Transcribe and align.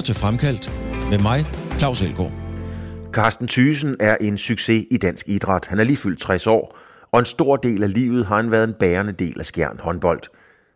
lytter 0.00 0.12
til 0.12 0.20
Fremkaldt 0.20 0.72
med 1.10 1.18
mig, 1.18 1.46
Claus 1.78 2.02
Elgaard. 2.02 2.32
Carsten 3.12 3.48
Thysen 3.48 3.96
er 4.00 4.16
en 4.20 4.38
succes 4.38 4.86
i 4.90 4.96
dansk 4.96 5.28
idræt. 5.28 5.66
Han 5.66 5.80
er 5.80 5.84
lige 5.84 5.96
fyldt 5.96 6.20
60 6.20 6.46
år, 6.46 6.78
og 7.12 7.18
en 7.18 7.24
stor 7.24 7.56
del 7.56 7.82
af 7.82 7.92
livet 7.92 8.26
har 8.26 8.36
han 8.36 8.50
været 8.50 8.64
en 8.64 8.74
bærende 8.80 9.12
del 9.12 9.40
af 9.40 9.46
Skjern 9.46 9.78
håndbold. 9.80 10.20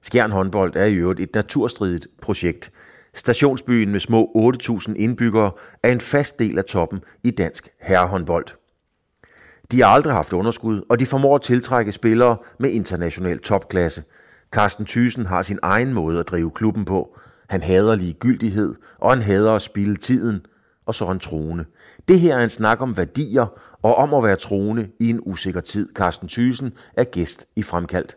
Skjern 0.03 0.31
håndbold 0.31 0.77
er 0.77 0.85
i 0.85 0.95
øvrigt 0.95 1.21
et 1.21 1.35
naturstridigt 1.35 2.07
projekt. 2.23 2.71
Stationsbyen 3.15 3.93
med 3.93 4.01
små 4.01 4.53
8.000 4.63 4.95
indbyggere 4.97 5.51
er 5.83 5.93
en 5.93 6.01
fast 6.01 6.39
del 6.39 6.59
af 6.59 6.65
toppen 6.65 7.01
i 7.25 7.31
dansk 7.31 7.69
herrehåndbold. 7.83 8.47
De 9.73 9.83
har 9.83 9.89
aldrig 9.89 10.15
haft 10.15 10.33
underskud, 10.33 10.83
og 10.91 11.01
de 11.01 11.07
formår 11.07 11.35
at 11.35 11.43
tiltrække 11.43 11.93
spillere 11.93 12.37
med 12.61 12.71
international 12.71 13.39
topklasse. 13.39 14.03
Carsten 14.53 14.87
Thysen 14.87 15.27
har 15.27 15.43
sin 15.43 15.59
egen 15.63 15.93
måde 15.93 16.21
at 16.21 16.29
drive 16.29 16.51
klubben 16.51 16.85
på. 16.85 17.19
Han 17.49 17.63
hader 17.63 17.95
ligegyldighed, 17.95 18.75
og 18.99 19.11
han 19.11 19.23
hader 19.23 19.53
at 19.53 19.63
spille 19.63 19.97
tiden, 19.97 20.41
og 20.87 20.95
så 20.95 21.05
er 21.05 21.09
han 21.09 21.19
troende. 21.19 21.65
Det 22.09 22.21
her 22.21 22.37
er 22.37 22.45
en 22.45 22.51
snak 22.51 22.81
om 22.81 22.97
værdier 22.97 23.47
og 23.83 23.95
om 23.95 24.15
at 24.15 24.23
være 24.23 24.37
troende 24.37 24.89
i 25.01 25.11
en 25.11 25.21
usikker 25.23 25.61
tid. 25.61 25.89
Carsten 25.95 26.29
Thysen 26.29 26.73
er 26.97 27.05
gæst 27.05 27.47
i 27.57 27.63
Fremkaldt. 27.63 28.17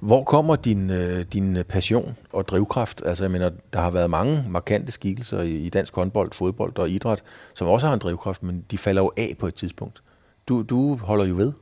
Hvor 0.00 0.24
kommer 0.24 0.56
din, 0.56 0.90
øh, 0.90 1.24
din 1.32 1.56
øh, 1.56 1.64
passion 1.64 2.16
og 2.32 2.48
drivkraft? 2.48 3.02
Altså, 3.04 3.24
jeg 3.24 3.30
mener, 3.30 3.50
der 3.72 3.80
har 3.80 3.90
været 3.90 4.10
mange 4.10 4.44
markante 4.48 4.92
skikkelser 4.92 5.40
i, 5.40 5.50
i 5.50 5.68
dansk 5.68 5.94
håndbold, 5.94 6.32
fodbold 6.32 6.78
og 6.78 6.90
idræt, 6.90 7.22
som 7.54 7.66
også 7.66 7.86
har 7.86 7.94
en 7.94 8.00
drivkraft, 8.00 8.42
men 8.42 8.64
de 8.70 8.78
falder 8.78 9.02
jo 9.02 9.12
af 9.16 9.36
på 9.38 9.46
et 9.46 9.54
tidspunkt. 9.54 10.02
Du, 10.48 10.62
du 10.62 10.96
holder 10.96 11.24
jo 11.24 11.36
ved. 11.36 11.52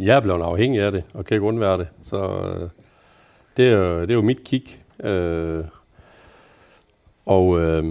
Jeg 0.00 0.16
er 0.16 0.20
blevet 0.20 0.42
afhængig 0.42 0.80
af 0.80 0.92
det, 0.92 1.04
og 1.14 1.24
kan 1.24 1.34
ikke 1.34 1.46
undvære 1.46 1.78
det. 1.78 1.88
Så 2.02 2.16
øh, 2.16 2.68
det, 3.56 3.68
er 3.68 3.78
jo, 3.78 4.00
det 4.00 4.10
er 4.10 4.14
jo 4.14 4.22
mit 4.22 4.44
kig. 4.44 4.78
Øh, 5.04 5.64
og 7.26 7.60
øh, 7.60 7.84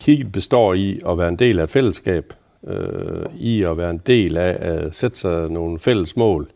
kigget 0.00 0.32
består 0.32 0.74
i 0.74 1.00
at 1.08 1.18
være 1.18 1.28
en 1.28 1.36
del 1.36 1.58
af 1.58 1.68
fællesskab, 1.68 2.32
øh, 2.66 3.26
i 3.36 3.62
at 3.62 3.76
være 3.76 3.90
en 3.90 4.02
del 4.06 4.36
af 4.36 4.56
at 4.60 4.94
sætte 4.94 5.18
sig 5.18 5.50
nogle 5.50 5.78
fælles 5.78 6.16
mål. 6.16 6.50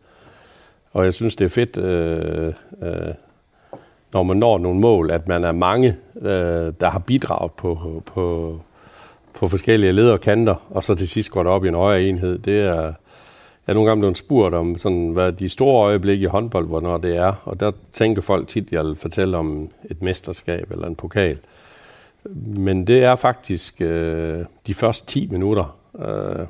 Og 0.93 1.05
jeg 1.05 1.13
synes, 1.13 1.35
det 1.35 1.45
er 1.45 1.49
fedt, 1.49 1.77
øh, 1.77 2.53
øh, 2.81 3.13
når 4.13 4.23
man 4.23 4.37
når 4.37 4.57
nogle 4.57 4.79
mål, 4.79 5.11
at 5.11 5.27
man 5.27 5.43
er 5.43 5.51
mange, 5.51 5.97
øh, 6.21 6.73
der 6.79 6.89
har 6.89 6.99
bidraget 6.99 7.51
på, 7.51 8.03
på, 8.05 8.59
på 9.33 9.47
forskellige 9.47 9.91
lederkanter, 9.91 10.55
og 10.69 10.75
og 10.75 10.83
så 10.83 10.95
til 10.95 11.07
sidst 11.07 11.31
går 11.31 11.43
det 11.43 11.51
op 11.51 11.65
i 11.65 11.67
en 11.67 11.73
højere 11.73 12.03
enhed. 12.03 12.39
Det 12.39 12.61
er, 12.61 12.93
jeg 13.67 13.73
er 13.73 13.73
nogle 13.73 13.89
gange 13.89 14.01
blevet 14.01 14.17
spurgt 14.17 14.55
om, 14.55 14.77
sådan, 14.77 15.09
hvad 15.09 15.31
de 15.31 15.49
store 15.49 15.85
øjeblikke 15.85 16.23
i 16.23 16.27
håndbold, 16.27 16.67
hvornår 16.67 16.97
det 16.97 17.17
er, 17.17 17.33
og 17.43 17.59
der 17.59 17.71
tænker 17.93 18.21
folk 18.21 18.47
tit, 18.47 18.65
at 18.65 18.71
jeg 18.71 18.85
vil 18.85 18.95
fortælle 18.95 19.37
om 19.37 19.69
et 19.91 20.01
mesterskab 20.01 20.71
eller 20.71 20.87
en 20.87 20.95
pokal. 20.95 21.37
Men 22.45 22.87
det 22.87 23.03
er 23.03 23.15
faktisk 23.15 23.81
øh, 23.81 24.45
de 24.67 24.73
første 24.73 25.05
10 25.05 25.27
minutter, 25.31 25.77
øh, 25.99 26.45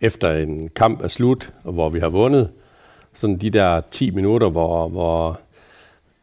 efter 0.00 0.32
en 0.32 0.68
kamp 0.68 1.04
er 1.04 1.08
slut, 1.08 1.52
og 1.64 1.72
hvor 1.72 1.88
vi 1.88 1.98
har 1.98 2.08
vundet, 2.08 2.50
sådan 3.14 3.36
de 3.36 3.50
der 3.50 3.80
10 3.90 4.10
minutter, 4.10 4.50
hvor, 4.50 4.88
hvor 4.88 5.40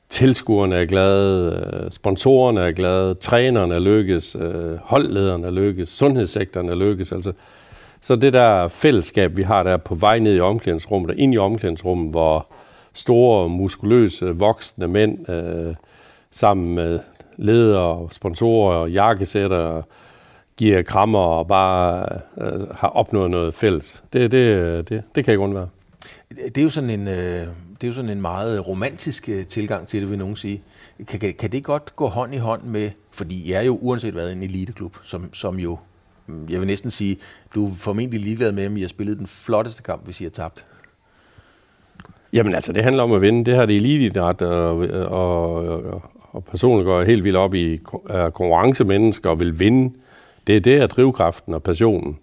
tilskuerne 0.09 0.75
er 0.75 0.85
glade, 0.85 1.81
øh, 1.85 1.91
sponsorerne 1.91 2.61
er 2.61 2.71
glade, 2.71 3.15
trænerne 3.15 3.75
er 3.75 3.79
lykkes, 3.79 4.35
øh, 4.35 4.77
holdlederne 4.83 5.47
er 5.47 5.51
lykkes, 5.51 5.89
sundhedssektoren 5.89 6.69
er 6.69 6.75
lykkes. 6.75 7.11
Altså, 7.11 7.33
så 8.01 8.15
det 8.15 8.33
der 8.33 8.67
fællesskab, 8.67 9.37
vi 9.37 9.43
har 9.43 9.63
der 9.63 9.77
på 9.77 9.95
vej 9.95 10.19
ned 10.19 10.35
i 10.35 10.39
omklædningsrummet, 10.39 11.11
og 11.11 11.17
ind 11.17 11.33
i 11.33 11.37
omklædningsrummet, 11.37 12.11
hvor 12.11 12.47
store, 12.93 13.49
muskuløse, 13.49 14.25
voksne 14.25 14.87
mænd 14.87 15.29
øh, 15.29 15.75
sammen 16.31 16.75
med 16.75 16.99
ledere, 17.37 18.07
sponsorer 18.11 18.77
og 18.77 18.91
jakkesætter 18.91 19.81
giver 20.57 20.81
krammer 20.81 21.19
og 21.19 21.47
bare 21.47 22.07
øh, 22.41 22.67
har 22.75 22.87
opnået 22.87 23.31
noget 23.31 23.53
fælles. 23.53 24.03
Det, 24.13 24.31
det, 24.31 24.89
det, 24.89 25.03
det 25.15 25.25
kan 25.25 25.31
ikke 25.31 25.43
undvære. 25.43 25.69
Det 26.29 26.57
er 26.57 26.63
jo 26.63 26.69
sådan 26.69 26.89
en, 26.89 27.07
øh, 27.07 27.47
det 27.81 27.83
er 27.83 27.87
jo 27.87 27.93
sådan 27.93 28.09
en 28.09 28.21
meget 28.21 28.67
romantisk 28.67 29.29
øh, 29.29 29.45
tilgang 29.45 29.87
til 29.87 30.01
det, 30.01 30.09
vil 30.09 30.17
nogen 30.17 30.35
sige. 30.35 30.61
Kan, 31.07 31.19
kan, 31.19 31.33
kan 31.33 31.51
det 31.51 31.63
godt 31.63 31.95
gå 31.95 32.07
hånd 32.07 32.35
i 32.35 32.37
hånd 32.37 32.63
med, 32.63 32.91
fordi 33.11 33.51
jeg 33.51 33.59
er 33.59 33.63
jo 33.63 33.77
uanset 33.81 34.13
hvad 34.13 34.31
en 34.31 34.43
eliteklub, 34.43 34.97
som, 35.03 35.33
som 35.33 35.59
jo, 35.59 35.77
jeg 36.49 36.59
vil 36.59 36.67
næsten 36.67 36.91
sige, 36.91 37.17
du 37.55 37.67
er 37.67 37.71
formentlig 37.75 38.19
ligeglad 38.19 38.51
med, 38.51 38.67
om 38.67 38.77
I 38.77 38.81
har 38.81 38.87
spillet 38.87 39.17
den 39.17 39.27
flotteste 39.27 39.83
kamp, 39.83 40.05
hvis 40.05 40.21
I 40.21 40.23
har 40.23 40.31
tabt. 40.31 40.65
Jamen 42.33 42.55
altså, 42.55 42.73
det 42.73 42.83
handler 42.83 43.03
om 43.03 43.11
at 43.11 43.21
vinde. 43.21 43.45
Det 43.45 43.55
her 43.55 43.65
det 43.65 43.75
er 43.75 43.79
eliteidræt, 43.79 44.41
og, 44.41 44.77
og, 44.77 45.53
og, 45.53 46.01
og 46.31 46.43
personligt 46.43 46.85
går 46.85 47.03
helt 47.03 47.23
vildt 47.23 47.37
op 47.37 47.53
i 47.53 47.77
konkurrencemennesker 48.11 49.29
og 49.29 49.39
vil 49.39 49.59
vinde. 49.59 49.93
Det 50.47 50.55
er 50.55 50.59
det, 50.59 50.77
er 50.77 50.87
drivkraften 50.87 51.53
og 51.53 51.63
passionen. 51.63 52.17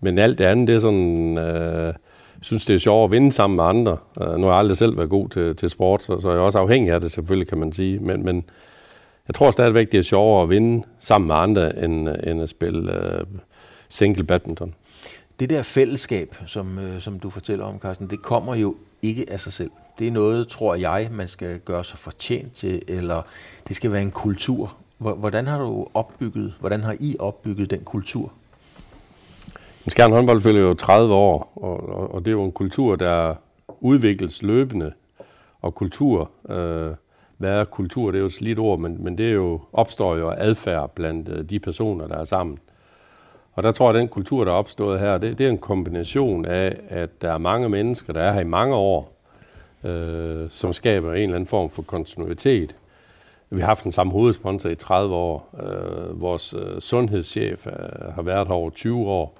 Men 0.00 0.18
alt 0.18 0.38
det 0.38 0.44
andet, 0.44 0.68
det 0.68 0.74
er 0.74 0.80
sådan... 0.80 1.38
Øh, 1.38 1.94
synes, 2.42 2.66
det 2.66 2.74
er 2.74 2.78
sjovt 2.78 3.04
at 3.04 3.10
vinde 3.10 3.32
sammen 3.32 3.56
med 3.56 3.64
andre. 3.64 3.96
Uh, 4.20 4.34
nu 4.36 4.42
har 4.42 4.52
jeg 4.52 4.58
aldrig 4.58 4.76
selv 4.76 4.96
været 4.96 5.10
god 5.10 5.28
til, 5.28 5.56
til 5.56 5.70
sport, 5.70 6.02
så, 6.02 6.20
så 6.20 6.30
jeg 6.30 6.38
er 6.38 6.42
også 6.42 6.58
afhængig 6.58 6.92
af 6.92 7.00
det 7.00 7.12
selvfølgelig, 7.12 7.48
kan 7.48 7.58
man 7.58 7.72
sige. 7.72 7.98
Men, 7.98 8.24
men 8.24 8.44
jeg 9.28 9.34
tror 9.34 9.50
stadigvæk, 9.50 9.92
det 9.92 9.98
er 9.98 10.02
sjovere 10.02 10.42
at 10.42 10.50
vinde 10.50 10.86
sammen 10.98 11.26
med 11.26 11.34
andre, 11.34 11.84
end, 11.84 12.08
end 12.08 12.42
at 12.42 12.48
spille 12.48 12.92
uh, 13.20 13.38
single 13.88 14.24
badminton. 14.24 14.74
Det 15.40 15.50
der 15.50 15.62
fællesskab, 15.62 16.36
som, 16.46 16.78
uh, 16.78 17.00
som 17.00 17.18
du 17.18 17.30
fortæller 17.30 17.64
om, 17.64 17.78
Carsten, 17.78 18.10
det 18.10 18.22
kommer 18.22 18.54
jo 18.54 18.76
ikke 19.02 19.26
af 19.28 19.40
sig 19.40 19.52
selv. 19.52 19.70
Det 19.98 20.06
er 20.06 20.12
noget, 20.12 20.48
tror 20.48 20.74
jeg, 20.74 21.08
man 21.12 21.28
skal 21.28 21.58
gøre 21.58 21.84
sig 21.84 21.98
fortjent 21.98 22.52
til, 22.52 22.82
eller 22.88 23.22
det 23.68 23.76
skal 23.76 23.92
være 23.92 24.02
en 24.02 24.10
kultur. 24.10 24.76
Hvordan 24.98 25.46
har 25.46 25.58
du 25.58 25.86
opbygget, 25.94 26.54
hvordan 26.60 26.80
har 26.80 26.96
I 27.00 27.16
opbygget 27.18 27.70
den 27.70 27.80
kultur? 27.84 28.32
Skjern 29.88 30.12
håndbold 30.12 30.40
følger 30.40 30.62
jo 30.62 30.74
30 30.74 31.14
år, 31.14 31.52
og, 31.56 31.88
og, 31.88 32.14
og 32.14 32.20
det 32.24 32.28
er 32.28 32.32
jo 32.32 32.44
en 32.44 32.52
kultur, 32.52 32.96
der 32.96 33.34
udvikles 33.80 34.42
løbende. 34.42 34.92
Og 35.60 35.74
kultur, 35.74 36.30
øh, 36.48 36.94
hvad 37.42 37.60
er 37.60 37.64
kultur? 37.64 38.10
Det 38.10 38.18
er 38.18 38.20
jo 38.20 38.26
et 38.26 38.32
slidt 38.32 38.58
ord, 38.58 38.78
men, 38.78 39.04
men 39.04 39.18
det 39.18 39.28
er 39.28 39.32
jo, 39.32 39.60
opstår 39.72 40.16
jo 40.16 40.30
adfærd 40.36 40.90
blandt 40.94 41.28
øh, 41.28 41.44
de 41.44 41.60
personer, 41.60 42.06
der 42.06 42.16
er 42.16 42.24
sammen. 42.24 42.58
Og 43.52 43.62
der 43.62 43.70
tror 43.70 43.86
jeg, 43.86 43.96
at 43.96 44.00
den 44.00 44.08
kultur, 44.08 44.44
der 44.44 44.52
er 44.52 44.56
opstået 44.56 45.00
her, 45.00 45.18
det, 45.18 45.38
det 45.38 45.46
er 45.46 45.50
en 45.50 45.58
kombination 45.58 46.44
af, 46.44 46.76
at 46.88 47.22
der 47.22 47.32
er 47.32 47.38
mange 47.38 47.68
mennesker, 47.68 48.12
der 48.12 48.20
er 48.20 48.32
her 48.32 48.40
i 48.40 48.44
mange 48.44 48.74
år, 48.74 49.12
øh, 49.84 50.50
som 50.50 50.72
skaber 50.72 51.12
en 51.12 51.22
eller 51.22 51.34
anden 51.34 51.46
form 51.46 51.70
for 51.70 51.82
kontinuitet. 51.82 52.76
Vi 53.50 53.60
har 53.60 53.66
haft 53.66 53.84
den 53.84 53.92
samme 53.92 54.12
hovedsponsor 54.12 54.70
i 54.70 54.74
30 54.74 55.14
år. 55.14 55.54
Øh, 55.62 56.20
vores 56.20 56.54
øh, 56.54 56.80
sundhedschef 56.80 57.66
øh, 57.66 58.14
har 58.14 58.22
været 58.22 58.48
her 58.48 58.54
over 58.54 58.70
20 58.70 59.08
år. 59.08 59.38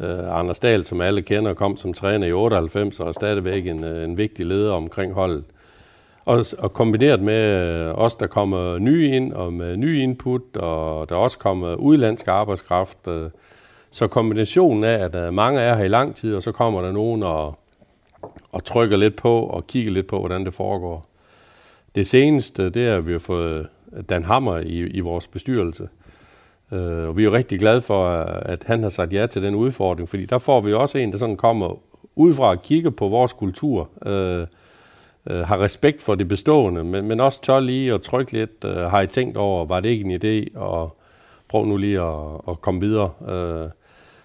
Øh, 0.00 0.38
Anders 0.38 0.58
Dahl, 0.58 0.84
som 0.84 1.00
alle 1.00 1.22
kender, 1.22 1.54
kom 1.54 1.76
som 1.76 1.92
træner 1.92 2.26
i 2.26 2.32
98 2.32 3.00
og 3.00 3.08
er 3.08 3.12
stadigvæk 3.12 3.66
en, 3.66 3.84
øh, 3.84 4.04
en 4.04 4.16
vigtig 4.16 4.46
leder 4.46 4.72
omkring 4.72 5.12
holdet. 5.12 5.44
Og, 6.30 6.44
og 6.58 6.72
kombineret 6.72 7.20
med 7.20 7.44
øh, 7.88 7.94
os, 7.94 8.14
der 8.14 8.26
kommer 8.26 8.78
nye 8.78 9.08
ind 9.08 9.32
og 9.32 9.52
med 9.52 9.76
ny 9.76 9.98
input, 9.98 10.56
og 10.56 11.08
der 11.08 11.14
også 11.14 11.38
kommer 11.38 11.74
udlandsk 11.74 12.28
arbejdskraft. 12.28 12.98
Øh, 13.08 13.30
så 13.90 14.06
kombinationen 14.06 14.84
af, 14.84 15.04
at 15.04 15.14
øh, 15.14 15.32
mange 15.32 15.60
er 15.60 15.74
her 15.76 15.84
i 15.84 15.88
lang 15.88 16.16
tid, 16.16 16.36
og 16.36 16.42
så 16.42 16.52
kommer 16.52 16.82
der 16.82 16.92
nogen 16.92 17.22
og, 17.22 17.58
og 18.52 18.64
trykker 18.64 18.96
lidt 18.96 19.16
på 19.16 19.40
og 19.40 19.66
kigger 19.66 19.92
lidt 19.92 20.06
på, 20.06 20.18
hvordan 20.18 20.44
det 20.44 20.54
foregår. 20.54 21.06
Det 21.94 22.06
seneste, 22.06 22.70
det 22.70 22.88
er, 22.88 22.96
at 22.96 23.06
vi 23.06 23.12
har 23.12 23.18
fået 23.18 23.68
Dan 24.08 24.24
Hammer 24.24 24.58
i, 24.58 24.78
i 24.78 25.00
vores 25.00 25.28
bestyrelse. 25.28 25.88
Og 26.70 27.16
vi 27.16 27.22
er 27.22 27.24
jo 27.24 27.32
rigtig 27.32 27.58
glade 27.58 27.82
for, 27.82 28.08
at 28.24 28.64
han 28.64 28.82
har 28.82 28.90
sagt 28.90 29.12
ja 29.12 29.26
til 29.26 29.42
den 29.42 29.54
udfordring, 29.54 30.08
fordi 30.08 30.26
der 30.26 30.38
får 30.38 30.60
vi 30.60 30.72
også 30.72 30.98
en, 30.98 31.12
der 31.12 31.18
sådan 31.18 31.36
kommer 31.36 31.78
udefra 32.16 32.50
og 32.50 32.62
kigger 32.62 32.90
på 32.90 33.08
vores 33.08 33.32
kultur, 33.32 33.88
øh, 34.06 34.46
øh, 35.30 35.40
har 35.40 35.60
respekt 35.60 36.02
for 36.02 36.14
det 36.14 36.28
bestående, 36.28 36.84
men, 36.84 37.08
men 37.08 37.20
også 37.20 37.42
tør 37.42 37.60
lige 37.60 37.94
at 37.94 38.02
trykke 38.02 38.32
lidt, 38.32 38.64
øh, 38.64 38.76
har 38.76 39.00
I 39.00 39.06
tænkt 39.06 39.36
over, 39.36 39.64
var 39.64 39.80
det 39.80 39.88
ikke 39.88 40.04
en 40.04 40.20
idé, 40.22 40.58
og 40.58 40.96
prøv 41.48 41.64
nu 41.64 41.76
lige 41.76 42.00
at, 42.00 42.40
at 42.48 42.60
komme 42.60 42.80
videre. 42.80 43.10
Øh, 43.28 43.70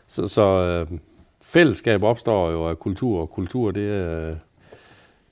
så 0.08 0.28
så 0.28 0.42
øh, 0.42 0.98
fællesskab 1.42 2.04
opstår 2.04 2.52
jo 2.52 2.68
af 2.68 2.80
kultur, 2.80 3.22
og 3.22 3.30
kultur, 3.30 3.72
det, 3.72 3.82
øh, 3.82 4.36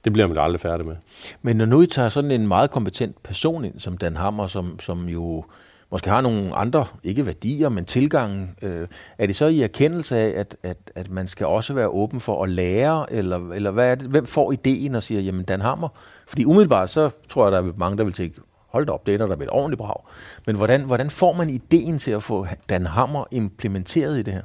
det 0.05 0.13
bliver 0.13 0.27
man 0.27 0.37
aldrig 0.37 0.59
færdig 0.59 0.85
med. 0.85 0.95
Men 1.41 1.55
når 1.55 1.65
nu 1.65 1.81
I 1.81 1.87
tager 1.87 2.09
sådan 2.09 2.31
en 2.31 2.47
meget 2.47 2.71
kompetent 2.71 3.23
person 3.23 3.65
ind, 3.65 3.79
som 3.79 3.97
Dan 3.97 4.15
Hammer, 4.15 4.47
som, 4.47 4.79
som 4.79 5.09
jo 5.09 5.43
måske 5.93 6.09
har 6.09 6.21
nogle 6.21 6.55
andre, 6.55 6.85
ikke 7.03 7.25
værdier, 7.25 7.69
men 7.69 7.85
tilgangen. 7.85 8.55
Øh, 8.61 8.87
er 9.17 9.27
det 9.27 9.35
så 9.35 9.45
i 9.45 9.61
erkendelse 9.61 10.17
af, 10.17 10.39
at, 10.39 10.57
at, 10.63 10.77
at 10.95 11.11
man 11.11 11.27
skal 11.27 11.47
også 11.47 11.73
være 11.73 11.87
åben 11.87 12.19
for 12.19 12.43
at 12.43 12.49
lære, 12.49 13.13
eller, 13.13 13.51
eller 13.51 13.71
hvad 13.71 13.91
er 13.91 13.95
det? 13.95 14.07
hvem 14.07 14.25
får 14.25 14.51
ideen 14.51 14.95
og 14.95 15.03
siger, 15.03 15.21
jamen 15.21 15.43
Dan 15.43 15.61
Hammer? 15.61 15.87
Fordi 16.27 16.45
umiddelbart, 16.45 16.89
så 16.89 17.09
tror 17.29 17.45
jeg, 17.45 17.51
der 17.51 17.57
er 17.57 17.71
mange, 17.77 17.97
der 17.97 18.03
vil 18.03 18.13
tænke, 18.13 18.41
hold 18.67 18.85
da 18.85 18.91
op, 18.91 19.05
det 19.05 19.13
er 19.13 19.17
der, 19.17 19.27
der 19.27 19.35
et 19.35 19.49
ordentligt 19.51 19.77
brag. 19.77 20.05
Men 20.45 20.55
hvordan, 20.55 20.81
hvordan 20.81 21.09
får 21.09 21.33
man 21.33 21.49
ideen 21.49 21.99
til 21.99 22.11
at 22.11 22.23
få 22.23 22.47
Dan 22.69 22.85
Hammer 22.85 23.23
implementeret 23.31 24.19
i 24.19 24.21
det 24.21 24.33
her? 24.33 24.43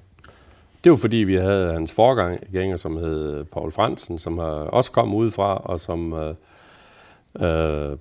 Det 0.85 0.93
var 0.93 0.99
fordi, 0.99 1.17
vi 1.17 1.35
havde 1.35 1.73
hans 1.73 1.93
forgænger, 1.93 2.77
som 2.77 2.97
hed 2.97 3.45
Paul 3.45 3.73
Fransen, 3.73 4.19
som 4.19 4.39
har 4.39 4.47
også 4.47 4.93
kom 4.93 5.15
udefra, 5.15 5.57
og 5.57 5.81
som 5.81 6.13
øh, 6.13 6.35
Øh, 7.41 7.97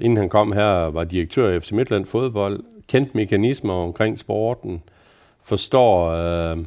inden 0.00 0.16
han 0.16 0.28
kom 0.28 0.52
her, 0.52 0.90
var 0.90 1.04
direktør 1.04 1.48
i 1.48 1.60
FC 1.60 1.72
Midtland 1.72 2.06
Fodbold, 2.06 2.60
kendt 2.88 3.14
mekanismer 3.14 3.74
omkring 3.74 4.18
sporten, 4.18 4.82
forstår 5.42 6.10
øh, 6.10 6.58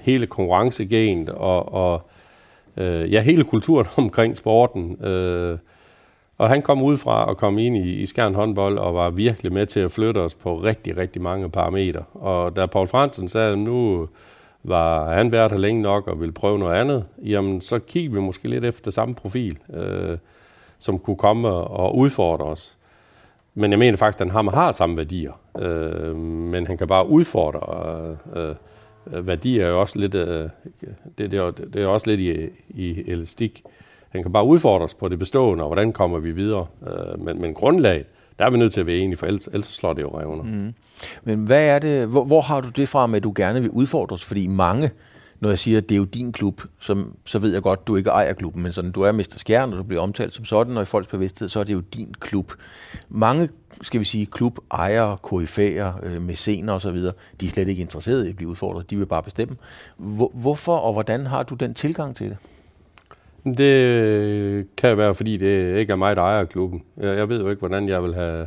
hele 0.00 0.26
konkurrencegenet 0.26 1.28
og, 1.28 1.72
og 1.72 2.02
øh, 2.76 3.12
ja, 3.12 3.20
hele 3.20 3.44
kulturen 3.44 3.86
omkring 4.04 4.36
sporten. 4.36 5.04
Øh, 5.04 5.58
og 6.38 6.48
han 6.48 6.62
kom 6.62 6.82
ud 6.82 6.96
fra 6.96 7.24
og 7.24 7.36
kom 7.36 7.58
ind 7.58 7.76
i, 7.76 7.92
i 7.92 8.06
Skjern 8.06 8.34
håndbold 8.34 8.78
og 8.78 8.94
var 8.94 9.10
virkelig 9.10 9.52
med 9.52 9.66
til 9.66 9.80
at 9.80 9.92
flytte 9.92 10.18
os 10.18 10.34
på 10.34 10.56
rigtig, 10.56 10.96
rigtig 10.96 11.22
mange 11.22 11.50
parametre. 11.50 12.02
Og 12.14 12.56
da 12.56 12.66
Paul 12.66 12.86
Fransen 12.86 13.28
sagde, 13.28 13.52
at 13.52 13.58
nu 13.58 14.08
var 14.62 15.14
han 15.14 15.32
været 15.32 15.52
her 15.52 15.58
længe 15.58 15.82
nok 15.82 16.08
og 16.08 16.20
ville 16.20 16.32
prøve 16.32 16.58
noget 16.58 16.74
andet, 16.74 17.04
jamen 17.24 17.60
så 17.60 17.78
kiggede 17.78 18.14
vi 18.14 18.20
måske 18.20 18.48
lidt 18.48 18.64
efter 18.64 18.90
samme 18.90 19.14
profil, 19.14 19.58
øh, 19.74 20.18
som 20.78 20.98
kunne 20.98 21.16
komme 21.16 21.48
og 21.48 21.96
udfordre 21.96 22.44
os. 22.44 22.76
Men 23.58 23.70
jeg 23.70 23.78
mener 23.78 23.98
faktisk, 23.98 24.20
at 24.20 24.30
han 24.30 24.48
har 24.48 24.72
samme 24.72 24.96
værdier, 24.96 25.32
øh, 25.58 26.16
men 26.16 26.66
han 26.66 26.78
kan 26.78 26.88
bare 26.88 27.08
udfordre 27.08 28.16
øh, 28.36 28.54
øh, 29.12 29.26
værdier 29.26 29.66
er 29.66 29.68
jo 29.68 29.80
også 29.80 29.98
lidt, 29.98 30.14
øh, 30.14 30.48
det, 31.18 31.30
det, 31.30 31.34
er, 31.34 31.50
det 31.50 31.82
er 31.82 31.86
også 31.86 32.06
lidt 32.10 32.20
i, 32.20 32.48
i 32.68 33.10
elastik. 33.10 33.62
Han 34.08 34.22
kan 34.22 34.32
bare 34.32 34.44
udfordres 34.44 34.94
på 34.94 35.08
det 35.08 35.18
bestående, 35.18 35.64
og 35.64 35.68
hvordan 35.68 35.92
kommer 35.92 36.18
vi 36.18 36.30
videre. 36.30 36.66
Øh, 36.86 37.20
men, 37.20 37.40
men 37.40 37.54
grundlaget, 37.54 38.06
der 38.38 38.44
er 38.44 38.50
vi 38.50 38.58
nødt 38.58 38.72
til 38.72 38.80
at 38.80 38.86
være 38.86 38.96
enige, 38.96 39.16
for 39.16 39.26
ellers, 39.26 39.46
ellers 39.46 39.66
slår 39.66 39.92
det 39.92 40.02
jo 40.02 40.20
revner. 40.20 40.44
Mm. 40.44 40.74
Men 41.24 41.44
hvad 41.44 41.66
er 41.66 41.78
det, 41.78 42.06
hvor, 42.06 42.24
hvor 42.24 42.40
har 42.40 42.60
du 42.60 42.68
det 42.68 42.88
fra 42.88 43.06
med, 43.06 43.16
at 43.16 43.24
du 43.24 43.32
gerne 43.36 43.60
vil 43.60 43.70
udfordres? 43.70 44.24
Fordi 44.24 44.46
mange, 44.46 44.90
når 45.40 45.48
jeg 45.48 45.58
siger, 45.58 45.78
at 45.78 45.88
det 45.88 45.94
er 45.94 45.98
jo 45.98 46.04
din 46.04 46.32
klub, 46.32 46.62
som, 46.80 47.16
så 47.24 47.38
ved 47.38 47.52
jeg 47.52 47.62
godt, 47.62 47.86
du 47.86 47.96
ikke 47.96 48.10
ejer 48.10 48.32
klubben, 48.32 48.62
men 48.62 48.72
sådan, 48.72 48.90
du 48.90 49.02
er 49.02 49.12
Mester 49.12 49.38
Skjern, 49.38 49.72
og 49.72 49.78
du 49.78 49.82
bliver 49.82 50.02
omtalt 50.02 50.34
som 50.34 50.44
sådan, 50.44 50.76
og 50.76 50.82
i 50.82 50.86
folks 50.86 51.08
bevidsthed, 51.08 51.48
så 51.48 51.60
er 51.60 51.64
det 51.64 51.72
jo 51.72 51.80
din 51.80 52.14
klub. 52.20 52.52
Mange, 53.08 53.48
skal 53.82 54.00
vi 54.00 54.04
sige, 54.04 54.26
klubejere, 54.26 55.18
KF'er, 55.26 56.06
øh, 56.06 56.22
mæscener 56.22 56.72
osv., 56.72 56.96
de 57.40 57.46
er 57.46 57.48
slet 57.48 57.68
ikke 57.68 57.82
interesserede 57.82 58.26
i 58.26 58.30
at 58.30 58.36
blive 58.36 58.50
udfordret, 58.50 58.90
de 58.90 58.96
vil 58.96 59.06
bare 59.06 59.22
bestemme. 59.22 59.56
Hvor, 59.96 60.30
hvorfor 60.34 60.76
og 60.76 60.92
hvordan 60.92 61.26
har 61.26 61.42
du 61.42 61.54
den 61.54 61.74
tilgang 61.74 62.16
til 62.16 62.28
det? 62.28 62.36
Det 63.58 64.76
kan 64.76 64.98
være, 64.98 65.14
fordi 65.14 65.36
det 65.36 65.78
ikke 65.78 65.92
er 65.92 65.96
mig, 65.96 66.16
der 66.16 66.22
ejer 66.22 66.44
klubben. 66.44 66.82
Jeg, 66.96 67.16
jeg 67.16 67.28
ved 67.28 67.40
jo 67.40 67.50
ikke, 67.50 67.60
hvordan 67.60 67.88
jeg 67.88 68.02
vil 68.02 68.14
have... 68.14 68.46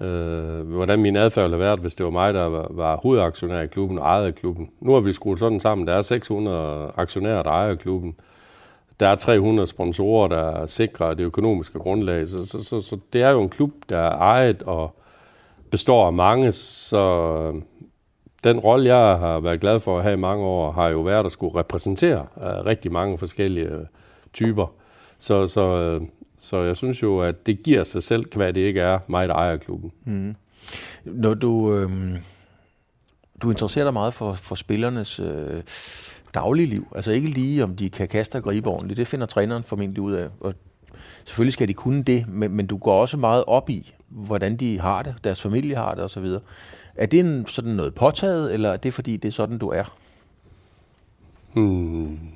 Øh, 0.00 0.68
hvordan 0.68 0.98
min 0.98 1.16
adfærd 1.16 1.44
ville 1.44 1.56
have 1.56 1.64
været, 1.64 1.80
hvis 1.80 1.94
det 1.94 2.04
var 2.04 2.10
mig, 2.10 2.34
der 2.34 2.44
var, 2.44 2.66
var 2.70 2.96
hovedaktionær 2.96 3.60
i 3.60 3.66
klubben 3.66 3.98
og 3.98 4.04
ejede 4.04 4.32
klubben. 4.32 4.70
Nu 4.80 4.92
har 4.92 5.00
vi 5.00 5.12
skruet 5.12 5.38
sådan 5.38 5.60
sammen. 5.60 5.86
Der 5.86 5.94
er 5.94 6.02
600 6.02 6.92
aktionærer, 6.96 7.42
der 7.42 7.50
ejer 7.50 7.74
klubben. 7.74 8.16
Der 9.00 9.08
er 9.08 9.14
300 9.14 9.66
sponsorer, 9.66 10.28
der 10.28 10.66
sikrer 10.66 11.14
det 11.14 11.24
økonomiske 11.24 11.78
grundlag. 11.78 12.28
Så, 12.28 12.44
så, 12.44 12.62
så, 12.62 12.80
så 12.80 12.98
det 13.12 13.22
er 13.22 13.30
jo 13.30 13.42
en 13.42 13.48
klub, 13.48 13.70
der 13.88 13.98
er 13.98 14.16
ejet 14.16 14.62
og 14.62 14.96
består 15.70 16.06
af 16.06 16.12
mange. 16.12 16.52
Så 16.52 16.98
øh, 17.54 17.62
den 18.44 18.58
rolle, 18.58 18.96
jeg 18.96 19.18
har 19.18 19.40
været 19.40 19.60
glad 19.60 19.80
for 19.80 19.96
at 19.96 20.02
have 20.02 20.12
i 20.12 20.20
mange 20.20 20.44
år, 20.44 20.72
har 20.72 20.88
jo 20.88 21.00
været 21.00 21.26
at 21.26 21.32
skulle 21.32 21.58
repræsentere 21.58 22.26
uh, 22.36 22.42
rigtig 22.66 22.92
mange 22.92 23.18
forskellige 23.18 23.66
øh, 23.66 23.84
typer. 24.32 24.66
Så, 25.18 25.46
så, 25.46 26.00
så 26.46 26.62
jeg 26.62 26.76
synes 26.76 27.02
jo, 27.02 27.20
at 27.20 27.46
det 27.46 27.62
giver 27.62 27.84
sig 27.84 28.02
selv, 28.02 28.26
hvad 28.36 28.52
det 28.52 28.60
ikke 28.60 28.80
er 28.80 28.98
mig, 29.06 29.28
der 29.28 29.34
ejer 29.34 29.56
klubben. 29.56 29.92
Mm. 30.04 30.34
Når 31.04 31.34
du, 31.34 31.74
øh, 31.74 31.90
du 33.42 33.50
interesserer 33.50 33.84
dig 33.84 33.92
meget 33.92 34.14
for, 34.14 34.34
for 34.34 34.54
spillernes 34.54 35.20
øh, 35.20 35.62
dagligliv, 36.34 36.86
altså 36.94 37.12
ikke 37.12 37.28
lige 37.28 37.64
om 37.64 37.76
de 37.76 37.90
kan 37.90 38.08
kaste 38.08 38.36
og 38.36 38.42
gribe 38.42 38.68
ordentligt, 38.68 38.96
det 38.96 39.06
finder 39.06 39.26
træneren 39.26 39.62
formentlig 39.62 40.02
ud 40.02 40.12
af. 40.12 40.28
Og 40.40 40.54
selvfølgelig 41.24 41.52
skal 41.52 41.68
de 41.68 41.74
kunne 41.74 42.02
det, 42.02 42.28
men, 42.28 42.52
men 42.52 42.66
du 42.66 42.76
går 42.76 43.00
også 43.00 43.16
meget 43.16 43.44
op 43.46 43.70
i, 43.70 43.94
hvordan 44.08 44.56
de 44.56 44.80
har 44.80 45.02
det, 45.02 45.14
deres 45.24 45.42
familie 45.42 45.76
har 45.76 45.94
det 45.94 46.04
osv. 46.04 46.26
Er 46.94 47.06
det 47.06 47.20
en, 47.20 47.46
sådan 47.46 47.72
noget 47.72 47.94
påtaget, 47.94 48.54
eller 48.54 48.70
er 48.70 48.76
det 48.76 48.94
fordi, 48.94 49.16
det 49.16 49.28
er 49.28 49.32
sådan, 49.32 49.58
du 49.58 49.68
er? 49.68 49.96
Hmm. 51.52 52.35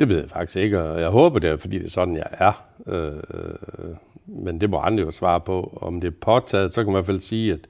Det 0.00 0.08
ved 0.08 0.20
jeg 0.20 0.30
faktisk 0.30 0.56
ikke, 0.56 0.82
og 0.82 1.00
jeg 1.00 1.08
håber 1.08 1.38
det 1.38 1.50
er, 1.50 1.56
fordi 1.56 1.78
det 1.78 1.86
er 1.86 1.90
sådan, 1.90 2.16
jeg 2.16 2.26
er. 2.30 2.64
Øh, 2.86 3.94
men 4.26 4.60
det 4.60 4.70
må 4.70 4.78
andre 4.78 5.02
jo 5.02 5.10
svare 5.10 5.40
på. 5.40 5.78
Om 5.82 6.00
det 6.00 6.08
er 6.08 6.16
påtaget, 6.20 6.74
så 6.74 6.84
kan 6.84 6.92
man 6.92 6.92
i 6.92 6.96
hvert 6.96 7.06
fald 7.06 7.20
sige, 7.20 7.52
at 7.52 7.60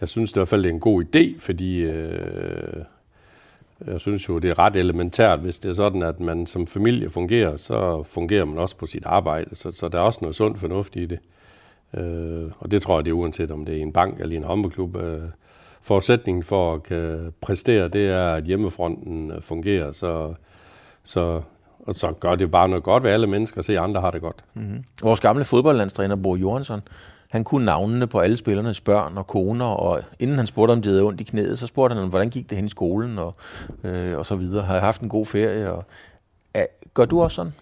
jeg 0.00 0.08
synes 0.08 0.32
det 0.32 0.36
i 0.36 0.40
hvert 0.40 0.48
fald, 0.48 0.62
det 0.62 0.68
er 0.68 0.74
en 0.74 0.80
god 0.80 1.04
idé, 1.04 1.40
fordi 1.40 1.80
øh, 1.80 2.82
jeg 3.86 4.00
synes 4.00 4.28
jo, 4.28 4.38
det 4.38 4.50
er 4.50 4.58
ret 4.58 4.76
elementært, 4.76 5.40
hvis 5.40 5.58
det 5.58 5.68
er 5.68 5.74
sådan, 5.74 6.02
at 6.02 6.20
man 6.20 6.46
som 6.46 6.66
familie 6.66 7.10
fungerer, 7.10 7.56
så 7.56 8.02
fungerer 8.02 8.44
man 8.44 8.58
også 8.58 8.76
på 8.76 8.86
sit 8.86 9.04
arbejde. 9.06 9.56
Så, 9.56 9.72
så 9.72 9.88
der 9.88 9.98
er 9.98 10.02
også 10.02 10.18
noget 10.22 10.36
sundt 10.36 10.58
fornuft 10.58 10.96
i 10.96 11.06
det. 11.06 11.18
Øh, 11.94 12.50
og 12.58 12.70
det 12.70 12.82
tror 12.82 12.98
jeg, 12.98 13.04
det 13.04 13.10
er 13.10 13.14
uanset 13.14 13.50
om 13.50 13.64
det 13.64 13.76
er 13.76 13.82
en 13.82 13.92
bank 13.92 14.20
eller 14.20 14.36
en 14.36 14.44
håndboldklub. 14.44 14.96
Øh, 14.96 15.22
forudsætningen 15.82 16.42
for 16.42 16.74
at 16.74 16.82
kan 16.82 17.32
præstere, 17.40 17.88
det 17.88 18.06
er, 18.06 18.28
at 18.28 18.44
hjemmefronten 18.44 19.32
fungerer. 19.40 19.92
Så 19.92 20.34
så, 21.08 21.42
og 21.86 21.94
så 21.94 22.12
gør 22.20 22.34
det 22.34 22.50
bare 22.50 22.68
noget 22.68 22.84
godt 22.84 23.02
ved 23.02 23.10
alle 23.10 23.26
mennesker, 23.26 23.62
så 23.62 23.80
andre 23.80 24.00
har 24.00 24.10
det 24.10 24.20
godt. 24.20 24.44
Mm-hmm. 24.54 24.84
Vores 25.02 25.20
gamle 25.20 25.44
fodboldlandstræner, 25.44 26.16
Bo 26.16 26.36
Johansson, 26.36 26.80
han 27.30 27.44
kunne 27.44 27.64
navnene 27.64 28.06
på 28.06 28.20
alle 28.20 28.36
spillernes 28.36 28.80
børn 28.80 29.18
og 29.18 29.26
koner, 29.26 29.64
og 29.64 30.02
inden 30.18 30.36
han 30.36 30.46
spurgte, 30.46 30.72
om 30.72 30.82
de 30.82 30.88
havde 30.88 31.02
ondt 31.02 31.20
i 31.20 31.24
knæet, 31.24 31.58
så 31.58 31.66
spurgte 31.66 31.96
han, 31.96 32.08
hvordan 32.08 32.30
gik 32.30 32.50
det 32.50 32.56
hen 32.58 32.66
i 32.66 32.68
skolen, 32.68 33.18
og, 33.18 33.34
øh, 33.84 34.18
og 34.18 34.26
så 34.26 34.36
videre. 34.36 34.64
Har 34.64 34.74
jeg 34.74 34.82
haft 34.82 35.00
en 35.00 35.08
god 35.08 35.26
ferie? 35.26 35.72
Og, 35.72 35.84
er, 36.54 36.66
gør 36.94 37.04
du 37.04 37.22
også 37.22 37.34
sådan? 37.34 37.52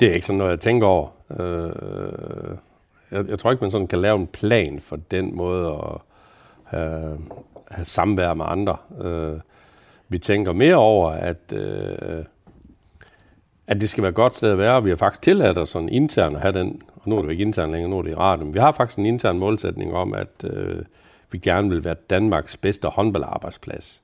Det 0.00 0.08
er 0.08 0.14
ikke 0.14 0.26
sådan 0.26 0.38
noget, 0.38 0.50
jeg 0.50 0.60
tænker 0.60 0.86
over. 0.86 1.08
Øh, 1.40 2.56
jeg, 3.10 3.28
jeg 3.28 3.38
tror 3.38 3.50
ikke, 3.50 3.64
man 3.64 3.70
sådan 3.70 3.86
kan 3.86 4.00
lave 4.00 4.18
en 4.18 4.26
plan 4.26 4.78
for 4.80 4.96
den 4.96 5.36
måde 5.36 5.68
at 5.68 6.00
have, 6.64 7.18
have 7.70 7.84
samvær 7.84 8.34
med 8.34 8.44
andre. 8.48 8.76
Øh, 9.00 9.40
vi 10.12 10.18
tænker 10.18 10.52
mere 10.52 10.76
over, 10.76 11.10
at, 11.10 11.52
øh, 11.52 12.24
at 13.66 13.80
det 13.80 13.88
skal 13.88 14.02
være 14.02 14.08
et 14.08 14.14
godt 14.14 14.36
sted 14.36 14.52
at 14.52 14.58
være. 14.58 14.84
Vi 14.84 14.90
har 14.90 14.96
faktisk 14.96 15.22
tilladt 15.22 15.58
os 15.58 15.68
sådan 15.68 15.88
intern 15.88 16.34
at 16.34 16.40
have 16.40 16.58
den, 16.58 16.82
og 16.94 17.02
nu 17.08 17.16
er 17.16 17.20
det 17.20 17.26
jo 17.26 17.30
ikke 17.30 17.42
intern 17.42 17.72
længere, 17.72 17.90
nu 17.90 17.98
er 17.98 18.02
det 18.02 18.10
i 18.10 18.14
radio, 18.14 18.44
men 18.44 18.54
vi 18.54 18.58
har 18.58 18.72
faktisk 18.72 18.98
en 18.98 19.06
intern 19.06 19.38
målsætning 19.38 19.94
om, 19.94 20.14
at 20.14 20.44
øh, 20.44 20.82
vi 21.30 21.38
gerne 21.38 21.68
vil 21.68 21.84
være 21.84 21.96
Danmarks 22.10 22.56
bedste 22.56 22.88
håndboldarbejdsplads. 22.88 24.02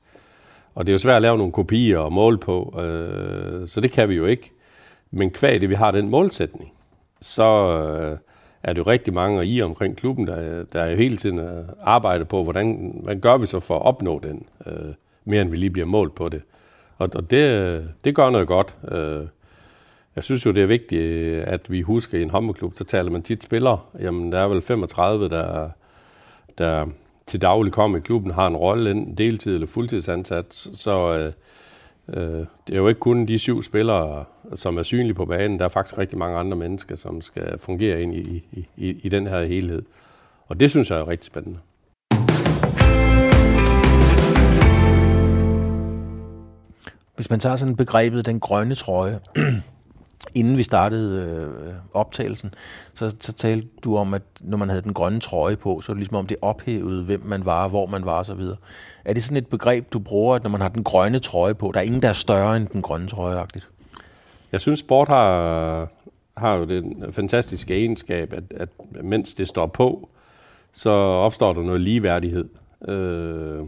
Og 0.74 0.86
det 0.86 0.92
er 0.92 0.94
jo 0.94 0.98
svært 0.98 1.16
at 1.16 1.22
lave 1.22 1.38
nogle 1.38 1.52
kopier 1.52 1.98
og 1.98 2.12
måle 2.12 2.38
på, 2.38 2.80
øh, 2.80 3.68
så 3.68 3.80
det 3.80 3.92
kan 3.92 4.08
vi 4.08 4.14
jo 4.14 4.26
ikke. 4.26 4.50
Men 5.10 5.30
kvæg 5.30 5.60
det, 5.60 5.68
vi 5.68 5.74
har 5.74 5.90
den 5.90 6.08
målsætning, 6.08 6.72
så 7.20 7.42
øh, 7.42 8.18
er 8.62 8.72
det 8.72 8.78
jo 8.78 8.90
rigtig 8.90 9.14
mange, 9.14 9.38
og 9.38 9.46
I 9.46 9.62
omkring 9.62 9.96
klubben, 9.96 10.26
der, 10.26 10.64
der 10.72 10.82
er 10.82 10.90
jo 10.90 10.96
hele 10.96 11.16
tiden 11.16 11.38
øh, 11.38 11.64
arbejder 11.80 12.24
på, 12.24 12.42
hvordan, 12.42 13.00
hvad 13.04 13.16
gør 13.16 13.36
vi 13.36 13.46
så 13.46 13.60
for 13.60 13.76
at 13.76 13.82
opnå 13.82 14.20
den 14.22 14.46
øh, 14.66 14.94
mere 15.28 15.42
end 15.42 15.50
vi 15.50 15.56
lige 15.56 15.70
bliver 15.70 15.86
målt 15.86 16.14
på 16.14 16.28
det. 16.28 16.42
Og, 16.98 17.10
og 17.14 17.30
det, 17.30 17.88
det 18.04 18.14
gør 18.14 18.30
noget 18.30 18.48
godt. 18.48 18.74
Øh, 18.92 19.26
jeg 20.16 20.24
synes 20.24 20.46
jo, 20.46 20.50
det 20.50 20.62
er 20.62 20.66
vigtigt, 20.66 21.02
øh, 21.02 21.44
at 21.46 21.70
vi 21.70 21.80
husker 21.80 22.18
i 22.18 22.22
en 22.22 22.30
håndboldklub, 22.30 22.74
så 22.74 22.84
taler 22.84 23.10
man 23.10 23.22
tit 23.22 23.42
spillere. 23.42 23.80
Jamen, 24.00 24.32
der 24.32 24.38
er 24.38 24.48
vel 24.48 24.62
35, 24.62 25.28
der, 25.28 25.70
der 26.58 26.86
til 27.26 27.42
daglig 27.42 27.72
kommer 27.72 27.98
i 27.98 28.00
klubben, 28.00 28.30
har 28.30 28.46
en 28.46 28.56
rolle, 28.56 28.90
enten 28.90 29.14
deltid 29.14 29.54
eller 29.54 29.66
fuldtidsansat. 29.66 30.46
Så 30.54 31.14
øh, 31.18 31.32
øh, 32.08 32.46
det 32.66 32.74
er 32.74 32.76
jo 32.76 32.88
ikke 32.88 33.00
kun 33.00 33.26
de 33.26 33.38
syv 33.38 33.62
spillere, 33.62 34.24
som 34.54 34.78
er 34.78 34.82
synlige 34.82 35.14
på 35.14 35.24
banen. 35.24 35.58
Der 35.58 35.64
er 35.64 35.68
faktisk 35.68 35.98
rigtig 35.98 36.18
mange 36.18 36.38
andre 36.38 36.56
mennesker, 36.56 36.96
som 36.96 37.20
skal 37.20 37.58
fungere 37.58 38.02
ind 38.02 38.14
i, 38.14 38.44
i, 38.52 38.68
i, 38.76 39.00
i 39.02 39.08
den 39.08 39.26
her 39.26 39.44
helhed. 39.44 39.82
Og 40.46 40.60
det 40.60 40.70
synes 40.70 40.90
jeg 40.90 40.98
er 40.98 41.08
rigtig 41.08 41.26
spændende. 41.26 41.58
Hvis 47.18 47.30
man 47.30 47.40
tager 47.40 47.56
sådan 47.56 47.76
begrebet 47.76 48.26
den 48.26 48.40
grønne 48.40 48.74
trøje, 48.74 49.20
inden 50.34 50.56
vi 50.56 50.62
startede 50.62 51.24
øh, 51.24 51.74
optagelsen, 51.94 52.54
så, 52.94 53.14
så 53.20 53.32
talte 53.32 53.68
du 53.84 53.96
om, 53.96 54.14
at 54.14 54.22
når 54.40 54.56
man 54.56 54.68
havde 54.68 54.82
den 54.82 54.94
grønne 54.94 55.20
trøje 55.20 55.56
på, 55.56 55.80
så 55.80 55.88
var 55.88 55.94
det 55.94 55.98
ligesom 55.98 56.16
om 56.16 56.26
det 56.26 56.36
ophævede, 56.42 57.04
hvem 57.04 57.22
man 57.24 57.44
var, 57.44 57.68
hvor 57.68 57.86
man 57.86 58.04
var 58.04 58.20
osv. 58.20 58.40
Er 59.04 59.14
det 59.14 59.24
sådan 59.24 59.36
et 59.36 59.46
begreb, 59.46 59.92
du 59.92 59.98
bruger, 59.98 60.36
at 60.36 60.42
når 60.42 60.50
man 60.50 60.60
har 60.60 60.68
den 60.68 60.84
grønne 60.84 61.18
trøje 61.18 61.54
på, 61.54 61.70
der 61.74 61.80
er 61.80 61.84
ingen, 61.84 62.02
der 62.02 62.08
er 62.08 62.12
større 62.12 62.56
end 62.56 62.66
den 62.66 62.82
grønne 62.82 63.08
trøje 63.08 63.42
-agtigt? 63.42 63.66
Jeg 64.52 64.60
synes, 64.60 64.80
sport 64.80 65.08
har, 65.08 65.88
har 66.36 66.54
jo 66.54 66.64
den 66.64 67.12
fantastiske 67.12 67.74
egenskab, 67.74 68.32
at, 68.32 68.44
at 68.56 68.68
mens 69.04 69.34
det 69.34 69.48
står 69.48 69.66
på, 69.66 70.08
så 70.72 70.90
opstår 70.90 71.52
der 71.52 71.62
noget 71.62 71.80
ligeværdighed. 71.80 72.48
Øh, 72.88 73.66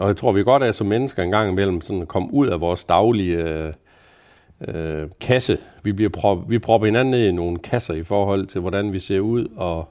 og 0.00 0.08
jeg 0.08 0.16
tror, 0.16 0.32
vi 0.32 0.42
godt 0.42 0.62
er 0.62 0.72
som 0.72 0.86
mennesker 0.86 1.22
en 1.22 1.30
gang 1.30 1.50
imellem 1.50 1.80
sådan 1.80 2.02
at 2.02 2.08
komme 2.08 2.28
ud 2.32 2.46
af 2.46 2.60
vores 2.60 2.84
daglige 2.84 3.36
øh, 3.36 3.72
øh, 4.68 5.08
kasse. 5.20 5.58
Vi, 5.82 5.92
bliver 5.92 6.10
prop, 6.10 6.50
vi 6.50 6.58
propper 6.58 6.86
hinanden 6.86 7.10
ned 7.10 7.28
i 7.28 7.32
nogle 7.32 7.58
kasser 7.58 7.94
i 7.94 8.02
forhold 8.02 8.46
til, 8.46 8.60
hvordan 8.60 8.92
vi 8.92 9.00
ser 9.00 9.20
ud, 9.20 9.46
og 9.56 9.88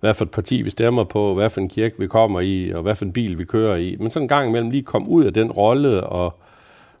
hvad 0.00 0.14
for 0.14 0.24
et 0.24 0.30
parti 0.30 0.62
vi 0.62 0.70
stemmer 0.70 1.04
på, 1.04 1.34
hvad 1.34 1.50
for 1.50 1.60
en 1.60 1.68
kirke 1.68 1.98
vi 1.98 2.06
kommer 2.06 2.40
i, 2.40 2.70
og 2.70 2.82
hvad 2.82 2.94
for 2.94 3.04
en 3.04 3.12
bil 3.12 3.38
vi 3.38 3.44
kører 3.44 3.76
i. 3.76 3.96
Men 4.00 4.10
sådan 4.10 4.24
en 4.24 4.28
gang 4.28 4.48
imellem 4.48 4.70
lige 4.70 4.82
komme 4.82 5.08
ud 5.08 5.24
af 5.24 5.34
den 5.34 5.50
rolle 5.50 6.04
og, 6.04 6.34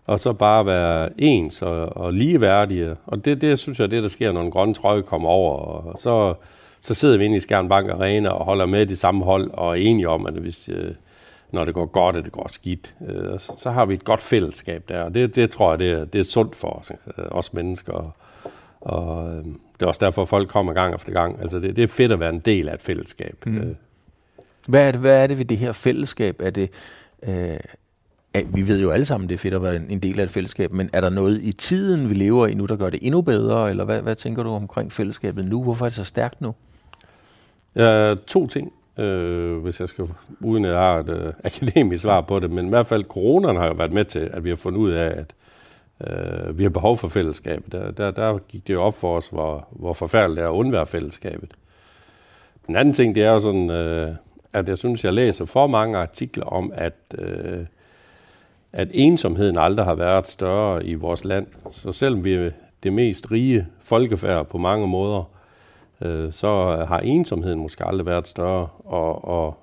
og 0.06 0.20
så 0.20 0.32
bare 0.32 0.66
være 0.66 1.08
ens 1.18 1.62
og, 1.62 1.96
og 1.96 2.12
ligeværdige. 2.12 2.96
Og 3.06 3.24
det, 3.24 3.40
det 3.40 3.58
synes 3.58 3.80
jeg, 3.80 3.90
det 3.90 4.02
der 4.02 4.08
sker, 4.08 4.32
når 4.32 4.42
en 4.42 4.50
grøn 4.50 4.74
trøje 4.74 5.02
kommer 5.02 5.28
over. 5.28 5.56
Og 5.56 5.98
så, 5.98 6.34
så 6.80 6.94
sidder 6.94 7.18
vi 7.18 7.24
inde 7.24 7.36
i 7.36 7.40
Skjern 7.40 7.68
Bank 7.68 7.90
Arena 7.90 8.28
og 8.28 8.44
holder 8.44 8.66
med 8.66 8.86
de 8.86 8.96
samme 8.96 9.24
hold 9.24 9.50
og 9.52 9.70
er 9.70 9.82
enige 9.82 10.08
om, 10.08 10.26
at 10.26 10.34
hvis, 10.34 10.68
øh, 10.68 10.94
når 11.52 11.64
det 11.64 11.74
går 11.74 11.86
godt, 11.86 12.16
og 12.16 12.24
det 12.24 12.32
går 12.32 12.48
skidt, 12.48 12.94
øh, 13.08 13.38
så 13.38 13.70
har 13.70 13.86
vi 13.86 13.94
et 13.94 14.04
godt 14.04 14.20
fællesskab 14.20 14.84
der. 14.88 15.02
Og 15.02 15.14
det, 15.14 15.36
det 15.36 15.50
tror 15.50 15.70
jeg, 15.70 15.78
det 15.78 15.90
er, 15.90 16.04
det 16.04 16.18
er 16.18 16.22
sundt 16.24 16.56
for 16.56 16.68
os, 16.68 16.92
øh, 17.18 17.24
os 17.30 17.52
mennesker. 17.52 17.92
Og, 17.92 18.12
og 18.80 19.28
øh, 19.28 19.44
det 19.44 19.82
er 19.82 19.86
også 19.86 20.04
derfor, 20.04 20.24
folk 20.24 20.48
kommer 20.48 20.72
gang 20.72 20.94
efter 20.94 21.12
gang. 21.12 21.42
Altså 21.42 21.58
det, 21.58 21.76
det 21.76 21.84
er 21.84 21.88
fedt 21.88 22.12
at 22.12 22.20
være 22.20 22.30
en 22.30 22.38
del 22.38 22.68
af 22.68 22.74
et 22.74 22.82
fællesskab. 22.82 23.36
Mm. 23.46 23.76
Hvad 24.68 24.88
er, 24.88 24.92
det, 24.92 25.00
hvad 25.00 25.22
er 25.22 25.26
det 25.26 25.38
ved 25.38 25.44
det 25.44 25.58
her 25.58 25.72
fællesskab? 25.72 26.36
Er 26.40 26.50
det, 26.50 26.70
øh, 27.22 27.56
at 28.34 28.44
vi 28.54 28.68
ved 28.68 28.82
jo 28.82 28.90
alle 28.90 29.06
sammen, 29.06 29.28
det 29.28 29.34
er 29.34 29.38
fedt 29.38 29.54
at 29.54 29.62
være 29.62 29.76
en 29.88 29.98
del 29.98 30.20
af 30.20 30.24
et 30.24 30.30
fællesskab, 30.30 30.72
men 30.72 30.90
er 30.92 31.00
der 31.00 31.10
noget 31.10 31.40
i 31.42 31.52
tiden, 31.52 32.08
vi 32.08 32.14
lever 32.14 32.46
i 32.46 32.54
nu, 32.54 32.66
der 32.66 32.76
gør 32.76 32.90
det 32.90 32.98
endnu 33.02 33.22
bedre? 33.22 33.70
Eller 33.70 33.84
hvad, 33.84 34.00
hvad 34.00 34.14
tænker 34.14 34.42
du 34.42 34.50
omkring 34.50 34.92
fællesskabet 34.92 35.44
nu? 35.44 35.62
Hvorfor 35.62 35.84
er 35.84 35.88
det 35.88 35.96
så 35.96 36.04
stærkt 36.04 36.40
nu? 36.40 36.54
Ja, 37.74 38.14
to 38.26 38.46
ting, 38.46 38.72
øh, 39.00 39.56
hvis 39.56 39.80
jeg 39.80 39.88
skal, 39.88 40.08
uden 40.40 40.64
at 40.64 40.70
jeg 40.70 40.80
har 40.80 40.98
et 40.98 41.08
øh, 41.08 41.32
akademisk 41.44 42.02
svar 42.02 42.20
på 42.20 42.38
det, 42.38 42.50
men 42.50 42.66
i 42.66 42.68
hvert 42.68 42.86
fald 42.86 43.04
coronaen 43.04 43.56
har 43.56 43.66
jo 43.66 43.72
været 43.72 43.92
med 43.92 44.04
til, 44.04 44.30
at 44.32 44.44
vi 44.44 44.48
har 44.48 44.56
fundet 44.56 44.78
ud 44.78 44.90
af, 44.90 45.06
at 45.06 45.34
øh, 46.06 46.58
vi 46.58 46.62
har 46.62 46.70
behov 46.70 46.96
for 46.96 47.08
fællesskabet. 47.08 47.72
Der, 47.72 47.90
der, 47.90 48.10
der 48.10 48.38
gik 48.38 48.66
det 48.66 48.74
jo 48.74 48.82
op 48.82 48.94
for 48.94 49.16
os, 49.16 49.28
hvor, 49.28 49.68
hvor 49.70 49.92
forfærdeligt 49.92 50.36
det 50.36 50.44
er 50.44 50.48
at 50.48 50.54
undvære 50.54 50.86
fællesskabet. 50.86 51.50
Den 52.66 52.76
anden 52.76 52.94
ting, 52.94 53.14
det 53.14 53.24
er 53.24 53.32
jo 53.32 53.40
sådan, 53.40 53.70
øh, 53.70 54.10
at 54.52 54.68
jeg 54.68 54.78
synes, 54.78 55.04
jeg 55.04 55.12
læser 55.12 55.44
for 55.44 55.66
mange 55.66 55.98
artikler 55.98 56.44
om, 56.44 56.72
at, 56.74 56.94
øh, 57.18 57.66
at 58.72 58.88
ensomheden 58.92 59.58
aldrig 59.58 59.86
har 59.86 59.94
været 59.94 60.28
større 60.28 60.84
i 60.86 60.94
vores 60.94 61.24
land. 61.24 61.46
Så 61.70 61.92
selvom 61.92 62.24
vi 62.24 62.34
er 62.34 62.50
det 62.82 62.92
mest 62.92 63.30
rige 63.30 63.66
folkefærd 63.82 64.46
på 64.46 64.58
mange 64.58 64.88
måder, 64.88 65.30
øh, 66.00 66.32
så 66.32 66.76
har 66.88 66.98
ensomheden 66.98 67.60
måske 67.60 67.86
aldrig 67.86 68.06
været 68.06 68.28
større. 68.28 68.68
Og, 68.84 69.24
og 69.24 69.56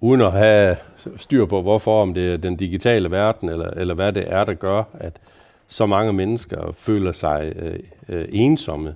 uden 0.00 0.20
at 0.20 0.32
have 0.32 0.76
styr 1.16 1.46
på, 1.46 1.62
hvorfor, 1.62 2.02
om 2.02 2.14
det 2.14 2.32
er 2.32 2.36
den 2.36 2.56
digitale 2.56 3.10
verden, 3.10 3.48
eller, 3.48 3.70
eller 3.70 3.94
hvad 3.94 4.12
det 4.12 4.24
er, 4.32 4.44
der 4.44 4.54
gør, 4.54 4.82
at 4.94 5.20
så 5.66 5.86
mange 5.86 6.12
mennesker 6.12 6.72
føler 6.72 7.12
sig 7.12 7.52
øh, 7.56 7.78
øh, 8.08 8.24
ensomme. 8.32 8.94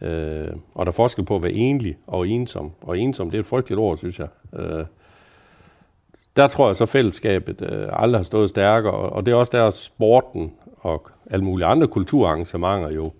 Øh, 0.00 0.48
og 0.74 0.86
der 0.86 0.92
er 0.92 0.94
forskel 0.94 1.24
på 1.24 1.36
at 1.36 1.42
være 1.42 1.52
enlig 1.52 1.96
og 2.06 2.28
ensom. 2.28 2.72
Og 2.80 2.98
ensom, 2.98 3.30
det 3.30 3.38
er 3.38 3.40
et 3.40 3.46
frygteligt 3.46 3.80
ord, 3.80 3.96
synes 3.96 4.18
jeg. 4.18 4.28
Øh, 4.56 4.84
der 6.36 6.48
tror 6.48 6.66
jeg 6.66 6.76
så, 6.76 6.86
fællesskabet 6.86 7.62
øh, 7.62 7.88
aldrig 7.92 8.18
har 8.18 8.24
stået 8.24 8.48
stærkere, 8.48 8.92
og 8.94 9.26
det 9.26 9.32
er 9.32 9.36
også 9.36 9.56
der, 9.56 9.70
sporten 9.70 10.54
og 10.76 11.08
alle 11.30 11.44
mulige 11.44 11.66
andre 11.66 11.86
kulturarrangementer 11.86 12.90
jo 12.90 13.12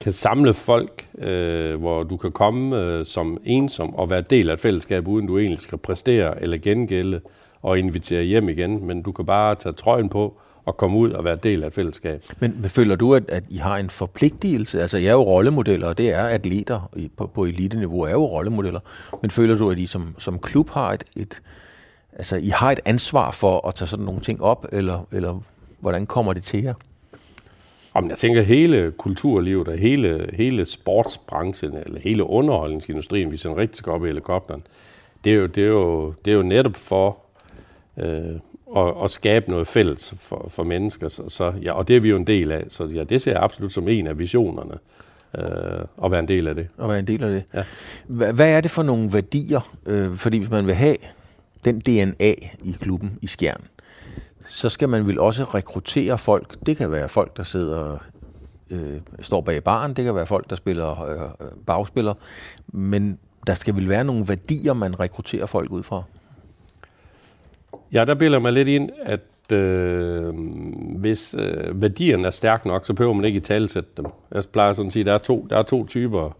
kan 0.00 0.12
samle 0.12 0.54
folk, 0.54 1.06
øh, 1.18 1.80
hvor 1.80 2.02
du 2.02 2.16
kan 2.16 2.32
komme 2.32 2.76
øh, 2.76 3.06
som 3.06 3.38
ensom 3.44 3.94
og 3.94 4.10
være 4.10 4.20
del 4.20 4.50
af 4.50 4.54
et 4.54 4.60
fællesskab, 4.60 5.08
uden 5.08 5.26
du 5.26 5.38
egentlig 5.38 5.58
skal 5.58 5.78
præstere 5.78 6.42
eller 6.42 6.58
gengælde 6.58 7.20
og 7.62 7.78
invitere 7.78 8.22
hjem 8.22 8.48
igen, 8.48 8.86
men 8.86 9.02
du 9.02 9.12
kan 9.12 9.26
bare 9.26 9.54
tage 9.54 9.72
trøjen 9.72 10.08
på 10.08 10.40
og 10.64 10.76
komme 10.76 10.96
ud 10.96 11.10
og 11.10 11.24
være 11.24 11.36
del 11.36 11.62
af 11.62 11.66
et 11.66 11.72
fællesskab. 11.72 12.24
Men, 12.40 12.56
men 12.60 12.70
føler 12.70 12.96
du, 12.96 13.14
at, 13.14 13.30
at 13.30 13.44
I 13.48 13.56
har 13.56 13.76
en 13.76 13.90
forpligtelse? 13.90 14.82
Altså, 14.82 14.98
jeg 14.98 15.08
er 15.08 15.12
jo 15.12 15.22
rollemodeller, 15.22 15.88
og 15.88 15.98
det 15.98 16.10
er 16.10 16.22
atleter 16.22 16.90
på, 17.16 17.26
på 17.26 17.44
elite-niveau, 17.44 18.00
er 18.00 18.10
jo 18.10 18.24
rollemodeller. 18.24 18.80
Men 19.22 19.30
føler 19.30 19.56
du, 19.56 19.70
at 19.70 19.78
I 19.78 19.86
som, 19.86 20.14
som 20.18 20.38
klub 20.38 20.70
har 20.70 20.92
et, 20.92 21.04
et, 21.16 21.42
altså, 22.12 22.36
I 22.36 22.48
har 22.48 22.72
et 22.72 22.80
ansvar 22.84 23.30
for 23.30 23.68
at 23.68 23.74
tage 23.74 23.88
sådan 23.88 24.04
nogle 24.04 24.20
ting 24.20 24.42
op, 24.42 24.66
eller, 24.72 25.06
eller 25.12 25.40
hvordan 25.80 26.06
kommer 26.06 26.32
det 26.32 26.42
til 26.42 26.62
jer? 26.62 26.74
Jamen, 27.96 28.10
jeg 28.10 28.18
tænker, 28.18 28.42
hele 28.42 28.90
kulturlivet 28.90 29.68
og 29.68 29.78
hele, 29.78 30.30
hele 30.32 30.66
sportsbranchen, 30.66 31.76
eller 31.76 32.00
hele 32.00 32.24
underholdningsindustrien, 32.24 33.28
hvis 33.28 33.44
man 33.44 33.56
rigtig 33.56 33.76
skal 33.76 33.92
op 33.92 34.04
i 34.04 34.06
helikopteren, 34.06 34.62
det 35.24 35.32
er 35.32 35.36
jo, 35.36 35.46
det 35.46 35.64
er 35.64 35.68
jo, 35.68 36.14
det 36.24 36.30
er 36.30 36.36
jo 36.36 36.42
netop 36.42 36.76
for 36.76 37.18
øh, 37.98 38.34
at, 38.76 38.94
at 39.04 39.10
skabe 39.10 39.50
noget 39.50 39.66
fælles 39.66 40.14
for, 40.16 40.46
for 40.48 40.64
mennesker. 40.64 41.08
Så, 41.08 41.28
så, 41.28 41.52
ja, 41.62 41.72
og 41.72 41.88
det 41.88 41.96
er 41.96 42.00
vi 42.00 42.10
jo 42.10 42.16
en 42.16 42.26
del 42.26 42.52
af. 42.52 42.64
Så 42.68 42.84
ja, 42.84 43.04
det 43.04 43.22
ser 43.22 43.32
jeg 43.32 43.42
absolut 43.42 43.72
som 43.72 43.88
en 43.88 44.06
af 44.06 44.18
visionerne. 44.18 44.74
Øh, 45.38 46.04
at 46.04 46.10
være 46.10 46.20
en 46.20 46.28
del 46.28 46.48
af 46.48 46.54
det. 46.54 46.68
At 46.82 46.88
være 46.88 46.98
en 46.98 47.06
del 47.06 47.24
af 47.24 47.30
det. 47.30 47.44
Ja. 47.54 47.64
Hvad, 48.06 48.32
hvad 48.32 48.50
er 48.50 48.60
det 48.60 48.70
for 48.70 48.82
nogle 48.82 49.12
værdier? 49.12 49.76
Øh, 49.86 50.16
fordi 50.16 50.38
hvis 50.38 50.50
man 50.50 50.66
vil 50.66 50.74
have 50.74 50.96
den 51.64 51.80
DNA 51.80 52.34
i 52.64 52.76
klubben 52.80 53.18
i 53.22 53.26
Skjern, 53.26 53.64
så 54.50 54.68
skal 54.68 54.88
man 54.88 55.06
vel 55.06 55.20
også 55.20 55.44
rekruttere 55.44 56.18
folk. 56.18 56.66
Det 56.66 56.76
kan 56.76 56.90
være 56.90 57.08
folk, 57.08 57.36
der 57.36 57.42
sidder 57.42 57.98
øh, 58.70 59.00
står 59.20 59.40
bag 59.40 59.64
baren, 59.64 59.94
det 59.94 60.04
kan 60.04 60.14
være 60.14 60.26
folk, 60.26 60.50
der 60.50 60.56
spiller 60.56 61.02
øh, 61.02 61.20
øh 61.20 61.52
bagspiller, 61.66 62.14
men 62.68 63.18
der 63.46 63.54
skal 63.54 63.76
vel 63.76 63.88
være 63.88 64.04
nogle 64.04 64.28
værdier, 64.28 64.72
man 64.72 65.00
rekrutterer 65.00 65.46
folk 65.46 65.70
ud 65.70 65.82
fra? 65.82 66.02
Ja, 67.92 68.04
der 68.04 68.14
billeder 68.14 68.40
mig 68.40 68.52
lidt 68.52 68.68
ind, 68.68 68.90
at 69.02 69.52
øh, 69.52 70.34
hvis 70.98 71.34
øh, 71.38 71.82
værdierne 71.82 72.26
er 72.26 72.30
stærke 72.30 72.68
nok, 72.68 72.86
så 72.86 72.94
behøver 72.94 73.14
man 73.14 73.24
ikke 73.24 73.36
i 73.36 73.40
talesætte 73.40 73.90
dem. 73.96 74.06
Jeg 74.34 74.44
plejer 74.52 74.72
sådan 74.72 74.86
at 74.86 74.92
sige, 74.92 75.00
at 75.00 75.06
der 75.06 75.14
er 75.14 75.18
to, 75.18 75.46
der 75.50 75.58
er 75.58 75.62
to 75.62 75.86
typer 75.86 76.36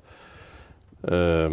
øh, 1.08 1.50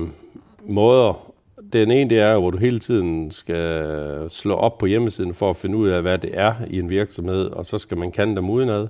måder. 0.69 1.26
Den 1.73 1.91
ene, 1.91 2.09
det 2.09 2.19
er, 2.19 2.37
hvor 2.37 2.51
du 2.51 2.57
hele 2.57 2.79
tiden 2.79 3.31
skal 3.31 4.27
slå 4.29 4.53
op 4.55 4.77
på 4.77 4.85
hjemmesiden 4.85 5.33
for 5.33 5.49
at 5.49 5.55
finde 5.55 5.77
ud 5.77 5.89
af, 5.89 6.01
hvad 6.01 6.17
det 6.17 6.29
er 6.33 6.53
i 6.69 6.79
en 6.79 6.89
virksomhed, 6.89 7.45
og 7.45 7.65
så 7.65 7.77
skal 7.77 7.97
man 7.97 8.11
kende 8.11 8.35
dem 8.35 8.49
udenad. 8.49 8.87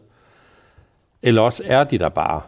Eller 1.23 1.41
også 1.41 1.63
er 1.65 1.83
de 1.83 1.97
der 1.97 2.09
bare. 2.09 2.41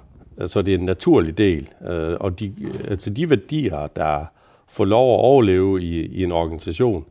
Så 0.47 0.61
det 0.61 0.73
er 0.73 0.77
en 0.77 0.85
naturlig 0.85 1.37
del. 1.37 1.69
Øh, 1.87 2.17
og 2.19 2.39
de, 2.39 2.53
altså 2.87 3.09
de 3.09 3.29
værdier, 3.29 3.87
der 3.87 4.25
får 4.67 4.85
lov 4.85 5.13
at 5.13 5.19
overleve 5.19 5.81
i, 5.81 6.05
i 6.05 6.23
en 6.23 6.31
organisation, 6.31 7.05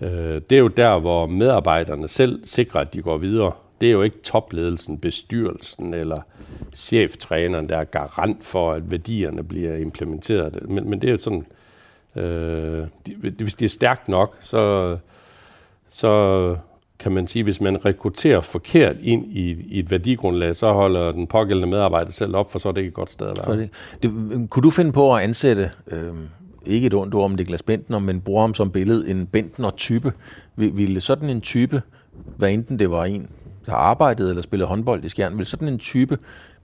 øh, 0.00 0.40
det 0.50 0.52
er 0.52 0.58
jo 0.58 0.68
der, 0.68 0.98
hvor 0.98 1.26
medarbejderne 1.26 2.08
selv 2.08 2.46
sikrer, 2.46 2.80
at 2.80 2.94
de 2.94 3.02
går 3.02 3.18
videre. 3.18 3.52
Det 3.80 3.88
er 3.88 3.92
jo 3.92 4.02
ikke 4.02 4.22
topledelsen, 4.22 4.98
bestyrelsen 4.98 5.94
eller 5.94 6.20
cheftræneren, 6.74 7.68
der 7.68 7.76
er 7.76 7.84
garant 7.84 8.44
for, 8.44 8.72
at 8.72 8.90
værdierne 8.90 9.44
bliver 9.44 9.76
implementeret. 9.76 10.68
Men, 10.68 10.90
men 10.90 11.00
det 11.00 11.08
er 11.08 11.12
jo 11.12 11.18
sådan, 11.18 11.46
øh, 12.16 12.84
hvis 13.38 13.54
det 13.54 13.64
er 13.64 13.68
stærkt 13.68 14.08
nok, 14.08 14.36
så, 14.40 14.96
så 15.88 16.56
kan 16.98 17.12
man 17.12 17.26
sige, 17.26 17.42
hvis 17.42 17.60
man 17.60 17.84
rekrutterer 17.84 18.40
forkert 18.40 18.96
ind 19.00 19.26
i, 19.26 19.56
i 19.68 19.78
et 19.78 19.90
værdigrundlag, 19.90 20.56
så 20.56 20.72
holder 20.72 21.12
den 21.12 21.26
pågældende 21.26 21.68
medarbejder 21.68 22.10
selv 22.10 22.36
op, 22.36 22.52
for 22.52 22.58
så 22.58 22.68
er 22.68 22.72
det 22.72 22.80
ikke 22.80 22.88
et 22.88 22.94
godt 22.94 23.12
sted 23.12 23.26
at 23.26 23.38
være. 23.46 23.56
Det, 23.56 23.70
det, 24.02 24.50
kunne 24.50 24.62
du 24.62 24.70
finde 24.70 24.92
på 24.92 25.14
at 25.14 25.22
ansætte 25.22 25.70
øh, 25.86 26.12
ikke 26.66 26.86
et 26.86 26.94
ondt 26.94 27.14
ord 27.14 27.24
om 27.24 27.30
Niklas 27.30 27.62
Bentner, 27.62 27.98
men 27.98 28.20
bruger 28.20 28.40
ham 28.40 28.54
som 28.54 28.70
billede, 28.70 29.10
en 29.10 29.26
Bentner-type. 29.26 30.12
Ville 30.56 31.00
sådan 31.00 31.30
en 31.30 31.40
type, 31.40 31.82
hvad 32.36 32.50
enten 32.50 32.78
det 32.78 32.90
var 32.90 33.04
en, 33.04 33.30
der 33.66 33.72
arbejdede 33.72 34.28
eller 34.28 34.42
spillede 34.42 34.68
håndbold 34.68 35.04
i 35.04 35.08
Skjern, 35.08 35.32
ville 35.32 35.44
sådan 35.44 35.68
en 35.68 35.78
type 35.78 36.18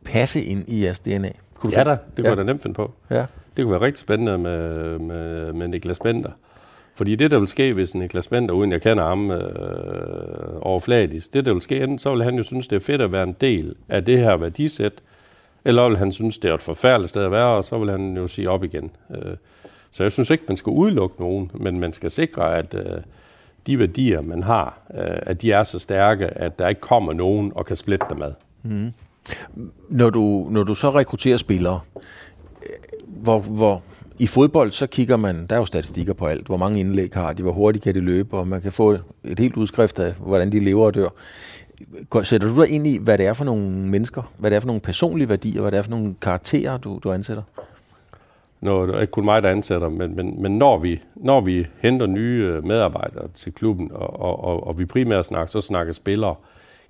passe 0.05 0.43
ind 0.43 0.65
i 0.69 0.85
jeres 0.85 1.01
DNA? 1.01 1.31
Kunne 1.55 1.73
du 1.73 1.79
ja 1.79 1.85
da, 1.85 1.91
det 1.91 1.99
kunne 2.17 2.25
ja. 2.25 2.29
jeg 2.29 2.37
da 2.37 2.43
nemt 2.43 2.63
finde 2.63 2.75
på. 2.75 2.93
Ja. 3.11 3.27
Det 3.57 3.65
kunne 3.65 3.73
være 3.73 3.81
rigtig 3.81 4.01
spændende 4.01 4.39
med, 4.39 4.99
med, 4.99 5.53
med 5.53 5.69
Niklas 5.69 5.99
Bender. 5.99 6.31
Fordi 6.95 7.17
det, 7.17 7.31
der 7.31 7.39
vil 7.39 7.49
ske, 7.49 7.73
hvis 7.73 7.95
Niklas 7.95 8.29
Bender, 8.29 8.55
uden 8.55 8.73
jeg 8.73 8.83
kender 8.83 9.05
ham 9.05 9.31
øh, 9.31 10.59
overfladisk, 10.61 11.35
det, 11.35 11.45
der 11.45 11.53
vil 11.53 11.63
ske, 11.63 11.83
enten 11.83 11.99
så 11.99 12.15
vil 12.15 12.25
han 12.25 12.35
jo 12.35 12.43
synes, 12.43 12.69
det 12.69 12.77
er 12.77 12.81
fedt 12.81 13.01
at 13.01 13.13
være 13.13 13.23
en 13.23 13.37
del 13.41 13.75
af 13.89 14.05
det 14.05 14.19
her 14.19 14.37
værdisæt, 14.37 14.93
eller 15.65 15.89
vil 15.89 15.99
han 15.99 16.13
synes, 16.13 16.39
det 16.39 16.51
er 16.51 16.55
et 16.55 16.63
forfærdeligt 16.63 17.11
sted 17.11 17.25
at 17.25 17.31
være, 17.31 17.57
og 17.57 17.65
så 17.65 17.79
vil 17.79 17.91
han 17.91 18.17
jo 18.17 18.29
sige 18.29 18.51
op 18.51 18.65
igen. 18.65 18.91
Øh, 19.11 19.37
så 19.91 20.03
jeg 20.03 20.13
synes 20.13 20.31
ikke, 20.31 20.45
man 20.49 20.57
skal 20.57 20.71
udelukke 20.71 21.21
nogen, 21.21 21.51
men 21.55 21.81
man 21.81 21.93
skal 21.93 22.11
sikre, 22.11 22.57
at 22.57 22.75
øh, 22.75 23.03
de 23.67 23.79
værdier, 23.79 24.21
man 24.21 24.43
har, 24.43 24.79
øh, 24.95 25.19
at 25.23 25.43
de 25.43 25.53
er 25.53 25.65
så 25.65 25.79
stærke, 25.79 26.27
at 26.27 26.59
der 26.59 26.69
ikke 26.69 26.81
kommer 26.81 27.13
nogen 27.13 27.53
og 27.55 27.67
kan 27.67 27.77
splitte 27.77 28.07
dem 28.11 28.23
ad. 28.23 28.33
Mm. 28.63 28.93
Når, 29.89 30.11
du, 30.11 30.49
når 30.51 30.63
du 30.63 30.75
så 30.75 30.91
rekrutterer 30.91 31.37
spillere, 31.37 31.81
hvor, 33.25 33.38
hvor 33.38 33.83
i 34.19 34.26
fodbold, 34.26 34.71
så 34.71 34.87
kigger 34.87 35.16
man, 35.16 35.47
der 35.50 35.57
er 35.57 35.61
jo 35.61 35.66
statistikker 35.66 36.12
på 36.12 36.26
alt, 36.26 36.47
hvor 36.47 36.57
mange 36.57 36.81
indlæg 36.81 37.11
har 37.12 37.33
de, 37.33 37.43
hvor 37.43 37.52
hurtigt 37.52 37.85
kan 37.85 37.95
de 37.95 38.00
løbe, 38.00 38.37
og 38.38 38.49
man 38.49 38.62
kan 38.62 38.73
få 38.73 38.90
et 39.25 39.38
helt 39.38 39.57
udskrift 39.57 39.99
af, 39.99 40.14
hvordan 40.19 40.52
de 40.52 40.61
lever 40.61 40.87
og 40.87 40.95
dør. 40.95 41.09
Sætter 42.23 42.49
du 42.49 42.61
dig 42.61 42.71
ind 42.71 42.87
i, 42.87 42.99
hvad 42.99 43.19
det 43.19 43.26
er 43.26 43.33
for 43.33 43.45
nogle 43.45 43.69
mennesker, 43.69 44.23
hvad 44.38 44.50
det 44.50 44.57
er 44.57 44.61
for 44.61 44.66
nogle 44.66 44.81
personlige 44.81 45.28
værdier, 45.28 45.61
hvad 45.61 45.73
det 45.73 45.78
er 45.78 45.83
for 45.83 45.90
nogle 45.90 46.14
karakterer, 46.23 46.78
du, 46.78 47.00
du 47.04 47.12
ansætter? 47.12 47.43
når 48.64 48.87
det 48.87 48.95
er 48.95 49.00
ikke 49.00 49.11
kun 49.11 49.25
mig, 49.25 49.43
der 49.43 49.50
ansætter, 49.50 49.88
men, 49.88 50.16
men, 50.16 50.43
men 50.43 50.59
når, 50.59 50.78
vi, 50.78 51.02
når 51.16 51.40
vi 51.40 51.66
henter 51.78 52.07
nye 52.07 52.50
øh, 52.52 52.64
medarbejdere 52.64 53.28
til 53.35 53.52
klubben, 53.52 53.90
og, 53.95 54.21
og, 54.21 54.45
og, 54.45 54.66
og 54.66 54.78
vi 54.78 54.85
primært 54.85 55.26
snakker, 55.26 55.47
så 55.47 55.61
snakker 55.61 55.93
spillere, 55.93 56.35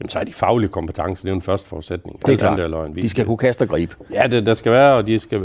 jamen 0.00 0.08
så 0.08 0.18
er 0.18 0.24
de 0.24 0.32
faglige 0.32 0.68
kompetencer, 0.68 1.22
det 1.22 1.28
er 1.28 1.32
jo 1.32 1.36
en 1.36 1.42
første 1.42 1.68
forudsætning. 1.68 2.26
Det 2.26 2.32
er 2.32 2.36
klart. 2.36 2.58
Det 2.58 2.64
er 2.64 2.68
de 3.02 3.08
skal 3.08 3.26
kunne 3.26 3.36
kaste 3.36 3.62
og 3.62 3.68
gribe. 3.68 3.94
Ja, 4.12 4.26
det, 4.26 4.46
der 4.46 4.54
skal 4.54 4.72
være, 4.72 4.94
og 4.94 5.06
de 5.06 5.18
skal, 5.18 5.40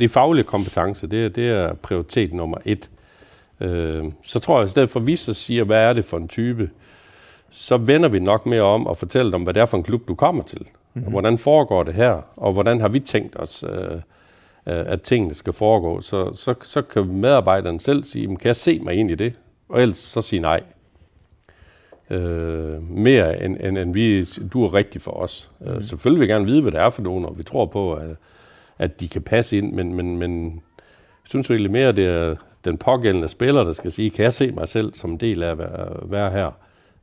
de 0.00 0.08
faglige 0.08 0.44
kompetencer, 0.44 1.06
det, 1.06 1.36
det 1.36 1.48
er 1.50 1.74
prioritet 1.74 2.32
nummer 2.32 2.58
et. 2.64 2.90
Øh, 3.60 4.04
så 4.24 4.38
tror 4.38 4.58
jeg, 4.58 4.66
i 4.66 4.70
stedet 4.70 4.90
for 4.90 5.00
at 5.00 5.06
vi 5.06 5.16
så 5.16 5.34
siger, 5.34 5.64
hvad 5.64 5.78
er 5.78 5.92
det 5.92 6.04
for 6.04 6.16
en 6.16 6.28
type, 6.28 6.70
så 7.50 7.76
vender 7.76 8.08
vi 8.08 8.18
nok 8.18 8.46
mere 8.46 8.62
om 8.62 8.86
og 8.86 8.96
fortæller 8.96 9.32
dem, 9.32 9.42
hvad 9.42 9.54
det 9.54 9.60
er 9.60 9.66
for 9.66 9.76
en 9.76 9.82
klub, 9.82 10.08
du 10.08 10.14
kommer 10.14 10.42
til. 10.42 10.58
Mm-hmm. 10.60 11.06
Og 11.06 11.10
hvordan 11.10 11.38
foregår 11.38 11.82
det 11.82 11.94
her, 11.94 12.20
og 12.36 12.52
hvordan 12.52 12.80
har 12.80 12.88
vi 12.88 13.00
tænkt 13.00 13.36
os, 13.38 13.64
øh, 13.68 14.00
at 14.66 15.02
tingene 15.02 15.34
skal 15.34 15.52
foregå. 15.52 16.00
Så, 16.00 16.34
så, 16.34 16.54
så 16.62 16.82
kan 16.82 17.06
medarbejderen 17.06 17.80
selv 17.80 18.04
sige, 18.04 18.26
kan 18.26 18.46
jeg 18.46 18.56
se 18.56 18.78
mig 18.78 18.94
ind 18.94 19.10
i 19.10 19.14
det? 19.14 19.32
Og 19.68 19.82
ellers 19.82 19.96
så 19.96 20.22
sige 20.22 20.40
nej. 20.40 20.62
Øh, 22.10 22.90
mere 22.90 23.44
end, 23.44 23.56
end, 23.60 23.78
end 23.78 23.94
vi, 23.94 24.24
du 24.24 24.64
er 24.64 24.74
rigtig 24.74 25.02
for 25.02 25.10
os. 25.10 25.50
Mm. 25.60 25.68
Øh, 25.68 25.84
selvfølgelig 25.84 26.20
vil 26.20 26.28
vi 26.28 26.32
gerne 26.32 26.46
vide, 26.46 26.62
hvad 26.62 26.72
det 26.72 26.80
er 26.80 26.90
for 26.90 27.02
nogen, 27.02 27.24
og 27.24 27.38
vi 27.38 27.42
tror 27.42 27.66
på, 27.66 27.92
at, 27.94 28.16
at 28.78 29.00
de 29.00 29.08
kan 29.08 29.22
passe 29.22 29.58
ind, 29.58 29.72
men, 29.72 29.94
men, 29.94 30.16
men 30.16 30.52
jeg 30.54 31.28
synes 31.28 31.50
egentlig 31.50 31.70
mere, 31.70 31.92
det 31.92 32.06
er 32.06 32.34
den 32.64 32.78
pågældende 32.78 33.28
spiller, 33.28 33.64
der 33.64 33.72
skal 33.72 33.92
sige, 33.92 34.10
kan 34.10 34.24
jeg 34.24 34.32
se 34.32 34.50
mig 34.50 34.68
selv 34.68 34.94
som 34.94 35.10
en 35.10 35.16
del 35.16 35.42
af 35.42 35.50
at 35.50 35.58
være, 35.58 36.10
være 36.10 36.30
her? 36.30 36.50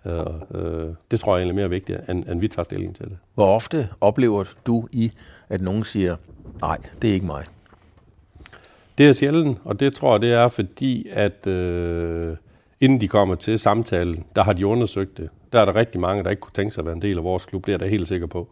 Øh, 0.06 0.62
øh, 0.62 0.90
det 1.12 1.20
tror 1.20 1.36
jeg 1.36 1.42
egentlig 1.42 1.62
er 1.62 1.64
mere 1.64 1.70
vigtigt, 1.70 2.10
end, 2.10 2.30
end 2.30 2.40
vi 2.40 2.48
tager 2.48 2.64
stilling 2.64 2.96
til 2.96 3.06
det. 3.06 3.18
Hvor 3.34 3.46
ofte 3.46 3.90
oplever 4.02 4.44
du 4.66 4.88
i, 4.92 5.12
at 5.50 5.62
nogen 5.62 5.84
siger, 5.84 6.16
nej, 6.62 6.78
det 7.02 7.10
er 7.10 7.14
ikke 7.14 7.26
mig? 7.26 7.46
Det 8.98 9.10
er 9.10 9.14
sjældent, 9.14 9.58
og 9.64 9.80
det 9.80 9.96
tror 9.96 10.12
jeg, 10.14 10.22
det 10.22 10.34
er 10.34 10.48
fordi, 10.48 11.08
at 11.12 11.48
øh, 11.48 12.38
inden 12.86 13.02
de 13.02 13.08
kommer 13.08 13.36
til 13.36 13.60
samtalen, 13.60 14.26
der 14.36 14.44
har 14.44 14.54
de 14.54 14.68
undersøgt 14.68 15.18
det. 15.18 15.30
Der 15.54 15.62
er 15.62 15.66
der 15.66 15.76
rigtig 15.76 16.02
mange, 16.02 16.24
der 16.24 16.30
ikke 16.30 16.40
kunne 16.40 16.54
tænke 16.54 16.74
sig 16.74 16.82
at 16.82 16.86
være 16.86 16.96
en 16.96 17.02
del 17.02 17.18
af 17.18 17.24
vores 17.24 17.46
klub, 17.46 17.66
det 17.66 17.72
er 17.72 17.74
jeg 17.74 17.80
da 17.80 17.86
helt 17.86 18.08
sikker 18.08 18.28
på. 18.28 18.48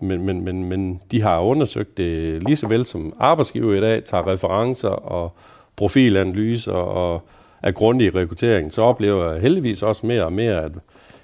Men, 0.00 0.26
men, 0.26 0.44
men, 0.44 0.64
men 0.68 1.00
de 1.10 1.22
har 1.22 1.40
undersøgt 1.40 1.96
det 1.96 2.42
lige 2.42 2.56
så 2.56 2.68
vel 2.68 2.86
som 2.86 3.12
arbejdsgiver 3.18 3.74
i 3.74 3.80
dag, 3.80 4.04
tager 4.04 4.26
referencer 4.26 4.88
og 4.88 5.32
profilanalyser 5.76 6.72
og 6.72 7.22
er 7.62 7.70
grundig 7.70 8.06
i 8.06 8.10
rekruttering, 8.10 8.72
så 8.72 8.82
oplever 8.82 9.32
jeg 9.32 9.40
heldigvis 9.40 9.82
også 9.82 10.06
mere 10.06 10.24
og 10.24 10.32
mere, 10.32 10.64
at 10.64 10.72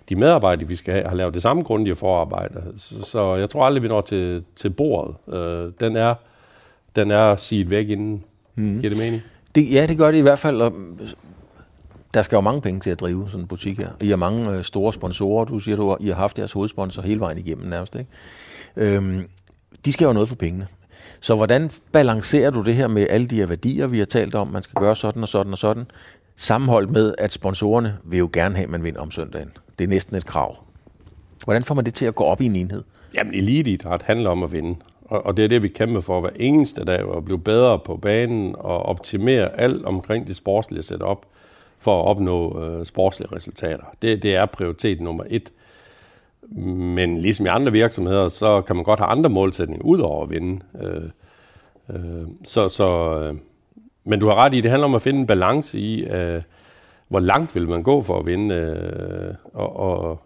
de 0.09 0.17
medarbejdere, 0.17 0.69
vi 0.69 0.77
skal 0.77 0.95
have, 0.95 1.09
har 1.09 1.17
lavet 1.17 1.35
det 1.35 1.43
samme 1.43 1.63
grundige 1.63 1.97
forarbejde. 1.97 2.63
Så, 2.77 3.03
så 3.03 3.35
jeg 3.35 3.51
tror 3.51 3.65
aldrig, 3.65 3.83
vi 3.83 3.89
når 3.89 4.01
til, 4.01 4.45
til 4.57 4.71
bordet. 4.71 5.35
Øh, 5.35 5.73
den 5.81 5.97
er, 5.97 6.15
den 6.97 7.11
er 7.11 7.37
siget 7.37 7.71
væk 7.71 7.89
inden. 7.89 8.25
Mm. 8.55 8.81
Giver 8.81 8.91
det 8.91 8.99
mening? 8.99 9.23
Det, 9.55 9.73
ja, 9.73 9.87
det 9.87 9.99
gør 9.99 10.11
det 10.11 10.19
i 10.19 10.23
hvert 10.23 10.39
fald. 10.39 10.61
Og 10.61 10.73
der 12.19 12.23
skal 12.23 12.37
jo 12.37 12.41
mange 12.41 12.61
penge 12.61 12.81
til 12.81 12.91
at 12.91 13.01
drive 13.01 13.27
sådan 13.31 13.41
en 13.41 13.47
butik 13.47 13.79
her. 13.79 13.89
I 14.01 14.09
har 14.09 14.17
mange 14.17 14.51
øh, 14.51 14.65
store 14.65 14.93
sponsorer. 14.93 15.45
Du 15.45 15.59
siger, 15.59 15.77
du 15.77 15.97
I 16.01 16.07
har 16.09 16.15
haft 16.15 16.39
jeres 16.39 16.53
hovedsponsor 16.53 17.03
hele 17.03 17.21
vejen 17.21 17.39
igennem 17.39 17.67
nærmest. 17.67 17.95
Ikke? 17.95 18.11
Øhm, 18.77 19.29
de 19.85 19.93
skal 19.93 20.05
jo 20.05 20.13
noget 20.13 20.29
for 20.29 20.37
pengene. 20.37 20.67
Så 21.21 21.35
hvordan 21.35 21.71
balancerer 21.93 22.51
du 22.51 22.63
det 22.63 22.75
her 22.75 22.89
med 22.89 23.07
alle 23.11 23.27
de 23.27 23.37
her 23.37 23.47
værdier, 23.47 23.87
vi 23.87 23.99
har 23.99 24.05
talt 24.05 24.35
om, 24.35 24.49
man 24.49 24.63
skal 24.63 24.81
gøre 24.81 24.97
sådan 24.97 25.23
og 25.23 25.29
sådan 25.29 25.53
og 25.53 25.59
sådan, 25.59 25.87
sammenholdt 26.37 26.91
med, 26.91 27.15
at 27.19 27.33
sponsorerne 27.33 27.97
vil 28.05 28.19
jo 28.19 28.31
gerne 28.33 28.55
have, 28.55 28.65
at 28.65 28.71
man 28.71 28.85
vinder 28.85 29.01
om 29.01 29.11
søndagen. 29.11 29.51
Det 29.79 29.85
er 29.85 29.89
næsten 29.89 30.17
et 30.17 30.27
krav. 30.27 30.57
Hvordan 31.45 31.63
får 31.63 31.75
man 31.75 31.85
det 31.85 31.95
til 31.95 32.07
at 32.07 32.15
gå 32.15 32.25
op 32.25 32.41
i 32.41 32.47
en 32.47 32.57
enhed? 32.57 32.83
Jamen, 33.15 33.35
eliteidræt 33.35 34.03
handler 34.03 34.31
om 34.31 34.43
at 34.43 34.53
vinde. 34.53 34.77
Og, 35.05 35.27
og 35.27 35.37
det 35.37 35.45
er 35.45 35.49
det, 35.49 35.63
vi 35.63 35.69
kæmper 35.69 36.01
for 36.01 36.21
hver 36.21 36.31
eneste 36.37 36.85
dag, 36.85 37.17
at 37.17 37.25
blive 37.25 37.39
bedre 37.39 37.79
på 37.79 37.97
banen 37.97 38.55
og 38.59 38.83
optimere 38.83 39.61
alt 39.61 39.85
omkring 39.85 40.27
det 40.27 40.37
sportslige 40.37 40.83
setup 40.83 41.27
for 41.79 42.01
at 42.01 42.07
opnå 42.07 42.65
øh, 42.65 42.87
sportslige 42.87 43.33
resultater. 43.37 43.85
Det, 44.03 44.23
det 44.23 44.35
er 44.35 44.47
prioritet 44.47 45.01
nummer 45.01 45.25
et. 45.31 45.53
Men 46.67 47.19
ligesom 47.19 47.47
i 47.47 47.49
andre 47.49 47.73
virksomheder, 47.73 48.29
så 48.29 48.61
kan 48.61 48.77
man 48.77 48.85
godt 48.85 49.01
have 49.01 49.09
andre 49.11 49.31
målsætninger 49.31 49.85
ud 49.85 50.01
over 50.01 50.23
at 50.23 50.31
vinde. 50.31 50.61
Øh, 50.83 51.03
øh, 51.91 52.29
så, 52.45 52.69
så, 52.69 53.21
øh, 53.21 53.37
men 54.05 54.21
du 54.21 54.27
har 54.27 54.35
ret 54.35 54.55
i, 54.55 54.61
det 54.61 54.71
handler 54.71 54.89
om 54.89 54.95
at 54.95 55.03
finde 55.03 55.21
en 55.21 55.27
balance 55.27 55.79
i, 55.79 56.05
øh, 56.05 56.43
hvor 57.09 57.21
langt 57.21 57.55
vil 57.55 57.69
man 57.69 57.83
gå 57.83 58.03
for 58.03 58.19
at 58.19 58.27
vinde. 58.27 58.55
Øh, 58.55 59.35
og, 59.55 59.77
og 59.77 60.21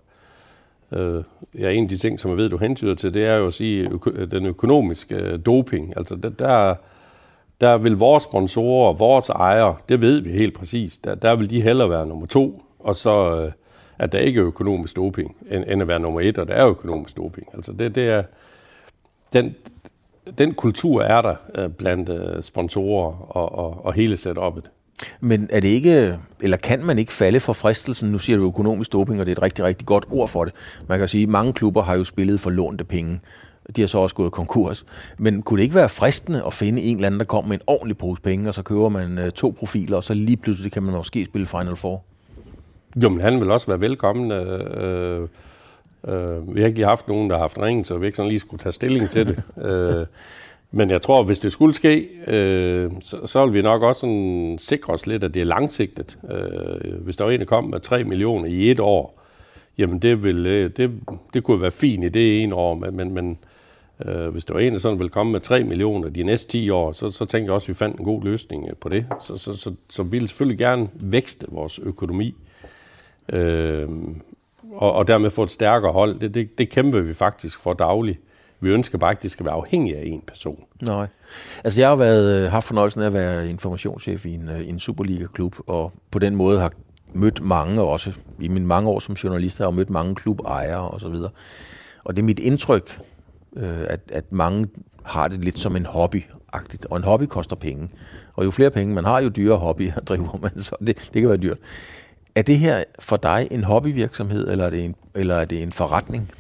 øh, 0.93 1.25
ja, 1.59 1.71
en 1.71 1.85
af 1.85 1.89
de 1.89 1.99
ting, 1.99 2.21
som 2.21 2.31
jeg 2.31 2.39
ved, 2.39 2.49
du 2.49 2.57
hentyder 2.57 2.95
til, 2.95 3.15
det 3.15 3.27
er 3.27 3.37
jo 3.37 3.47
at 3.47 3.55
sige 3.55 3.89
øko- 3.89 4.25
den 4.25 4.47
økonomiske 4.47 5.15
øh, 5.15 5.39
doping. 5.47 5.97
Altså 5.97 6.15
der, 6.15 6.29
der, 6.29 6.75
der 7.63 7.79
vil 7.79 7.93
vores 7.93 8.23
sponsorer, 8.23 8.93
vores 8.93 9.29
ejere, 9.29 9.77
det 9.89 10.01
ved 10.01 10.21
vi 10.21 10.31
helt 10.31 10.55
præcis, 10.55 10.99
der, 10.99 11.15
der 11.15 11.37
vil 11.37 11.51
de 11.51 11.63
hellere 11.63 11.91
være 11.91 12.07
nummer 12.07 12.27
to, 12.27 12.63
og 12.79 12.95
så 12.95 13.37
øh, 13.37 13.53
at 13.99 14.13
der 14.13 14.19
ikke 14.19 14.41
er 14.41 14.47
økonomisk 14.47 14.97
doping, 14.97 15.37
end, 15.51 15.65
end 15.69 15.83
at 15.83 15.89
være 15.89 16.01
nummer 16.01 16.21
et, 16.21 16.39
og 16.39 16.49
der 16.49 16.55
er 16.55 16.69
økonomisk 16.69 17.17
doping. 17.17 17.47
Altså 17.55 17.73
det, 17.73 17.95
det 17.95 18.09
er, 18.09 18.23
den, 19.33 19.55
den 20.39 20.55
kultur 20.55 21.03
er 21.03 21.23
der 21.23 21.35
øh, 21.55 21.71
blandt 21.71 22.09
øh, 22.09 22.43
sponsorer 22.43 23.37
og, 23.37 23.59
og, 23.59 23.87
og 23.87 23.95
hele 23.95 24.15
setup'et. 24.15 24.69
Men 25.21 25.49
er 25.51 25.61
det 25.61 25.69
ikke, 25.69 26.19
eller 26.41 26.57
kan 26.57 26.85
man 26.85 26.99
ikke 26.99 27.13
falde 27.13 27.41
for 27.41 27.53
fristelsen? 27.53 28.13
Nu 28.13 28.19
siger 28.19 28.37
du 28.37 28.47
økonomisk 28.47 28.93
doping, 28.93 29.21
og 29.21 29.27
det 29.27 29.33
er 29.33 29.37
et 29.37 29.43
rigtig, 29.43 29.65
rigtig 29.65 29.87
godt 29.87 30.07
ord 30.11 30.29
for 30.29 30.45
det. 30.45 30.55
Man 30.89 30.99
kan 30.99 31.09
sige, 31.09 31.23
at 31.23 31.29
mange 31.29 31.53
klubber 31.53 31.83
har 31.83 31.97
jo 31.97 32.05
spillet 32.05 32.41
for 32.41 32.51
lånte 32.51 32.85
penge. 32.85 33.21
De 33.77 33.81
har 33.81 33.89
så 33.89 33.99
også 33.99 34.17
gået 34.17 34.33
konkurs. 34.33 34.87
Men 35.19 35.43
kunne 35.43 35.59
det 35.59 35.63
ikke 35.63 35.75
være 35.75 35.89
fristende 35.89 36.43
at 36.47 36.53
finde 36.53 36.83
en 36.83 36.97
eller 36.97 37.07
anden, 37.07 37.19
der 37.19 37.25
kommer 37.25 37.49
med 37.49 37.57
en 37.57 37.63
ordentlig 37.67 37.99
pose 37.99 38.23
penge, 38.23 38.49
og 38.49 38.55
så 38.55 38.63
køber 38.63 38.89
man 38.89 39.19
øh, 39.19 39.31
to 39.31 39.55
profiler, 39.59 39.97
og 39.97 40.05
så 40.05 40.15
lige 40.15 40.37
pludselig 40.37 40.73
kan 40.73 40.83
man 40.83 40.95
måske 40.95 41.25
spille 41.25 41.47
Final 41.47 41.77
Four? 41.77 42.03
Jo, 42.97 43.09
men 43.09 43.21
han 43.21 43.41
vil 43.41 43.51
også 43.51 43.67
være 43.67 43.81
velkommen. 43.81 44.31
Øh, 44.31 45.29
øh, 46.09 46.55
vi 46.55 46.61
har 46.61 46.69
ikke 46.69 46.85
haft 46.85 47.09
nogen, 47.09 47.31
der 47.31 47.37
har 47.37 47.43
haft 47.43 47.59
ringet, 47.59 47.87
så 47.87 47.99
vi 47.99 48.07
ikke 48.07 48.17
sådan 48.17 48.29
lige 48.29 48.41
skulle 48.41 48.63
tage 48.63 48.73
stilling 48.73 49.11
til 49.11 49.27
det. 49.27 49.43
øh, 49.69 50.07
men 50.75 50.91
jeg 50.91 51.03
tror, 51.03 51.23
hvis 51.23 51.39
det 51.39 51.53
skulle 51.53 51.75
ske, 51.75 52.09
øh, 52.27 52.91
så, 53.01 53.27
så 53.27 53.47
vil 53.47 53.55
vi 53.55 53.63
nok 53.63 53.83
også 53.83 54.01
sådan 54.01 54.57
sikre 54.61 54.93
os 54.93 55.07
lidt, 55.07 55.25
at 55.25 55.35
det 55.35 55.43
er 55.43 55.47
langsigtet. 55.47 56.19
Øh, 56.31 57.03
hvis 57.03 57.17
der 57.17 57.25
var 57.25 57.31
en, 57.31 57.41
der 57.41 57.47
kom 57.47 57.65
med 57.65 57.81
3 57.81 58.05
millioner 58.05 58.47
i 58.47 58.71
et 58.71 58.81
år, 58.81 59.21
jamen 59.79 59.99
det, 59.99 60.25
vil, 60.25 60.47
øh, 60.47 60.71
det, 60.77 60.91
det 61.35 61.45
kunne 61.45 61.63
være 61.63 61.71
fint 61.71 62.05
i 62.05 62.09
det 62.09 62.43
ene 62.43 62.55
år, 62.55 62.75
men, 62.75 62.97
men, 62.97 63.15
men 63.15 63.39
øh, 64.05 64.29
hvis 64.29 64.45
der 64.45 64.55
var 64.55 64.61
en, 64.61 64.73
der 64.73 64.79
sådan 64.79 64.99
ville 64.99 65.11
komme 65.11 65.33
med 65.33 65.41
3 65.41 65.65
millioner 65.65 66.09
de 66.09 66.23
næste 66.23 66.49
10 66.49 66.71
år, 66.71 66.93
så, 66.93 67.11
så 67.11 67.25
tænkte 67.25 67.45
jeg 67.45 67.55
også, 67.55 67.65
at 67.65 67.69
vi 67.69 67.75
fandt 67.75 67.99
en 67.99 68.05
god 68.05 68.25
løsning 68.25 68.69
øh, 68.69 68.77
på 68.81 68.89
det. 68.89 69.07
Så, 69.21 69.37
så, 69.37 69.55
så, 69.55 69.75
så 69.91 70.03
vi 70.03 70.19
vil 70.19 70.29
selvfølgelig 70.29 70.59
gerne 70.59 70.89
vækste 70.95 71.47
vores 71.51 71.79
økonomi, 71.79 72.35
øh, 73.29 73.89
og, 74.75 74.93
og 74.93 75.09
dermed 75.09 75.31
få 75.31 75.43
et 75.43 75.51
stærkere 75.51 75.93
hold. 75.93 76.21
Det, 76.21 76.35
det, 76.35 76.59
det 76.59 76.71
kæmper 76.71 77.01
vi 77.01 77.15
faktisk 77.15 77.59
for 77.59 77.73
dagligt. 77.73 78.21
Vi 78.61 78.71
ønsker 78.71 78.99
bare 78.99 79.13
ikke, 79.13 79.19
at 79.19 79.23
det 79.23 79.31
skal 79.31 79.47
være 79.47 79.55
afhængigt 79.55 79.97
af 79.97 80.03
en 80.07 80.23
person. 80.27 80.65
Nej. 80.83 81.07
Altså 81.65 81.81
jeg 81.81 81.89
har 81.89 81.97
været, 81.97 82.45
øh, 82.45 82.51
haft 82.51 82.67
fornøjelsen 82.67 83.03
af 83.03 83.07
at 83.07 83.13
være 83.13 83.51
informationschef 83.51 84.27
i 84.27 84.35
en, 84.35 84.49
øh, 84.49 84.69
en 84.69 84.81
Superliga-klub, 84.81 85.57
og 85.67 85.93
på 86.11 86.19
den 86.19 86.37
måde 86.37 86.61
har 86.61 86.73
mødt 87.15 87.41
mange 87.43 87.83
også. 87.83 88.13
I 88.41 88.49
mine 88.49 88.67
mange 88.67 88.91
år 88.91 89.01
som 89.01 89.15
journalist 89.15 89.59
har 89.59 89.67
jeg 89.67 89.75
mødt 89.75 89.91
mange 89.91 90.15
klubejere 90.15 90.89
og 90.89 91.01
så 91.01 91.09
videre. 91.09 91.31
Og 92.05 92.17
det 92.17 92.23
er 92.23 92.27
mit 92.27 92.39
indtryk, 92.39 92.99
øh, 93.57 93.85
at, 93.89 94.01
at 94.13 94.33
mange 94.33 94.69
har 95.05 95.29
det 95.29 95.45
lidt 95.45 95.59
som 95.59 95.77
en 95.77 95.87
hobby 95.87 96.23
-agtigt. 96.57 96.87
Og 96.91 96.97
en 96.97 97.05
hobby 97.05 97.25
koster 97.25 97.57
penge. 97.57 97.89
Og 98.35 98.45
jo 98.45 98.51
flere 98.51 98.71
penge 98.71 98.95
man 98.95 99.05
har, 99.05 99.21
jo 99.21 99.29
dyrere 99.29 99.59
hobby 99.59 99.91
driver 100.09 100.39
man. 100.43 100.63
Så 100.63 100.77
det, 100.81 101.11
det 101.15 101.23
kan 101.23 101.29
være 101.29 101.39
dyrt. 101.39 101.59
Er 102.35 102.43
det 102.43 102.59
her 102.59 102.85
for 102.99 103.17
dig 103.17 103.49
en 103.51 103.65
hobbyvirksomhed, 103.65 104.49
eller 104.49 104.67
er 104.67 104.71
det 104.71 104.85
en, 104.85 104.95
eller 105.15 105.35
er 105.35 105.45
det 105.45 105.63
en 105.63 105.73
forretning? 105.73 106.31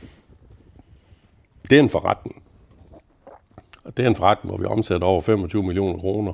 Det 1.70 1.78
er 1.78 1.82
en 1.82 1.90
forretning. 1.90 2.42
Og 3.84 3.96
Det 3.96 4.04
er 4.04 4.08
en 4.08 4.16
forretning, 4.16 4.50
hvor 4.50 4.58
vi 4.58 4.64
omsætter 4.64 5.06
over 5.06 5.20
25 5.20 5.62
millioner 5.62 5.98
kroner, 5.98 6.32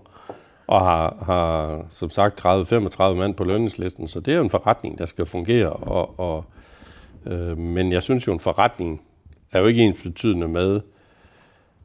og 0.66 0.80
har, 0.80 1.16
har 1.22 1.86
som 1.90 2.10
sagt 2.10 2.44
30-35 2.46 3.02
mand 3.02 3.34
på 3.34 3.44
lønningslisten, 3.44 4.08
så 4.08 4.20
det 4.20 4.34
er 4.34 4.40
en 4.40 4.50
forretning, 4.50 4.98
der 4.98 5.06
skal 5.06 5.26
fungere. 5.26 5.70
Og, 5.70 6.20
og, 6.20 6.44
øh, 7.26 7.58
men 7.58 7.92
jeg 7.92 8.02
synes 8.02 8.26
jo, 8.26 8.32
en 8.32 8.40
forretning 8.40 9.00
er 9.52 9.60
jo 9.60 9.66
ikke 9.66 9.82
ens 9.82 10.02
betydende 10.02 10.48
med, 10.48 10.80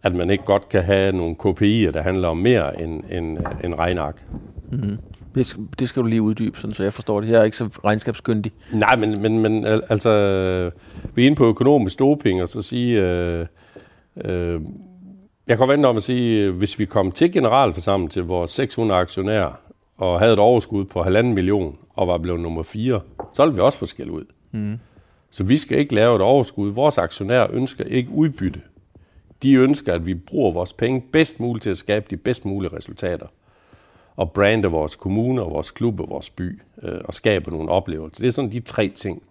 at 0.04 0.16
man 0.16 0.30
ikke 0.30 0.44
godt 0.44 0.70
kan 0.70 0.84
have 0.84 1.12
nogle 1.12 1.36
KPI'er, 1.40 1.92
der 1.92 2.02
handler 2.02 2.28
om 2.28 2.38
mere 2.38 2.82
end, 2.82 3.04
end, 3.12 3.38
end 3.64 3.76
regnark. 3.76 4.26
Mm-hmm. 4.72 4.98
Det, 5.36 5.56
det 5.80 5.90
skal 5.90 6.04
du 6.04 6.08
lige 6.08 6.22
uddybe, 6.22 6.60
sådan, 6.60 6.74
så 6.74 6.84
jeg 6.84 6.94
forstår 6.94 7.22
det. 7.22 7.30
Jeg 7.30 7.40
er 7.40 7.44
ikke 7.44 7.58
så 7.58 7.70
regnskabskyndig. 7.84 8.52
Nej, 8.74 8.96
men, 8.96 9.22
men, 9.22 9.40
men 9.40 9.66
altså, 9.66 10.10
vi 11.16 11.22
er 11.22 11.26
inde 11.26 11.38
på 11.38 11.46
økonomisk 11.46 12.00
doping, 12.00 12.42
og 12.42 12.50
så 12.50 12.62
sige, 12.62 13.02
øh, 13.02 13.46
øh, 14.26 14.62
jeg 15.48 15.58
kan 15.58 15.68
vente 15.68 15.86
om 15.86 15.98
at 15.98 16.04
sige, 16.04 16.52
hvis 16.52 16.80
vi 16.80 16.86
kom 16.86 17.12
til 17.12 17.32
generalforsamling 17.32 18.12
til 18.12 18.24
vores 18.24 18.52
600 18.52 19.00
aktionærer, 19.00 19.52
og 19.98 20.20
havde 20.20 20.34
et 20.34 20.40
overskud 20.40 20.86
på 20.86 21.04
halvanden 21.04 21.34
million, 21.34 21.78
og 21.94 22.08
var 22.08 22.18
blevet 22.18 22.40
nummer 22.40 22.64
4, 22.64 23.02
så 23.34 23.46
ville 23.46 23.56
vi 23.56 23.62
også 23.62 23.78
få 23.78 23.86
skæld 23.86 24.10
ud. 24.10 24.26
Mm. 24.52 24.80
Så 25.34 25.44
vi 25.44 25.58
skal 25.58 25.78
ikke 25.78 25.96
lave 25.96 26.16
et 26.16 26.22
overskud. 26.22 26.72
Vores 26.72 26.98
aktionærer 26.98 27.48
ønsker 27.52 27.84
ikke 27.84 28.12
udbytte. 28.12 28.62
De 29.44 29.54
ønsker, 29.54 29.94
at 29.94 30.06
vi 30.06 30.14
bruger 30.14 30.52
vores 30.52 30.74
penge 30.74 31.04
bedst 31.12 31.40
muligt 31.40 31.64
til 31.64 31.70
at 31.70 31.78
skabe 31.78 32.06
de 32.10 32.18
bedst 32.18 32.46
mulige 32.46 32.76
resultater 32.76 33.28
og 34.16 34.32
brande 34.32 34.68
vores 34.68 34.96
kommune 34.96 35.42
og 35.42 35.52
vores 35.52 35.72
klub 35.72 36.00
og 36.00 36.10
vores 36.10 36.30
by 36.30 36.60
øh, 36.84 37.02
og 37.06 37.14
skabe 37.14 37.52
nogle 37.52 37.70
oplevelser. 37.70 38.22
Det 38.22 38.28
er 38.28 38.32
sådan 38.32 38.52
de 38.52 38.60
tre 38.60 38.90
ting. 38.90 39.24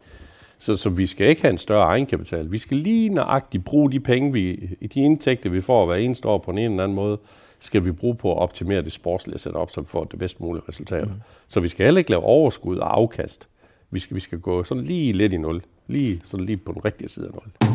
Så, 0.58 0.76
så 0.76 0.88
vi 0.88 1.06
skal 1.06 1.28
ikke 1.28 1.42
have 1.42 1.52
en 1.52 1.58
større 1.58 1.82
egenkapital. 1.82 2.52
Vi 2.52 2.58
skal 2.58 2.76
lige 2.76 3.08
nøjagtigt 3.08 3.64
bruge 3.64 3.92
de 3.92 4.00
penge, 4.00 4.32
vi, 4.32 4.56
de 4.94 5.00
indtægter, 5.00 5.50
vi 5.50 5.60
får 5.60 5.86
hver 5.86 5.96
eneste 5.96 6.28
år 6.28 6.38
på 6.38 6.50
en 6.50 6.58
eller 6.58 6.84
anden 6.84 6.96
måde, 6.96 7.18
skal 7.60 7.84
vi 7.84 7.92
bruge 7.92 8.14
på 8.14 8.32
at 8.32 8.38
optimere 8.38 8.82
det 8.82 8.92
sportslige 8.92 9.38
setup, 9.38 9.70
så 9.70 9.80
vi 9.80 9.86
får 9.86 10.04
det 10.04 10.18
bedst 10.18 10.40
mulige 10.40 10.62
resultat. 10.68 11.08
Mm. 11.08 11.14
Så 11.48 11.60
vi 11.60 11.68
skal 11.68 11.84
heller 11.84 11.98
ikke 11.98 12.10
lave 12.10 12.22
overskud 12.22 12.76
og 12.76 12.96
afkast. 12.96 13.48
Vi 13.92 13.98
skal, 13.98 14.14
vi 14.14 14.20
skal 14.20 14.40
gå 14.40 14.64
sådan 14.64 14.84
lige 14.84 15.12
lidt 15.12 15.32
i 15.32 15.36
nul. 15.36 15.62
Lige, 15.86 16.20
sådan 16.24 16.46
lige 16.46 16.56
på 16.56 16.72
den 16.72 16.84
rigtige 16.84 17.08
side 17.08 17.26
af 17.26 17.32
nul. 17.32 17.72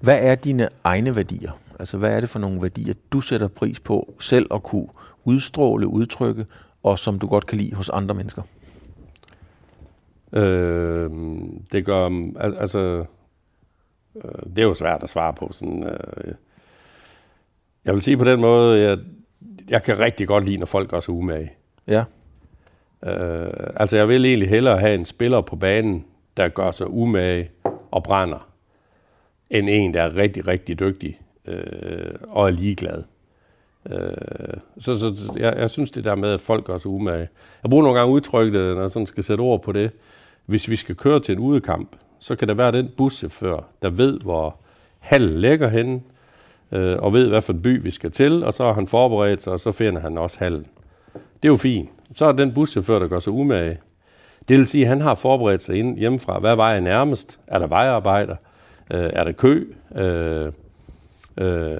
Hvad 0.00 0.18
er 0.20 0.34
dine 0.34 0.68
egne 0.84 1.16
værdier? 1.16 1.52
Altså, 1.78 1.96
hvad 1.96 2.16
er 2.16 2.20
det 2.20 2.30
for 2.30 2.38
nogle 2.38 2.62
værdier, 2.62 2.94
du 3.12 3.20
sætter 3.20 3.48
pris 3.48 3.80
på 3.80 4.14
selv 4.20 4.46
at 4.54 4.62
kunne 4.62 4.88
udstråle, 5.24 5.86
udtrykke, 5.86 6.46
og 6.82 6.98
som 6.98 7.18
du 7.18 7.26
godt 7.26 7.46
kan 7.46 7.58
lide 7.58 7.74
hos 7.74 7.88
andre 7.88 8.14
mennesker? 8.14 8.42
Øh, 10.32 11.10
det 11.72 11.84
gør, 11.84 12.06
al- 12.40 12.58
altså, 12.58 13.04
øh, 14.16 14.32
det 14.56 14.58
er 14.58 14.66
jo 14.66 14.74
svært 14.74 15.02
at 15.02 15.10
svare 15.10 15.32
på. 15.32 15.52
Sådan, 15.52 15.82
øh, 15.84 16.34
jeg 17.84 17.94
vil 17.94 18.02
sige 18.02 18.16
på 18.16 18.24
den 18.24 18.40
måde, 18.40 18.80
jeg, 18.80 18.98
jeg 19.70 19.82
kan 19.82 19.98
rigtig 19.98 20.28
godt 20.28 20.44
lide, 20.44 20.56
når 20.56 20.66
folk 20.66 20.90
gør 20.90 21.00
sig 21.00 21.14
umage. 21.14 21.52
Ja. 21.86 22.04
Øh, 23.04 23.70
altså, 23.76 23.96
jeg 23.96 24.08
vil 24.08 24.24
egentlig 24.24 24.48
hellere 24.48 24.78
have 24.78 24.94
en 24.94 25.04
spiller 25.04 25.40
på 25.40 25.56
banen, 25.56 26.04
der 26.36 26.48
gør 26.48 26.70
sig 26.70 26.90
umage 26.90 27.50
og 27.90 28.02
brænder, 28.02 28.48
end 29.50 29.68
en, 29.70 29.94
der 29.94 30.02
er 30.02 30.16
rigtig, 30.16 30.46
rigtig 30.46 30.80
dygtig 30.80 31.20
øh, 31.46 32.14
og 32.28 32.46
er 32.46 32.50
ligeglad. 32.50 33.02
Øh, 33.90 34.60
så 34.78 34.98
så 34.98 35.32
jeg, 35.36 35.54
jeg 35.56 35.70
synes 35.70 35.90
det 35.90 36.04
der 36.04 36.14
med, 36.14 36.32
at 36.32 36.40
folk 36.40 36.64
gør 36.64 36.78
sig 36.78 36.90
umage. 36.90 37.28
Jeg 37.62 37.70
bruger 37.70 37.82
nogle 37.82 37.98
gange 37.98 38.14
udtrykket, 38.14 38.74
når 38.74 38.80
jeg 38.80 38.90
sådan 38.90 39.06
skal 39.06 39.24
sætte 39.24 39.42
ord 39.42 39.62
på 39.62 39.72
det. 39.72 39.90
Hvis 40.46 40.70
vi 40.70 40.76
skal 40.76 40.94
køre 40.94 41.20
til 41.20 41.32
en 41.32 41.38
udekamp, 41.38 41.96
så 42.18 42.36
kan 42.36 42.48
der 42.48 42.54
være 42.54 42.72
den 42.72 42.90
buschauffør, 42.96 43.68
der 43.82 43.90
ved, 43.90 44.20
hvor 44.20 44.56
hallen 44.98 45.40
ligger 45.40 45.68
henne, 45.68 46.00
øh, 46.72 46.96
og 46.98 47.12
ved, 47.12 47.28
hvad 47.28 47.42
for 47.42 47.52
en 47.52 47.62
by 47.62 47.82
vi 47.82 47.90
skal 47.90 48.10
til, 48.10 48.44
og 48.44 48.54
så 48.54 48.64
har 48.64 48.72
han 48.72 48.86
forberedt 48.86 49.42
sig, 49.42 49.52
og 49.52 49.60
så 49.60 49.72
finder 49.72 50.00
han 50.00 50.18
også 50.18 50.38
hallen. 50.38 50.66
Det 51.12 51.48
er 51.48 51.52
jo 51.52 51.56
fint. 51.56 51.88
Så 52.14 52.24
er 52.24 52.32
den 52.32 52.52
buschauffør, 52.54 52.98
der 52.98 53.08
gør 53.08 53.20
sig 53.20 53.32
umage. 53.32 53.78
Det 54.48 54.58
vil 54.58 54.66
sige, 54.66 54.82
at 54.82 54.88
han 54.88 55.00
har 55.00 55.14
forberedt 55.14 55.62
sig 55.62 55.76
ind 55.76 55.98
hjemmefra. 55.98 56.38
Hvad 56.38 56.56
vej 56.56 56.76
er 56.76 56.80
nærmest? 56.80 57.38
Er 57.46 57.58
der 57.58 57.66
vejarbejder? 57.66 58.36
Øh, 58.90 59.10
er 59.12 59.24
der 59.24 59.32
kø? 59.32 59.64
Øh, 59.96 60.52
øh, 61.38 61.78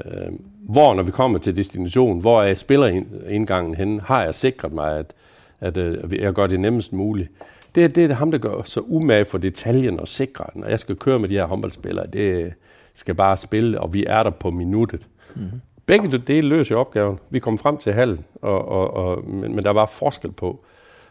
hvor, 0.68 0.94
når 0.94 1.02
vi 1.02 1.10
kommer 1.10 1.38
til 1.38 1.56
destinationen, 1.56 2.20
hvor 2.20 2.42
er 2.42 2.54
spillerindgangen 2.54 3.74
henne? 3.74 4.00
Har 4.00 4.24
jeg 4.24 4.34
sikret 4.34 4.72
mig, 4.72 4.98
at, 4.98 5.12
at 5.60 5.76
at 5.76 6.12
jeg 6.12 6.32
gør 6.32 6.46
det 6.46 6.60
nemmest 6.60 6.92
muligt? 6.92 7.30
Det, 7.74 7.96
det 7.96 8.10
er 8.10 8.14
ham, 8.14 8.30
der 8.30 8.38
gør 8.38 8.62
så 8.64 8.80
umage 8.80 9.24
for 9.24 9.38
detaljen 9.38 10.00
og 10.00 10.08
sikrer, 10.08 10.50
når 10.54 10.68
jeg 10.68 10.80
skal 10.80 10.96
køre 10.96 11.18
med 11.18 11.28
de 11.28 11.34
her 11.34 11.44
håndboldspillere, 11.44 12.06
det 12.06 12.52
skal 12.94 13.14
bare 13.14 13.36
spille, 13.36 13.80
og 13.80 13.92
vi 13.92 14.04
er 14.06 14.22
der 14.22 14.30
på 14.30 14.50
minuttet. 14.50 15.08
Mm-hmm. 15.34 15.60
Begge 15.86 16.18
dele 16.18 16.48
løser 16.48 16.76
opgaven. 16.76 17.18
Vi 17.30 17.38
kom 17.38 17.58
frem 17.58 17.76
til 17.76 17.92
halven, 17.92 18.24
og, 18.42 18.68
og, 18.68 18.94
og, 18.94 19.28
men, 19.28 19.54
men 19.54 19.64
der 19.64 19.70
var 19.70 19.86
forskel 19.86 20.32
på. 20.32 20.64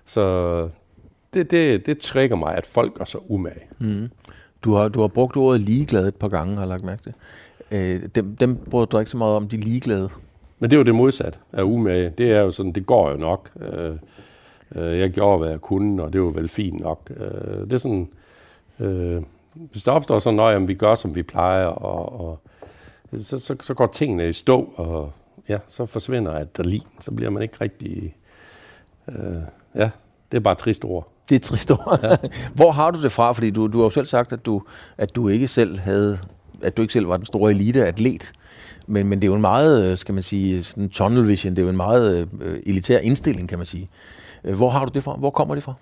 Så 0.05 0.69
det, 1.33 1.51
det, 1.51 1.85
det 1.85 1.97
trigger 1.97 2.35
mig, 2.35 2.55
at 2.55 2.65
folk 2.65 2.93
gør 2.93 3.05
så 3.05 3.17
umage. 3.27 3.61
Mm. 3.79 4.09
Du, 4.63 4.73
har, 4.73 4.87
du 4.87 5.01
har 5.01 5.07
brugt 5.07 5.37
ordet 5.37 5.61
ligeglad 5.61 6.07
et 6.07 6.15
par 6.15 6.27
gange, 6.27 6.53
har 6.53 6.61
jeg 6.61 6.69
lagt 6.69 6.83
mærke 6.83 7.03
til. 7.03 7.13
Øh, 7.71 8.09
dem, 8.15 8.35
dem 8.35 8.55
bruger 8.55 8.85
du 8.85 8.99
ikke 8.99 9.11
så 9.11 9.17
meget 9.17 9.35
om, 9.35 9.47
de 9.47 9.57
ligeglade. 9.57 10.09
Men 10.59 10.69
det 10.69 10.75
er 10.75 10.79
jo 10.79 10.83
det 10.83 10.95
modsat 10.95 11.39
af 11.53 11.63
umage. 11.63 12.13
Det 12.17 12.31
er 12.31 12.41
jo 12.41 12.51
sådan, 12.51 12.71
det 12.71 12.85
går 12.85 13.11
jo 13.11 13.17
nok. 13.17 13.49
Øh, 13.61 13.95
øh, 14.75 14.99
jeg 14.99 15.09
gjorde, 15.09 15.37
hvad 15.37 15.49
jeg 15.49 15.61
kunne, 15.61 16.03
og 16.03 16.13
det 16.13 16.21
var 16.21 16.29
vel 16.29 16.49
fint 16.49 16.79
nok. 16.79 17.11
Øh, 17.17 17.63
det 17.63 17.73
er 17.73 17.77
sådan, 17.77 18.09
øh, 18.79 19.21
hvis 19.71 19.83
der 19.83 19.91
opstår 19.91 20.19
sådan 20.19 20.37
noget, 20.37 20.55
at 20.55 20.67
vi 20.67 20.73
gør, 20.73 20.95
som 20.95 21.15
vi 21.15 21.23
plejer, 21.23 21.65
og, 21.65 22.19
og 22.19 22.39
så, 23.17 23.39
så, 23.39 23.55
så 23.61 23.73
går 23.73 23.87
tingene 23.87 24.29
i 24.29 24.33
stå, 24.33 24.73
og 24.75 25.11
ja, 25.49 25.57
så 25.67 25.85
forsvinder 25.85 26.33
adrenalin. 26.33 26.83
Så 26.99 27.11
bliver 27.11 27.29
man 27.29 27.41
ikke 27.41 27.55
rigtig... 27.61 28.15
Øh, 29.07 29.15
ja, 29.75 29.89
det 30.31 30.37
er 30.37 30.41
bare 30.41 30.55
trist 30.55 30.85
ord. 30.85 31.11
Det 31.29 31.35
er 31.35 31.39
trist 31.39 31.71
ord. 31.71 31.99
Ja. 32.03 32.17
Hvor 32.55 32.71
har 32.71 32.91
du 32.91 33.03
det 33.03 33.11
fra? 33.11 33.31
Fordi 33.31 33.51
du, 33.51 33.67
du 33.67 33.77
har 33.77 33.85
jo 33.85 33.89
selv 33.89 34.05
sagt, 34.05 34.33
at 34.33 34.45
du, 34.45 34.61
at 34.97 35.15
du 35.15 35.27
ikke 35.27 35.47
selv 35.47 35.79
havde 35.79 36.19
at 36.61 36.77
du 36.77 36.81
ikke 36.81 36.93
selv 36.93 37.07
var 37.07 37.17
den 37.17 37.25
store 37.25 37.51
elite-atlet. 37.51 38.31
Men, 38.87 39.07
men 39.07 39.19
det 39.19 39.27
er 39.27 39.29
jo 39.29 39.35
en 39.35 39.41
meget, 39.41 39.99
skal 39.99 40.13
man 40.13 40.23
sige, 40.23 40.63
sådan 40.63 40.89
tunnel 40.89 41.27
vision, 41.27 41.55
det 41.55 41.59
er 41.59 41.63
jo 41.63 41.69
en 41.69 41.77
meget 41.77 42.29
øh, 42.41 42.59
elitær 42.65 42.99
indstilling, 42.99 43.49
kan 43.49 43.57
man 43.57 43.67
sige. 43.67 43.87
Øh, 44.43 44.55
hvor 44.55 44.69
har 44.69 44.85
du 44.85 44.91
det 44.93 45.03
fra? 45.03 45.15
Hvor 45.15 45.29
kommer 45.29 45.55
det 45.55 45.63
fra? 45.63 45.73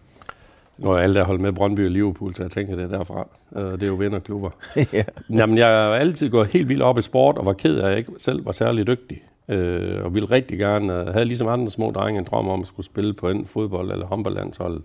Nu 0.78 0.92
er 0.92 0.98
alle 0.98 1.16
der 1.16 1.24
holdt 1.24 1.42
med 1.42 1.54
Brøndby 1.54 1.86
og 1.86 1.92
Liverpool, 1.92 2.36
så 2.36 2.44
jeg 2.44 2.52
tænker, 2.52 2.76
det 2.76 2.84
er 2.84 2.98
derfra. 2.98 3.28
Det 3.54 3.84
er 3.84 3.88
jo 3.88 3.94
vinderklubber. 3.94 4.50
ja. 4.94 5.04
Jamen, 5.30 5.58
jeg 5.58 5.68
har 5.68 5.90
altid 5.90 6.30
gået 6.30 6.48
helt 6.48 6.70
vildt 6.70 6.82
op 6.82 6.98
i 6.98 7.02
sport, 7.02 7.38
og 7.38 7.46
var 7.46 7.54
ked 7.54 7.78
af, 7.78 7.86
at 7.86 7.90
jeg 7.90 7.98
ikke 7.98 8.12
selv 8.18 8.46
var 8.46 8.52
særlig 8.52 8.88
dygtig. 8.88 9.22
Øh, 9.50 10.06
og 10.06 10.14
ville 10.16 10.32
rigtig 10.32 10.58
gerne, 10.58 10.94
øh, 10.94 11.08
havde 11.08 11.26
ligesom 11.26 11.48
andre 11.48 11.72
små 11.72 11.92
drenge 11.92 12.20
en 12.20 12.26
drøm 12.26 12.48
om 12.48 12.62
at 12.62 12.68
skulle 12.68 12.86
spille 12.86 13.14
på 13.14 13.30
en 13.30 13.46
fodbold- 13.46 13.92
eller 13.92 14.06
håndboldlandshold. 14.06 14.82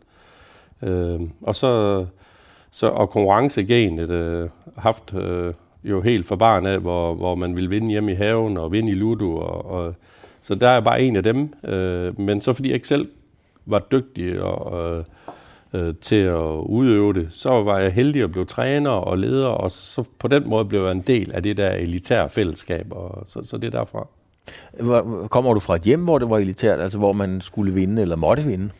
Øh, 0.82 1.20
og 1.42 1.54
så, 1.54 2.04
så 2.70 2.86
og 2.86 3.10
konkurrencegenet 3.10 4.10
øh, 4.10 4.48
haft 4.76 5.14
øh, 5.14 5.54
jo 5.84 6.00
helt 6.00 6.26
fra 6.26 6.36
barn 6.36 6.66
af, 6.66 6.78
hvor, 6.78 7.14
hvor 7.14 7.34
man 7.34 7.56
ville 7.56 7.70
vinde 7.70 7.90
hjemme 7.90 8.12
i 8.12 8.14
haven 8.14 8.56
og 8.56 8.72
vinde 8.72 8.92
i 8.92 8.94
Ludo. 8.94 9.36
Og, 9.36 9.70
og, 9.70 9.94
så 10.42 10.54
der 10.54 10.68
er 10.68 10.80
bare 10.80 11.02
en 11.02 11.16
af 11.16 11.22
dem. 11.22 11.54
Øh, 11.64 12.20
men 12.20 12.40
så 12.40 12.52
fordi 12.52 12.68
jeg 12.68 12.74
ikke 12.74 12.88
selv 12.88 13.08
var 13.66 13.78
dygtig 13.92 14.42
og, 14.42 14.98
øh, 14.98 15.04
til 16.00 16.16
at 16.16 16.60
udøve 16.66 17.12
det, 17.12 17.26
så 17.30 17.62
var 17.62 17.78
jeg 17.78 17.92
heldig 17.92 18.22
at 18.22 18.32
blive 18.32 18.44
træner 18.44 18.90
og 18.90 19.18
leder, 19.18 19.46
og 19.46 19.70
så 19.70 20.04
på 20.18 20.28
den 20.28 20.48
måde 20.48 20.64
blev 20.64 20.82
jeg 20.82 20.92
en 20.92 21.00
del 21.00 21.32
af 21.34 21.42
det 21.42 21.56
der 21.56 21.70
elitære 21.70 22.28
fællesskab, 22.28 22.86
og 22.90 23.22
så, 23.26 23.42
så 23.44 23.56
det 23.56 23.74
er 23.74 23.78
derfra. 23.78 24.06
Kommer 25.28 25.54
du 25.54 25.60
fra 25.60 25.76
et 25.76 25.82
hjem, 25.82 26.04
hvor 26.04 26.18
det 26.18 26.30
var 26.30 26.38
elitært, 26.38 26.80
altså 26.80 26.98
hvor 26.98 27.12
man 27.12 27.40
skulle 27.40 27.74
vinde 27.74 28.02
eller 28.02 28.16
måtte 28.16 28.42
vinde? 28.42 28.70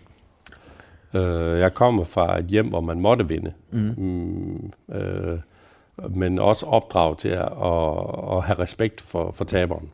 Øh, 1.15 1.59
jeg 1.59 1.75
kommer 1.75 2.05
fra 2.05 2.39
et 2.39 2.45
hjem, 2.45 2.69
hvor 2.69 2.81
man 2.81 3.01
måtte 3.01 3.29
vinde. 3.29 3.53
Mm. 3.71 3.95
Mm, 3.97 4.73
øh, 4.95 5.39
men 6.11 6.39
også 6.39 6.67
opdrag 6.67 7.19
til 7.19 7.29
at, 7.29 7.53
at, 7.63 7.95
at 8.33 8.43
have 8.43 8.59
respekt 8.59 9.01
for, 9.01 9.33
for 9.33 9.45
taberen. 9.45 9.91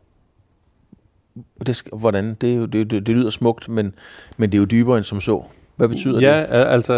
Det, 1.67 1.83
hvordan? 1.93 2.35
Det, 2.35 2.55
er 2.55 2.67
det, 2.67 2.91
det, 2.91 3.07
det 3.07 3.17
lyder 3.17 3.31
smukt, 3.31 3.69
men, 3.69 3.95
men 4.37 4.53
det 4.53 4.59
er 4.59 4.63
jo 4.63 4.67
dybere 4.67 4.97
end 4.97 5.05
som 5.05 5.21
så. 5.21 5.45
Hvad 5.79 5.89
betyder 5.89 6.21
ja, 6.21 6.41
det? 6.41 6.49
Ja, 6.49 6.65
altså, 6.65 6.95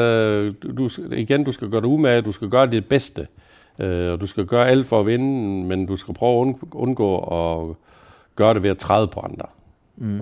du, 0.79 0.89
igen, 1.13 1.45
du 1.45 1.53
skal 1.53 1.69
gøre 1.69 1.81
det 1.81 1.87
umage, 1.87 2.23
du 2.23 2.33
skal 2.33 2.49
gøre 2.49 2.67
det 2.67 2.87
bedste, 2.87 3.27
øh, 3.79 4.13
og 4.13 4.21
du 4.21 4.27
skal 4.27 4.47
gøre 4.47 4.69
alt 4.69 4.87
for 4.87 5.01
at 5.01 5.07
vinde, 5.07 5.67
men 5.67 5.87
du 5.87 5.97
skal 5.97 6.15
prøve 6.15 6.49
at 6.49 6.55
undgå 6.73 7.19
at 7.19 7.77
gøre 8.37 8.55
det 8.55 8.63
ved 8.63 8.71
at 8.71 8.79
træde 8.79 9.09
på 9.09 9.21
andre. 9.21 9.47
Mm. 9.97 10.21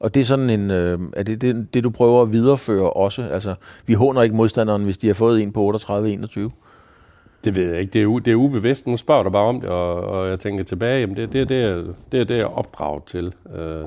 Og 0.00 0.14
det 0.14 0.20
er 0.20 0.24
sådan 0.24 0.50
en, 0.50 0.70
øh, 0.70 0.98
er 1.16 1.22
det, 1.22 1.40
det 1.40 1.74
det, 1.74 1.84
du 1.84 1.90
prøver 1.90 2.22
at 2.22 2.32
videreføre 2.32 2.90
også? 2.90 3.22
Altså, 3.22 3.54
vi 3.86 3.94
håner 3.94 4.22
ikke 4.22 4.36
modstanderen, 4.36 4.84
hvis 4.84 4.98
de 4.98 5.06
har 5.06 5.14
fået 5.14 5.42
en 5.42 5.52
på 5.52 5.72
38-21? 5.76 6.50
Det 7.44 7.54
ved 7.54 7.70
jeg 7.70 7.80
ikke. 7.80 7.92
Det 7.92 8.02
er, 8.02 8.18
det 8.18 8.30
er 8.30 8.36
ubevidst. 8.36 8.86
Nu 8.86 8.96
spørger 8.96 9.22
du 9.22 9.30
bare 9.30 9.42
om 9.42 9.60
det, 9.60 9.70
og, 9.70 9.94
og 9.94 10.28
jeg 10.28 10.40
tænker 10.40 10.64
tilbage, 10.64 11.00
jamen 11.00 11.16
det, 11.16 11.32
det, 11.32 11.48
det, 11.48 11.62
er, 11.64 11.76
det 12.12 12.28
det, 12.28 12.30
jeg 12.30 12.42
er 12.42 12.58
opdraget 12.58 13.04
til. 13.04 13.34
Øh, 13.56 13.84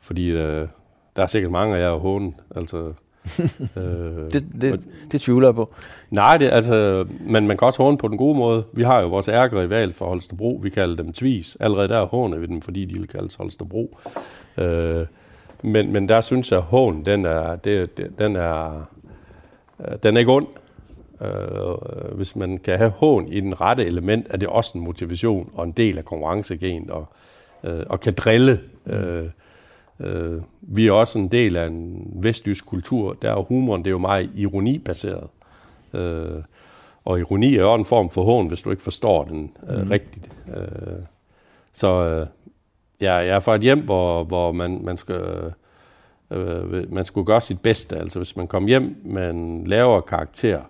fordi 0.00 0.30
øh, 0.30 0.68
der 1.16 1.22
er 1.22 1.26
sikkert 1.26 1.52
mange 1.52 1.76
af 1.76 1.80
jer 1.80 1.98
hånden. 1.98 2.34
Altså, 2.56 2.92
øh, 3.76 4.32
det, 4.32 4.46
det, 4.60 4.86
det 5.12 5.20
tvivler 5.20 5.48
jeg 5.48 5.54
på. 5.54 5.74
Nej, 6.10 6.36
det, 6.36 6.50
altså, 6.52 7.04
men 7.20 7.46
man 7.48 7.56
kan 7.56 7.66
også 7.66 7.82
håne 7.82 7.98
på 7.98 8.08
den 8.08 8.16
gode 8.16 8.38
måde. 8.38 8.64
Vi 8.72 8.82
har 8.82 9.00
jo 9.00 9.08
vores 9.08 9.28
ærgere 9.28 9.62
rival 9.62 9.92
for 9.92 10.06
Holstebro. 10.06 10.60
Vi 10.62 10.70
kalder 10.70 10.96
dem 10.96 11.12
Tvis. 11.12 11.56
Allerede 11.60 11.88
der 11.88 12.04
håner 12.04 12.38
vi 12.38 12.46
dem, 12.46 12.62
fordi 12.62 12.84
de 12.84 12.94
vil 12.94 13.08
kaldes 13.08 13.34
Holstebro. 13.34 13.98
Øh, 14.58 15.06
men, 15.62 15.92
men 15.92 16.08
der 16.08 16.20
synes 16.20 16.50
jeg, 16.50 16.58
at 16.58 16.64
hån, 16.64 17.04
den 17.04 17.24
er, 17.24 17.56
det, 17.56 17.98
det, 17.98 18.18
den 18.18 18.36
er, 18.36 18.88
den 20.02 20.16
er 20.16 20.18
ikke 20.18 20.32
ond. 20.32 20.46
Øh, 21.20 22.16
hvis 22.16 22.36
man 22.36 22.58
kan 22.58 22.78
have 22.78 22.90
hån 22.90 23.28
i 23.28 23.40
den 23.40 23.60
rette 23.60 23.86
element, 23.86 24.26
er 24.30 24.36
det 24.36 24.48
også 24.48 24.72
en 24.74 24.84
motivation 24.84 25.50
og 25.54 25.64
en 25.64 25.72
del 25.72 25.98
af 25.98 26.04
konkurrencegenet 26.04 26.90
og, 26.90 27.08
øh, 27.64 27.82
og 27.86 28.00
kan 28.00 28.12
drille. 28.12 28.60
Øh, 28.86 29.24
øh, 30.00 30.42
vi 30.60 30.86
er 30.86 30.92
også 30.92 31.18
en 31.18 31.28
del 31.28 31.56
af 31.56 31.66
en 31.66 32.10
vestjysk 32.14 32.66
kultur, 32.66 33.16
der 33.22 33.32
er 33.32 33.42
humoren, 33.42 33.82
det 33.82 33.86
er 33.86 33.92
jo 33.92 33.98
meget 33.98 34.30
ironibaseret. 34.34 35.28
Øh, 35.94 36.42
og 37.04 37.18
ironi 37.20 37.56
er 37.56 37.62
jo 37.62 37.74
en 37.74 37.84
form 37.84 38.10
for 38.10 38.24
hån, 38.24 38.48
hvis 38.48 38.62
du 38.62 38.70
ikke 38.70 38.82
forstår 38.82 39.24
den 39.24 39.52
øh, 39.70 39.82
mm. 39.82 39.90
rigtigt. 39.90 40.30
Øh, 40.56 41.02
så 41.72 42.04
øh, 42.04 42.26
ja, 43.00 43.14
jeg 43.14 43.28
er 43.28 43.40
fra 43.40 43.54
et 43.54 43.60
hjem, 43.60 43.80
hvor, 43.80 44.24
hvor 44.24 44.52
man, 44.52 44.80
man 44.84 44.96
skal... 44.96 45.20
Øh, 46.30 46.92
man 46.92 47.04
skulle 47.04 47.26
gøre 47.26 47.40
sit 47.40 47.60
bedste. 47.60 47.96
Altså 47.96 48.18
hvis 48.18 48.36
man 48.36 48.46
kom 48.46 48.66
hjem 48.66 48.96
med 49.04 49.30
en 49.30 49.66
lavere 49.66 50.02
karakter, 50.02 50.60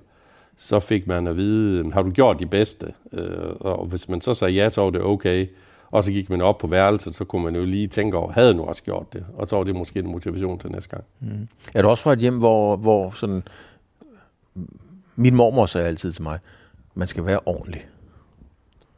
så 0.56 0.78
fik 0.78 1.06
man 1.06 1.26
at 1.26 1.36
vide, 1.36 1.92
har 1.92 2.02
du 2.02 2.10
gjort 2.10 2.38
dit 2.38 2.50
bedste? 2.50 2.92
Øh, 3.12 3.50
og 3.60 3.86
hvis 3.86 4.08
man 4.08 4.20
så 4.20 4.34
sagde 4.34 4.54
ja, 4.54 4.68
så 4.68 4.80
var 4.80 4.90
det 4.90 5.02
okay. 5.02 5.46
Og 5.90 6.04
så 6.04 6.12
gik 6.12 6.30
man 6.30 6.40
op 6.40 6.58
på 6.58 6.66
værelset, 6.66 7.16
så 7.16 7.24
kunne 7.24 7.44
man 7.44 7.56
jo 7.56 7.64
lige 7.64 7.86
tænke 7.86 8.16
over, 8.16 8.32
havde 8.32 8.54
nu 8.54 8.64
også 8.64 8.82
gjort 8.82 9.12
det? 9.12 9.26
Og 9.34 9.48
så 9.48 9.56
var 9.56 9.64
det 9.64 9.76
måske 9.76 9.98
en 9.98 10.10
motivation 10.10 10.58
til 10.58 10.70
næste 10.70 10.90
gang. 10.90 11.04
Mm. 11.20 11.48
Er 11.74 11.82
du 11.82 11.88
også 11.88 12.02
fra 12.02 12.12
et 12.12 12.18
hjem, 12.18 12.38
hvor, 12.38 12.76
hvor 12.76 13.10
sådan... 13.10 13.42
Min 15.16 15.34
mormor 15.34 15.66
sagde 15.66 15.86
altid 15.86 16.12
til 16.12 16.22
mig, 16.22 16.38
man 16.94 17.08
skal 17.08 17.26
være 17.26 17.40
ordentlig. 17.46 17.88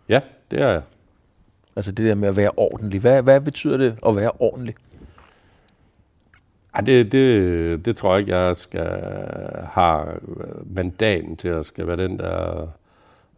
Ja, 0.09 0.21
det 0.51 0.61
er 0.61 0.69
jeg. 0.69 0.83
Altså 1.77 1.93
det 1.93 2.07
der 2.07 2.15
med 2.15 2.29
at 2.29 2.37
være 2.37 2.51
ordentlig. 2.57 3.01
Hvad, 3.01 3.23
hvad 3.23 3.41
betyder 3.41 3.77
det 3.77 3.97
at 4.07 4.17
være 4.17 4.31
ordentlig? 4.39 4.75
Ej, 6.75 6.81
det, 6.81 7.13
det, 7.13 7.85
det 7.85 7.97
tror 7.97 8.13
jeg 8.13 8.21
ikke, 8.21 8.37
jeg 8.37 8.57
skal 8.57 9.03
have 9.73 10.07
mandaten 10.67 11.37
til 11.37 11.49
at 11.49 11.67
skal 11.67 11.87
være 11.87 11.97
den, 11.97 12.19
der 12.19 12.67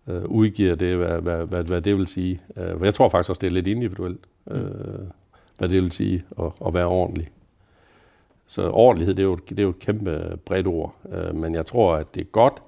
øh, 0.09 0.25
udgiver 0.25 0.75
det, 0.75 0.97
hvad, 0.97 1.21
hvad, 1.21 1.47
hvad, 1.47 1.65
hvad 1.65 1.81
det 1.81 1.97
vil 1.97 2.07
sige. 2.07 2.41
Øh, 2.57 2.83
jeg 2.83 2.95
tror 2.95 3.09
faktisk 3.09 3.31
også, 3.31 3.41
det 3.41 3.47
er 3.47 3.51
lidt 3.51 3.67
individuelt, 3.67 4.21
øh, 4.51 4.65
hvad 5.59 5.69
det 5.69 5.83
vil 5.83 5.93
sige 5.93 6.25
at, 6.39 6.51
at 6.67 6.75
være 6.75 6.87
ordentlig. 6.87 7.31
Så 8.47 8.71
ordentlighed, 8.71 9.15
det 9.15 9.23
er 9.23 9.27
jo, 9.27 9.37
det 9.49 9.59
er 9.59 9.63
jo 9.63 9.71
et 9.71 9.79
kæmpe 9.79 10.39
bredt 10.45 10.67
ord. 10.67 10.95
Øh, 11.13 11.35
men 11.35 11.55
jeg 11.55 11.67
tror, 11.67 11.95
at 11.95 12.15
det 12.15 12.21
er 12.21 12.25
godt 12.25 12.63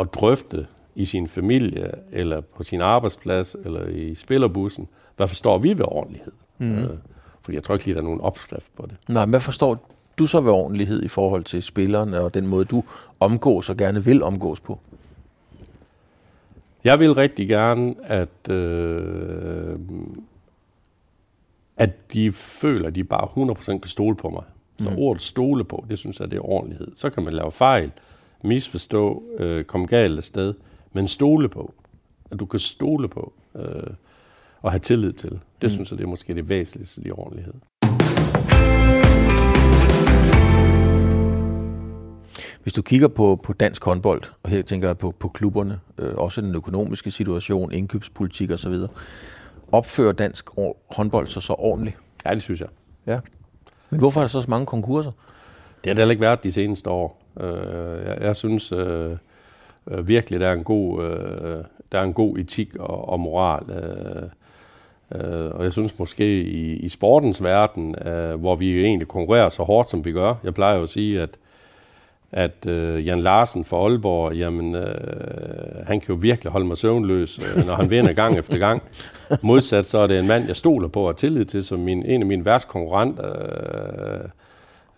at 0.00 0.14
drøfte 0.14 0.66
i 0.94 1.04
sin 1.04 1.28
familie, 1.28 1.90
eller 2.12 2.40
på 2.40 2.62
sin 2.62 2.80
arbejdsplads, 2.80 3.56
eller 3.64 3.86
i 3.86 4.14
spillerbussen, 4.14 4.88
hvad 5.16 5.28
forstår 5.28 5.58
vi 5.58 5.78
ved 5.78 5.84
ordentlighed? 5.88 6.32
Mm. 6.58 6.78
Øh, 6.78 6.88
fordi 7.42 7.56
jeg 7.56 7.62
tror 7.62 7.74
ikke 7.74 7.84
lige, 7.84 7.94
der 7.94 8.00
er 8.00 8.04
nogen 8.04 8.20
opskrift 8.20 8.76
på 8.76 8.86
det. 8.86 8.96
Nej, 9.08 9.24
men 9.24 9.30
hvad 9.30 9.40
forstår 9.40 9.88
du 10.18 10.26
så 10.26 10.40
ved 10.40 10.50
ordentlighed 10.50 11.02
i 11.02 11.08
forhold 11.08 11.44
til 11.44 11.62
spillerne, 11.62 12.20
og 12.20 12.34
den 12.34 12.46
måde, 12.46 12.64
du 12.64 12.84
omgås 13.20 13.70
og 13.70 13.76
gerne 13.76 14.04
vil 14.04 14.22
omgås 14.22 14.60
på? 14.60 14.78
Jeg 16.84 16.98
vil 16.98 17.14
rigtig 17.14 17.48
gerne, 17.48 17.94
at, 18.02 18.50
øh, 18.50 19.78
at 21.76 22.12
de 22.12 22.32
føler, 22.32 22.88
at 22.88 22.94
de 22.94 23.04
bare 23.04 23.28
100% 23.28 23.78
kan 23.78 23.88
stole 23.88 24.16
på 24.16 24.30
mig. 24.30 24.44
Så 24.78 24.90
mm. 24.90 24.98
ordet 24.98 25.22
stole 25.22 25.64
på, 25.64 25.84
det 25.90 25.98
synes 25.98 26.20
jeg, 26.20 26.30
det 26.30 26.36
er 26.36 26.48
ordentlighed. 26.48 26.88
Så 26.96 27.10
kan 27.10 27.22
man 27.22 27.32
lave 27.32 27.52
fejl, 27.52 27.90
misforstå, 28.42 29.22
øh, 29.38 29.64
komme 29.64 29.86
galt 29.86 30.18
af 30.18 30.24
sted, 30.24 30.54
men 30.92 31.08
stole 31.08 31.48
på. 31.48 31.74
At 32.30 32.40
du 32.40 32.46
kan 32.46 32.60
stole 32.60 33.08
på 33.08 33.32
øh, 33.54 33.94
og 34.62 34.72
have 34.72 34.80
tillid 34.80 35.12
til. 35.12 35.30
Det 35.30 35.40
mm. 35.62 35.70
synes 35.70 35.90
jeg, 35.90 35.98
det 35.98 36.04
er 36.04 36.08
måske 36.08 36.34
det 36.34 36.48
væsentligste 36.48 37.02
i 37.04 37.10
ordentlighed. 37.10 37.54
Hvis 42.62 42.72
du 42.72 42.82
kigger 42.82 43.08
på, 43.08 43.40
på 43.42 43.52
dansk 43.52 43.84
håndbold, 43.84 44.22
og 44.42 44.50
her 44.50 44.62
tænker 44.62 44.88
jeg 44.88 44.98
på, 44.98 45.14
på 45.18 45.28
klubberne, 45.28 45.80
øh, 45.98 46.14
også 46.14 46.40
den 46.40 46.54
økonomiske 46.54 47.10
situation, 47.10 47.72
indkøbspolitik 47.72 48.50
osv., 48.50 48.74
opfører 49.72 50.12
dansk 50.12 50.48
håndbold 50.90 51.26
sig 51.26 51.42
så 51.42 51.54
ordentligt? 51.58 51.96
Ja, 52.26 52.34
det 52.34 52.42
synes 52.42 52.60
jeg. 52.60 52.68
Ja. 53.06 53.20
Men 53.90 54.00
hvorfor 54.00 54.20
er 54.20 54.24
der 54.24 54.28
så 54.28 54.40
så 54.40 54.50
mange 54.50 54.66
konkurser? 54.66 55.10
Det 55.84 55.90
har 55.90 55.94
det 55.94 55.98
heller 55.98 56.10
ikke 56.10 56.20
været 56.20 56.44
de 56.44 56.52
seneste 56.52 56.90
år. 56.90 57.22
Øh, 57.40 58.06
jeg, 58.06 58.18
jeg 58.20 58.36
synes 58.36 58.72
øh, 58.72 59.16
øh, 59.90 60.08
virkelig, 60.08 60.40
der 60.40 60.48
er 60.48 60.52
en 60.52 60.64
god, 60.64 61.04
øh, 61.04 61.64
der 61.92 61.98
er 61.98 62.02
en 62.02 62.12
god 62.12 62.38
etik 62.38 62.76
og, 62.76 63.08
og 63.08 63.20
moral. 63.20 63.70
Øh, 63.70 64.22
øh, 65.14 65.50
og 65.54 65.64
jeg 65.64 65.72
synes 65.72 65.98
måske 65.98 66.42
i, 66.42 66.76
i 66.76 66.88
sportens 66.88 67.42
verden, 67.42 67.94
øh, 68.06 68.40
hvor 68.40 68.56
vi 68.56 68.84
egentlig 68.84 69.08
konkurrerer 69.08 69.48
så 69.48 69.62
hårdt, 69.62 69.90
som 69.90 70.04
vi 70.04 70.12
gør. 70.12 70.34
Jeg 70.44 70.54
plejer 70.54 70.76
jo 70.76 70.82
at 70.82 70.88
sige, 70.88 71.22
at 71.22 71.38
at 72.32 72.66
øh, 72.66 73.06
Jan 73.06 73.20
Larsen 73.20 73.64
fra 73.64 73.76
Aalborg, 73.76 74.34
jamen, 74.34 74.74
øh, 74.74 75.86
han 75.86 76.00
kan 76.00 76.14
jo 76.14 76.18
virkelig 76.20 76.52
holde 76.52 76.66
mig 76.66 76.76
søvnløs, 76.76 77.38
øh, 77.38 77.66
når 77.66 77.74
han 77.74 77.90
vinder 77.90 78.12
gang 78.12 78.38
efter 78.38 78.58
gang. 78.58 78.82
Modsat 79.42 79.86
så 79.86 79.98
er 79.98 80.06
det 80.06 80.18
en 80.18 80.28
mand, 80.28 80.46
jeg 80.46 80.56
stoler 80.56 80.88
på 80.88 81.08
og 81.08 81.16
tillid 81.16 81.44
til, 81.44 81.64
som 81.64 81.78
min, 81.78 82.06
en 82.06 82.20
af 82.20 82.26
mine 82.26 82.44
værste 82.44 82.68
konkurrenter 82.68 83.32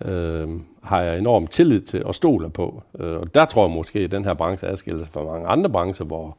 øh, 0.04 0.42
øh, 0.42 0.48
har 0.82 1.02
jeg 1.02 1.18
enormt 1.18 1.50
tillid 1.50 1.80
til 1.80 2.04
og 2.04 2.14
stoler 2.14 2.48
på. 2.48 2.82
Øh, 3.00 3.16
og 3.16 3.34
der 3.34 3.44
tror 3.44 3.66
jeg 3.66 3.74
måske, 3.74 3.98
at 3.98 4.10
den 4.10 4.24
her 4.24 4.34
branche 4.34 4.68
adskiller 4.68 5.00
sig 5.00 5.08
fra 5.12 5.24
mange 5.24 5.46
andre 5.46 5.70
brancher, 5.70 6.06
hvor 6.06 6.26
øh, 6.26 6.32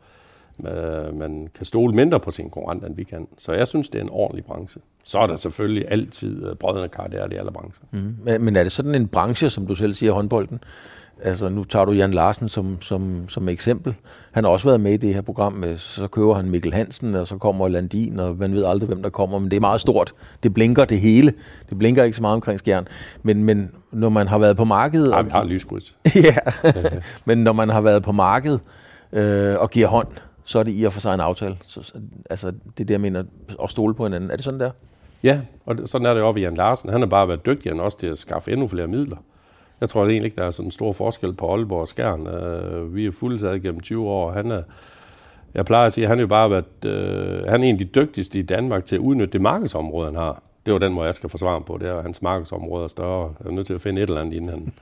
man 1.14 1.48
kan 1.56 1.66
stole 1.66 1.94
mindre 1.94 2.20
på 2.20 2.32
sin 2.32 2.50
konkurrenter, 2.50 2.88
end 2.88 2.96
vi 2.96 3.04
kan. 3.04 3.28
Så 3.38 3.54
jeg 3.54 3.68
synes, 3.68 3.90
det 3.90 4.00
er 4.00 4.04
en 4.04 4.10
ordentlig 4.12 4.46
branche. 4.46 4.82
Så 5.04 5.20
er 5.20 5.28
der 5.28 5.36
selvfølgelig 5.36 5.86
altid 5.88 6.48
øh, 6.48 6.56
brødrene 6.56 6.90
kar, 6.90 7.08
det 7.08 7.22
er 7.22 7.28
det 7.28 7.34
i 7.34 7.38
alle 7.38 7.52
brancher. 7.52 7.86
Mm. 7.92 8.16
Men 8.42 8.56
er 8.56 8.64
det 8.64 8.72
sådan 8.72 8.96
en 8.96 9.08
branche, 9.08 9.50
som 9.50 9.68
du 9.68 9.76
selv 9.76 9.94
siger, 9.94 10.12
håndbolden? 10.12 10.60
Altså, 11.24 11.50
nu 11.50 11.64
tager 11.64 11.86
du 11.86 11.92
Jan 11.92 12.12
Larsen 12.12 12.50
som, 12.50 12.82
som, 12.82 13.30
som 13.30 13.50
eksempel. 13.50 13.96
Han 14.32 14.44
har 14.44 14.52
også 14.52 14.68
været 14.68 14.80
med 14.80 14.92
i 14.94 14.98
det 14.98 15.14
her 15.14 15.22
program. 15.22 15.54
Med, 15.54 15.78
så 15.78 16.08
køber 16.08 16.34
han 16.36 16.50
Mikkel 16.50 16.74
Hansen, 16.74 17.16
og 17.16 17.28
så 17.28 17.38
kommer 17.38 17.68
Landin, 17.68 18.20
og 18.20 18.38
man 18.38 18.54
ved 18.54 18.66
aldrig, 18.66 18.88
hvem 18.88 19.04
der 19.04 19.10
kommer. 19.10 19.40
Men 19.40 19.52
det 19.52 19.58
er 19.58 19.62
meget 19.62 19.82
stort. 19.82 20.14
Det 20.44 20.54
blinker 20.54 20.86
det 20.86 21.00
hele. 21.00 21.34
Det 21.70 21.78
blinker 21.78 22.04
ikke 22.04 22.16
så 22.16 22.22
meget 22.22 22.34
omkring 22.34 22.60
skjern. 22.60 22.88
Men, 23.24 23.44
men 23.44 23.72
når 23.92 24.10
man 24.10 24.28
har 24.28 24.38
været 24.38 24.58
på 24.58 24.66
markedet... 24.66 25.10
Nej, 25.10 25.22
vi 25.22 25.30
har 25.30 25.44
lyskryds. 25.44 25.98
ja, 26.16 26.38
men 27.26 27.38
når 27.38 27.54
man 27.54 27.70
har 27.70 27.82
været 27.82 28.04
på 28.04 28.12
markedet 28.12 28.62
øh, 29.14 29.56
og 29.60 29.70
giver 29.70 29.88
hånd, 29.88 30.08
så 30.46 30.60
er 30.60 30.64
det 30.64 30.74
i 30.76 30.84
og 30.84 30.94
for 30.94 31.00
sig 31.00 31.14
en 31.14 31.20
aftale. 31.20 31.56
Så, 31.68 31.94
altså, 32.30 32.48
det 32.48 32.80
er 32.80 32.86
det, 32.86 32.90
jeg 32.90 33.02
mener, 33.02 33.24
at 33.64 33.70
stole 33.70 33.94
på 33.94 34.04
hinanden. 34.04 34.32
Er 34.32 34.36
det 34.36 34.46
sådan 34.46 34.60
der? 34.60 34.72
Ja, 35.24 35.42
og 35.66 35.76
sådan 35.86 36.06
er 36.06 36.14
det 36.14 36.24
også 36.24 36.34
ved 36.34 36.42
Jan 36.42 36.56
Larsen. 36.56 36.90
Han 36.90 37.02
har 37.02 37.08
bare 37.08 37.28
været 37.28 37.46
dygtig 37.46 37.72
end 37.72 37.82
også 37.82 37.98
til 38.00 38.08
at 38.08 38.18
skaffe 38.18 38.52
endnu 38.52 38.68
flere 38.68 38.88
midler. 38.88 39.18
Jeg 39.82 39.90
tror 39.90 40.02
egentlig 40.02 40.26
ikke, 40.26 40.36
der 40.36 40.48
er 40.48 40.52
sådan 40.52 40.68
en 40.68 40.72
stor 40.72 40.94
forskel 40.94 41.34
på 41.34 41.52
Aalborg 41.54 41.82
og 41.82 41.88
Skjern. 41.88 42.28
Uh, 42.28 42.96
vi 42.96 43.06
er 43.06 43.12
fuldtaget 43.12 43.62
gennem 43.62 43.82
20 43.82 44.10
år. 44.10 44.32
Han 44.32 44.52
er, 44.52 44.62
jeg 45.54 45.66
plejer 45.66 45.86
at 45.86 45.94
sige, 45.94 46.06
at 46.06 46.10
han 46.10 46.18
er 46.18 46.22
jo 46.22 46.28
bare 46.28 46.50
været, 46.50 46.66
uh, 46.86 47.50
han 47.50 47.64
er 47.64 47.68
en 47.68 47.76
af 47.76 47.80
de 47.80 47.86
dygtigste 47.86 48.40
i 48.40 48.42
Danmark 48.42 48.86
til 48.86 48.96
at 48.96 49.00
udnytte 49.00 49.34
det 49.34 49.42
markedsområde, 49.42 50.06
han 50.06 50.16
har. 50.16 50.42
Det 50.66 50.74
var 50.74 50.80
den 50.80 50.94
måde, 50.94 51.06
jeg 51.06 51.16
skal 51.16 51.30
forsvare 51.30 51.62
på. 51.62 51.78
Det 51.78 51.88
er, 51.88 51.96
at 51.96 52.04
hans 52.04 52.22
markedsområde 52.22 52.84
er 52.84 52.88
større. 52.88 53.34
Jeg 53.40 53.48
er 53.48 53.52
nødt 53.52 53.68
til 53.68 53.74
at 53.74 53.82
finde 53.82 54.02
et 54.02 54.10
eller 54.10 54.22
andet 54.22 54.34
inden 54.34 54.50
han... 54.50 54.74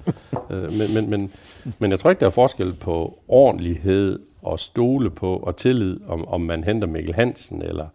uh, 0.50 0.74
men, 0.78 0.94
men, 0.94 1.10
men, 1.10 1.32
men 1.80 1.92
jeg 1.92 2.00
tror 2.00 2.10
ikke, 2.10 2.20
der 2.20 2.26
er 2.26 2.30
forskel 2.30 2.74
på 2.74 3.20
ordentlighed 3.28 4.20
og 4.44 4.60
stole 4.60 5.10
på 5.10 5.36
og 5.38 5.56
tillid, 5.56 6.00
om, 6.08 6.28
om 6.28 6.42
man 6.42 6.64
henter 6.64 6.88
Mikkel 6.88 7.16
Hansen 7.16 7.62
eller 7.62 7.88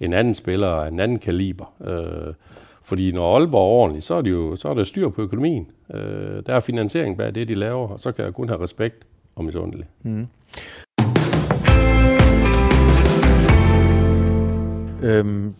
en 0.00 0.12
anden 0.12 0.34
spiller 0.34 0.68
af 0.68 0.88
en 0.88 1.00
anden 1.00 1.18
kaliber. 1.18 1.72
Øh, 1.84 2.34
fordi 2.82 3.12
når 3.12 3.36
Aalborg 3.36 3.60
er 3.60 3.80
ordentligt, 3.80 4.04
så 4.04 4.14
er, 4.14 4.22
det 4.22 4.30
jo, 4.30 4.56
så 4.56 4.68
er 4.68 4.74
der 4.74 4.84
styr 4.84 5.08
på 5.08 5.22
økonomien. 5.22 5.66
Øh, 5.94 6.42
der 6.46 6.54
er 6.54 6.60
finansiering 6.60 7.16
bag 7.16 7.34
det, 7.34 7.48
de 7.48 7.54
laver, 7.54 7.88
og 7.88 8.00
så 8.00 8.12
kan 8.12 8.24
jeg 8.24 8.34
kun 8.34 8.48
have 8.48 8.62
respekt 8.62 9.06
om 9.36 9.44
misundelig. 9.44 9.86
Mm. 10.02 10.26
Øhm, 15.02 15.54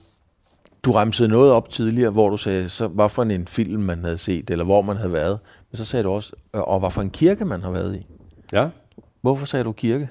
du 0.84 0.92
remsede 0.92 1.28
noget 1.28 1.52
op 1.52 1.68
tidligere, 1.68 2.10
hvor 2.10 2.28
du 2.28 2.36
sagde, 2.36 2.68
så, 2.68 2.88
hvad 2.88 3.08
for 3.08 3.22
en 3.22 3.46
film 3.46 3.82
man 3.82 3.98
havde 3.98 4.18
set, 4.18 4.50
eller 4.50 4.64
hvor 4.64 4.82
man 4.82 4.96
havde 4.96 5.12
været. 5.12 5.38
Men 5.70 5.76
så 5.76 5.84
sagde 5.84 6.04
du 6.04 6.10
også, 6.10 6.32
og 6.52 6.80
hvad 6.80 6.90
for 6.90 7.02
en 7.02 7.10
kirke 7.10 7.44
man 7.44 7.62
har 7.62 7.70
været 7.70 7.96
i. 7.96 8.06
Ja. 8.52 8.68
Hvorfor 9.20 9.46
sagde 9.46 9.64
du 9.64 9.72
kirke? 9.72 10.08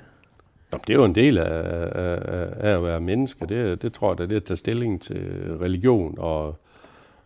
Jamen, 0.73 0.83
det 0.87 0.93
er 0.93 0.97
jo 0.97 1.05
en 1.05 1.15
del 1.15 1.37
af, 1.37 1.63
af, 1.95 2.49
af 2.59 2.75
at 2.75 2.83
være 2.83 3.01
menneske. 3.01 3.45
Det, 3.45 3.81
det 3.81 3.93
tror 3.93 4.09
jeg, 4.09 4.17
det 4.17 4.31
er 4.31 4.35
at 4.35 4.43
tage 4.43 4.57
stilling 4.57 5.01
til 5.01 5.57
religion 5.61 6.15
og, 6.17 6.55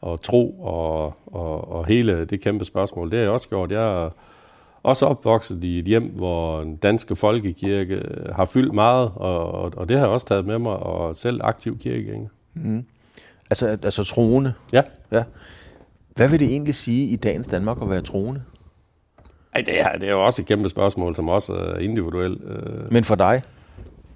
og 0.01 0.21
tro 0.21 0.61
og, 0.61 1.13
og, 1.25 1.71
og 1.71 1.85
hele 1.85 2.25
det 2.25 2.41
kæmpe 2.41 2.65
spørgsmål. 2.65 3.11
Det 3.11 3.17
har 3.17 3.23
jeg 3.23 3.31
også 3.31 3.49
gjort. 3.49 3.71
Jeg 3.71 4.05
er 4.05 4.09
også 4.83 5.05
opvokset 5.05 5.63
i 5.63 5.79
et 5.79 5.85
hjem, 5.85 6.03
hvor 6.03 6.59
den 6.59 6.75
danske 6.75 7.15
folkekirke 7.15 8.01
har 8.31 8.45
fyldt 8.45 8.73
meget, 8.73 9.11
og, 9.15 9.51
og, 9.51 9.73
og 9.77 9.89
det 9.89 9.97
har 9.97 10.05
jeg 10.05 10.13
også 10.13 10.27
taget 10.27 10.45
med 10.45 10.59
mig, 10.59 10.73
og 10.77 11.15
selv 11.15 11.41
aktiv 11.43 11.79
kirkegænger. 11.79 12.29
Mm. 12.53 12.85
Altså, 13.49 13.67
altså 13.67 14.03
troende? 14.03 14.53
Ja. 14.73 14.81
ja. 15.11 15.23
Hvad 16.15 16.29
vil 16.29 16.39
det 16.39 16.47
egentlig 16.47 16.75
sige 16.75 17.07
i 17.07 17.15
dagens 17.15 17.47
Danmark 17.47 17.81
at 17.81 17.89
være 17.89 18.01
troende? 18.01 18.41
Ej, 19.57 19.63
det 19.65 19.79
er, 19.79 19.91
det 19.93 20.07
er 20.07 20.11
jo 20.11 20.25
også 20.25 20.41
et 20.41 20.45
kæmpe 20.45 20.69
spørgsmål, 20.69 21.15
som 21.15 21.29
også 21.29 21.53
er 21.53 21.79
individuelt. 21.79 22.41
Øh. 22.43 22.91
Men 22.91 23.03
for 23.03 23.15
dig? 23.15 23.41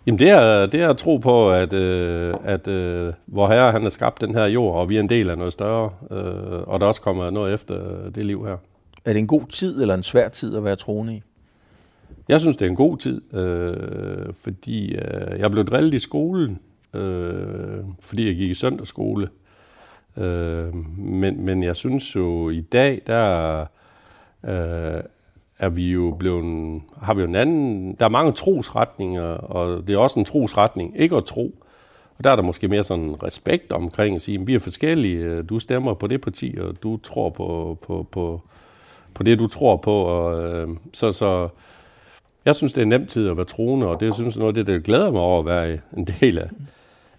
Jamen 0.06 0.20
det 0.20 0.30
er, 0.30 0.66
det 0.66 0.82
er 0.82 0.90
at 0.90 0.98
tro 0.98 1.18
på, 1.18 1.52
at, 1.52 1.74
øh, 1.74 2.34
at 2.44 2.68
øh, 2.68 3.14
vor 3.28 3.48
Herre 3.48 3.72
han 3.72 3.82
har 3.82 3.90
skabt 3.90 4.22
den 4.22 4.36
her 4.36 4.46
jord, 4.46 4.76
og 4.76 4.90
vi 4.90 4.96
er 4.96 5.00
en 5.00 5.10
del 5.10 5.30
af 5.30 5.38
noget 5.38 5.54
større, 5.54 5.90
øh, 6.12 6.62
og 6.68 6.80
der 6.80 6.86
også 6.86 7.02
kommer 7.02 7.30
noget 7.30 7.54
efter 7.54 8.10
det 8.16 8.26
liv 8.26 8.46
her. 8.46 8.58
Er 9.06 9.14
det 9.14 9.20
en 9.20 9.28
god 9.28 9.48
tid 9.50 9.82
eller 9.82 9.96
en 9.96 10.04
svær 10.04 10.30
tid 10.30 10.58
at 10.58 10.64
være 10.64 10.76
troende 10.76 11.16
i? 11.16 11.22
Jeg 12.28 12.40
synes, 12.40 12.58
det 12.58 12.66
er 12.66 12.70
en 12.70 12.76
god 12.76 12.98
tid, 12.98 13.36
øh, 13.36 14.34
fordi 14.34 14.96
øh, 14.96 15.40
jeg 15.40 15.52
blev 15.52 15.66
drillet 15.66 15.94
i 15.94 16.00
skolen, 16.00 16.60
øh, 16.94 17.84
fordi 18.02 18.28
jeg 18.28 18.36
gik 18.36 18.50
i 18.50 18.54
søndagsskole. 18.54 19.28
Øh, 20.18 20.76
men, 20.98 21.46
men 21.46 21.64
jeg 21.64 21.76
synes 21.76 22.16
jo, 22.16 22.50
i 22.50 22.62
dag, 22.62 23.02
der 23.08 23.66
øh, 24.46 25.04
er 25.62 25.70
vi 25.70 25.92
jo 25.92 26.16
blevet, 26.20 26.82
har 27.02 27.14
vi 27.14 27.22
jo 27.22 27.28
en 27.28 27.36
anden, 27.36 27.96
der 28.00 28.06
er 28.06 28.10
mange 28.10 28.32
trosretninger, 28.32 29.24
og 29.24 29.88
det 29.88 29.94
er 29.94 29.98
også 29.98 30.20
en 30.20 30.26
trosretning, 30.26 30.94
ikke 31.00 31.16
at 31.16 31.26
tro. 31.26 31.56
Og 32.18 32.24
der 32.24 32.30
er 32.30 32.36
der 32.36 32.44
måske 32.44 32.68
mere 32.68 32.84
sådan 32.84 33.24
respekt 33.24 33.72
omkring 33.72 34.16
at 34.16 34.22
sige, 34.22 34.40
at 34.42 34.48
vi 34.48 34.56
er 34.56 34.60
forskellige, 34.60 35.18
øh, 35.18 35.50
du 35.50 35.60
stemmer 35.60 35.94
på 35.94 36.08
det 36.08 36.22
parti, 36.22 36.58
og 36.62 36.84
du 36.84 36.98
tror 36.98 37.30
på, 37.30 37.78
på, 37.82 38.08
på, 38.12 38.42
på 39.14 39.24
det, 39.24 39.40
du 39.40 39.48
tror 39.48 39.78
på. 39.78 39.94
Og, 39.94 40.54
øh, 40.54 40.68
så, 40.94 41.12
så 41.12 41.50
jeg 42.46 42.56
synes, 42.56 42.74
det 42.74 42.82
er 42.82 42.86
nemt 42.86 43.10
tid 43.10 43.30
at 43.30 43.38
være 43.38 43.46
troende, 43.46 43.88
og 43.88 44.00
det 44.00 44.06
jeg 44.06 44.14
synes 44.14 44.38
noget 44.38 44.58
af 44.58 44.66
det, 44.66 44.68
der 44.68 44.80
glæder 44.80 45.12
mig 45.12 45.22
over 45.22 45.40
at 45.40 45.46
være 45.46 45.78
en 45.98 46.08
del 46.20 46.38
af, 46.38 46.50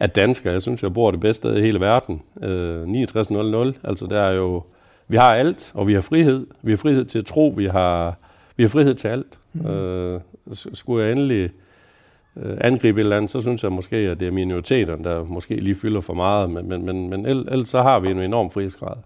af 0.01 0.11
dansker. 0.11 0.53
Jeg 0.53 0.63
synes, 0.63 0.83
jeg 0.83 0.95
bor 0.95 1.11
det 1.11 1.21
bedste 1.21 1.41
sted 1.41 1.57
i 1.57 1.61
hele 1.61 1.81
verden. 1.81 2.23
Øh, 2.43 2.87
6900, 2.87 3.75
altså 3.85 4.07
der 4.07 4.21
er 4.21 4.33
jo, 4.33 4.63
vi 5.09 5.17
har 5.17 5.35
alt, 5.35 5.73
og 5.75 5.87
vi 5.89 5.95
har 5.95 6.01
frihed. 6.01 6.47
Vi 6.63 6.73
har 6.73 6.77
frihed 6.77 7.05
til 7.05 7.19
at 7.19 7.27
tro, 7.27 7.55
vi 7.57 7.67
har 7.67 8.17
vi 8.63 8.65
har 8.65 8.69
frihed 8.69 8.95
til 8.95 9.09
alt. 9.09 9.39
Mm. 9.53 9.67
Øh, 9.67 10.21
skulle 10.53 11.05
jeg 11.05 11.13
endelig 11.13 11.51
øh, 12.37 12.57
angribe 12.61 13.01
et 13.01 13.05
eller 13.05 13.17
andet, 13.17 13.31
så 13.31 13.41
synes 13.41 13.63
jeg 13.63 13.73
måske, 13.73 13.97
at 13.97 14.21
det 14.21 14.29
er 14.29 14.33
minoriteterne, 14.33 15.05
der 15.05 15.25
måske 15.25 15.57
lige 15.57 15.75
fylder 15.75 16.01
for 16.01 16.15
meget, 16.15 16.51
men, 16.51 16.69
men, 16.69 16.87
men, 16.87 17.11
men 17.11 17.27
ellers 17.27 17.69
så 17.69 17.83
har 17.83 18.01
vi 18.01 18.11
en 18.11 18.21
enorm 18.21 18.51
frihedsgrad. 18.51 18.97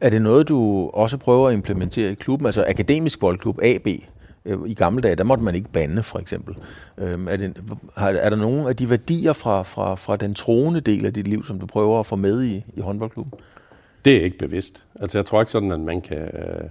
Er 0.00 0.10
det 0.10 0.22
noget, 0.22 0.48
du 0.48 0.90
også 0.94 1.16
prøver 1.16 1.48
at 1.48 1.54
implementere 1.54 2.10
i 2.10 2.14
klubben? 2.14 2.46
Altså 2.46 2.64
Akademisk 2.68 3.20
Boldklub, 3.20 3.58
AB, 3.62 3.86
øh, 4.44 4.58
i 4.66 4.74
gamle 4.74 5.02
dage, 5.02 5.16
der 5.16 5.24
måtte 5.24 5.44
man 5.44 5.54
ikke 5.54 5.68
bande, 5.72 6.02
for 6.02 6.18
eksempel. 6.18 6.56
Øhm, 6.98 7.28
er, 7.28 7.36
det, 7.36 7.56
er 7.96 8.30
der 8.30 8.36
nogle 8.36 8.68
af 8.68 8.76
de 8.76 8.90
værdier 8.90 9.32
fra, 9.32 9.62
fra, 9.62 9.94
fra 9.94 10.16
den 10.16 10.34
troende 10.34 10.80
del 10.80 11.06
af 11.06 11.12
dit 11.12 11.28
liv, 11.28 11.44
som 11.44 11.60
du 11.60 11.66
prøver 11.66 12.00
at 12.00 12.06
få 12.06 12.16
med 12.16 12.42
i, 12.42 12.64
i 12.76 12.80
håndboldklubben? 12.80 13.38
Det 14.04 14.16
er 14.16 14.20
ikke 14.20 14.38
bevidst. 14.38 14.82
Altså 15.00 15.18
jeg 15.18 15.26
tror 15.26 15.40
ikke 15.40 15.52
sådan, 15.52 15.72
at 15.72 15.80
man 15.80 16.00
kan... 16.00 16.18
Øh, 16.18 16.68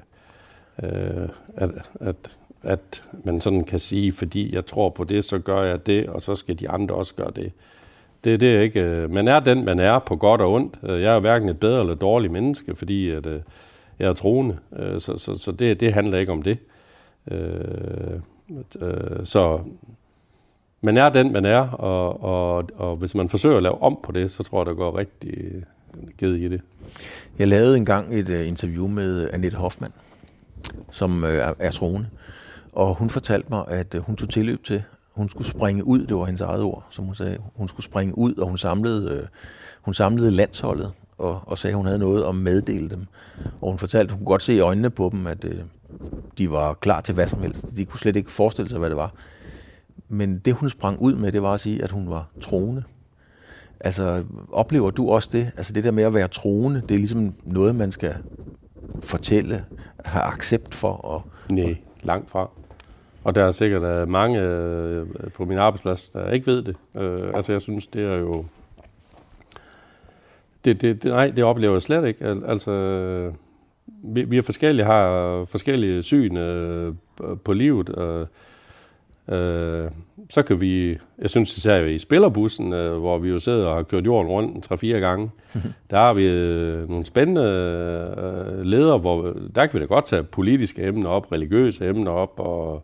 øh 0.84 1.30
at, 1.58 1.70
at, 2.00 2.16
at 2.64 3.04
man 3.24 3.42
sådan 3.42 3.64
kan 3.64 3.80
sige, 3.80 4.14
fordi 4.14 4.56
jeg 4.56 4.66
tror 4.66 4.90
på 4.90 5.04
det, 5.04 5.24
så 5.24 5.40
gør 5.40 5.64
jeg 5.64 5.86
det, 5.86 6.08
og 6.08 6.22
så 6.22 6.36
skal 6.36 6.60
de 6.60 6.70
andre 6.70 6.96
også 6.96 7.16
gøre 7.16 7.32
det. 7.36 7.52
Det, 8.24 8.40
det 8.40 8.56
er 8.56 8.62
ikke... 8.62 8.82
Øh, 8.82 9.12
man 9.12 9.28
er 9.28 9.40
den, 9.40 9.66
man 9.66 9.80
er 9.80 10.00
på 10.00 10.16
godt 10.16 10.42
og 10.42 10.54
ondt. 10.54 10.80
Øh, 10.84 11.02
jeg 11.02 11.16
er 11.16 11.20
hverken 11.20 11.50
et 11.50 11.60
bedre 11.60 11.80
eller 11.80 11.96
dårligt 11.96 12.34
menneske, 12.34 12.76
fordi 12.76 13.10
at, 13.10 13.26
øh, 13.26 13.40
jeg 14.00 14.08
er 14.08 14.14
troende. 14.14 14.58
Øh, 14.76 15.02
så, 15.02 15.18
så, 15.18 15.36
så 15.36 15.52
det, 15.52 15.80
det 15.80 15.94
handler 15.94 16.18
ikke 16.18 16.32
om 16.32 16.42
det. 16.42 16.58
Så 19.24 19.60
man 20.82 20.98
er 20.98 21.10
den, 21.10 21.34
man 21.34 21.46
er, 21.46 21.70
og, 21.70 22.24
og, 22.24 22.70
og 22.76 22.96
hvis 22.96 23.16
man 23.16 23.30
forsøger 23.30 23.58
at 23.58 23.64
lave 23.64 23.82
om 23.82 24.00
på 24.04 24.12
det, 24.12 24.32
så 24.32 24.44
tror 24.44 24.60
jeg, 24.60 24.66
der 24.66 24.74
går 24.74 24.98
rigtig 24.98 25.64
givet 26.18 26.40
i 26.40 26.48
det. 26.48 26.62
Jeg 27.40 27.48
lavede 27.48 27.78
engang 27.78 28.16
et 28.16 28.30
interview 28.30 28.88
med 28.88 29.30
Annette 29.34 29.58
Hoffmann, 29.58 29.94
som 30.92 31.24
øh, 31.24 31.34
er, 31.34 31.54
er 31.60 31.72
troende. 31.72 32.08
Og 32.74 32.96
hun 32.96 33.10
fortalte 33.10 33.48
mig, 33.50 33.64
at 33.68 33.96
øh, 33.96 34.02
hun 34.02 34.16
tog 34.16 34.30
tilløb 34.30 34.64
til, 34.64 34.84
hun 35.16 35.30
skulle 35.30 35.48
springe 35.48 35.88
ud, 35.88 36.06
det 36.06 36.18
var 36.18 36.26
hendes 36.26 36.42
eget 36.42 36.64
ord, 36.64 36.86
som 36.90 37.06
hun 37.06 37.16
sagde. 37.16 37.38
Hun 37.56 37.68
skulle 37.68 37.86
springe 37.86 38.18
ud, 38.18 38.34
og 38.34 38.48
hun 38.48 38.58
samlede, 38.58 39.12
øh, 39.14 39.28
hun 39.82 39.94
samlede 39.94 40.32
landsholdet, 40.32 40.92
og, 41.18 41.42
og 41.46 41.58
sagde, 41.58 41.72
at 41.72 41.78
hun 41.78 41.86
havde 41.86 42.00
noget 42.00 42.24
at 42.24 42.36
meddele 42.36 42.90
dem. 42.90 43.06
Og 43.62 43.70
hun 43.70 43.80
fortalte, 43.80 44.12
at 44.12 44.12
hun 44.12 44.20
kunne 44.20 44.32
godt 44.32 44.44
se 44.44 44.54
i 44.54 44.60
øjnene 44.60 44.90
på 44.90 45.10
dem, 45.14 45.28
at 45.28 45.46
øh, 45.46 45.60
de 46.38 46.52
var 46.52 46.74
klar 46.74 47.02
til 47.02 47.14
hvad 47.14 47.28
som 47.28 47.42
helst. 47.42 47.78
De 47.78 47.86
kunne 47.86 48.00
slet 48.00 48.16
ikke 48.16 48.32
forestille 48.32 48.70
sig, 48.70 48.80
hvad 48.80 48.90
det 48.90 48.98
var. 48.98 49.14
Men 50.10 50.38
det, 50.38 50.54
hun 50.54 50.70
sprang 50.70 51.02
ud 51.02 51.16
med, 51.16 51.32
det 51.32 51.42
var 51.42 51.54
at 51.54 51.60
sige, 51.60 51.84
at 51.84 51.92
hun 51.92 52.10
var 52.10 52.28
troende. 52.42 52.84
Altså, 53.80 54.24
oplever 54.52 54.92
du 54.92 55.10
også 55.10 55.30
det? 55.32 55.52
Altså 55.58 55.74
det 55.74 55.84
der 55.84 55.92
med 55.92 56.04
at 56.04 56.14
være 56.14 56.28
troende, 56.28 56.82
det 56.82 56.92
er 56.92 56.98
ligesom 56.98 57.36
noget, 57.44 57.76
man 57.76 57.92
skal 57.92 58.16
fortælle, 59.04 59.66
have 60.06 60.24
accept 60.24 60.76
for. 60.76 60.90
Og, 60.90 61.24
Nej, 61.50 61.78
langt 62.04 62.32
fra. 62.32 62.50
Og 63.24 63.36
der 63.36 63.44
er 63.44 63.52
sikkert 63.52 63.84
øh, 63.84 64.10
mange 64.10 64.42
øh, 64.42 65.06
på 65.34 65.46
min 65.46 65.58
arbejdsplads, 65.58 66.10
der 66.10 66.32
ikke 66.32 66.48
ved 66.48 66.64
det. 66.64 66.76
Øh, 66.98 67.32
altså 67.36 67.52
jeg 67.52 67.62
synes, 67.62 67.88
det 67.88 68.06
er 68.06 68.18
jo... 68.18 68.46
Det, 70.66 70.82
det, 70.82 71.04
det, 71.04 71.12
nej, 71.12 71.30
det 71.30 71.44
oplever 71.44 71.74
jeg 71.74 71.82
slet 71.82 72.08
ikke. 72.08 72.26
Al, 72.26 72.44
altså, 72.46 72.72
vi, 74.04 74.24
vi 74.24 74.38
er 74.38 74.42
forskellige, 74.42 74.86
har 74.86 75.46
forskellige 75.46 76.04
syn 76.04 76.38
øh, 76.38 76.94
på 77.44 77.54
livet. 77.54 77.98
Øh, 77.98 78.26
uh, 79.28 79.92
så 80.30 80.44
kan 80.48 80.62
vi, 80.62 80.98
jeg 81.22 81.30
synes 81.30 81.58
især 81.58 81.80
i 81.86 82.00
spillerbussen, 82.00 82.74
uh, 82.74 82.98
hvor 82.98 83.18
vi 83.18 83.30
jo 83.30 83.40
sidder 83.40 83.68
og 83.68 83.76
har 83.76 83.84
kørt 83.84 84.06
jorden 84.06 84.32
rundt 84.32 84.64
tre-fire 84.64 85.00
gange, 85.00 85.32
der 85.92 85.98
har 85.98 86.14
vi 86.14 86.28
uh, 86.28 86.90
nogle 86.90 87.06
spændende 87.06 87.42
uh, 88.18 88.62
ledere, 88.62 88.98
hvor 88.98 89.34
der 89.56 89.66
kan 89.66 89.74
vi 89.74 89.80
da 89.80 89.86
godt 89.86 90.06
tage 90.06 90.24
politiske 90.24 90.84
emner 90.84 91.10
op, 91.10 91.32
religiøse 91.32 91.90
emner 91.90 92.12
op, 92.12 92.40
og 92.40 92.84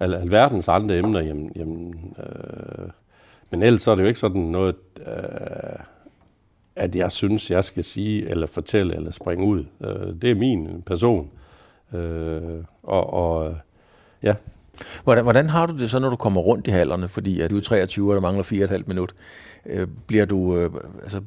al, 0.00 0.14
alverdens 0.14 0.68
andre 0.68 0.98
emner, 0.98 1.20
jamen, 1.20 1.52
jamen 1.56 2.14
øh, 2.18 2.88
men 3.50 3.62
ellers 3.62 3.82
så 3.82 3.90
er 3.90 3.94
det 3.94 4.02
jo 4.02 4.08
ikke 4.08 4.20
sådan 4.20 4.42
noget, 4.42 4.76
øh, 5.06 5.84
at 6.76 6.96
jeg 6.96 7.12
synes, 7.12 7.50
jeg 7.50 7.64
skal 7.64 7.84
sige, 7.84 8.28
eller 8.28 8.46
fortælle, 8.46 8.96
eller 8.96 9.10
springe 9.10 9.44
ud. 9.44 9.64
Øh, 9.80 10.14
det 10.22 10.30
er 10.30 10.34
min 10.34 10.82
person. 10.86 11.30
Øh, 11.92 12.64
og, 12.82 13.12
og 13.12 13.56
ja. 14.22 14.34
Hvordan, 15.04 15.24
hvordan 15.24 15.50
har 15.50 15.66
du 15.66 15.78
det 15.78 15.90
så, 15.90 15.98
når 15.98 16.10
du 16.10 16.16
kommer 16.16 16.40
rundt 16.40 16.66
i 16.66 16.70
hallerne? 16.70 17.08
Fordi 17.08 17.40
at 17.40 17.50
du 17.50 17.56
er 17.56 17.60
23, 17.60 18.10
og 18.10 18.14
der 18.14 18.20
mangler 18.20 18.44
4,5 18.44 18.82
minut. 18.86 19.14
Øh, 19.66 19.86
bliver 20.06 20.24
du, 20.24 20.56
øh, 20.56 20.70
altså, 21.02 21.20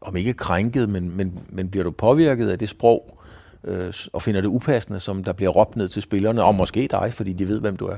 om 0.00 0.16
ikke 0.16 0.32
krænket, 0.32 0.88
men, 0.88 1.16
men, 1.16 1.38
men 1.48 1.68
bliver 1.68 1.84
du 1.84 1.90
påvirket 1.90 2.50
af 2.50 2.58
det 2.58 2.68
sprog, 2.68 3.18
øh, 3.64 3.94
og 4.12 4.22
finder 4.22 4.40
det 4.40 4.48
upassende, 4.48 5.00
som 5.00 5.24
der 5.24 5.32
bliver 5.32 5.50
råbt 5.50 5.76
ned 5.76 5.88
til 5.88 6.02
spillerne, 6.02 6.42
og 6.42 6.54
måske 6.54 6.88
dig, 6.90 7.12
fordi 7.12 7.32
de 7.32 7.48
ved, 7.48 7.60
hvem 7.60 7.76
du 7.76 7.86
er? 7.86 7.96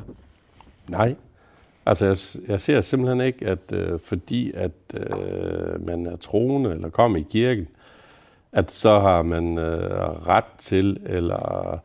Nej. 0.88 1.14
Altså, 1.86 2.06
jeg, 2.06 2.16
jeg 2.48 2.60
ser 2.60 2.82
simpelthen 2.82 3.20
ikke, 3.20 3.46
at 3.46 3.72
øh, 3.72 4.00
fordi 4.04 4.52
at 4.54 4.70
øh, 4.94 5.86
man 5.86 6.06
er 6.06 6.16
troende 6.16 6.70
eller 6.70 6.88
kommer 6.88 7.18
i 7.18 7.26
kirken, 7.30 7.68
at 8.52 8.70
så 8.70 8.98
har 9.00 9.22
man 9.22 9.58
øh, 9.58 10.28
ret 10.28 10.44
til 10.58 10.96
eller 11.06 11.78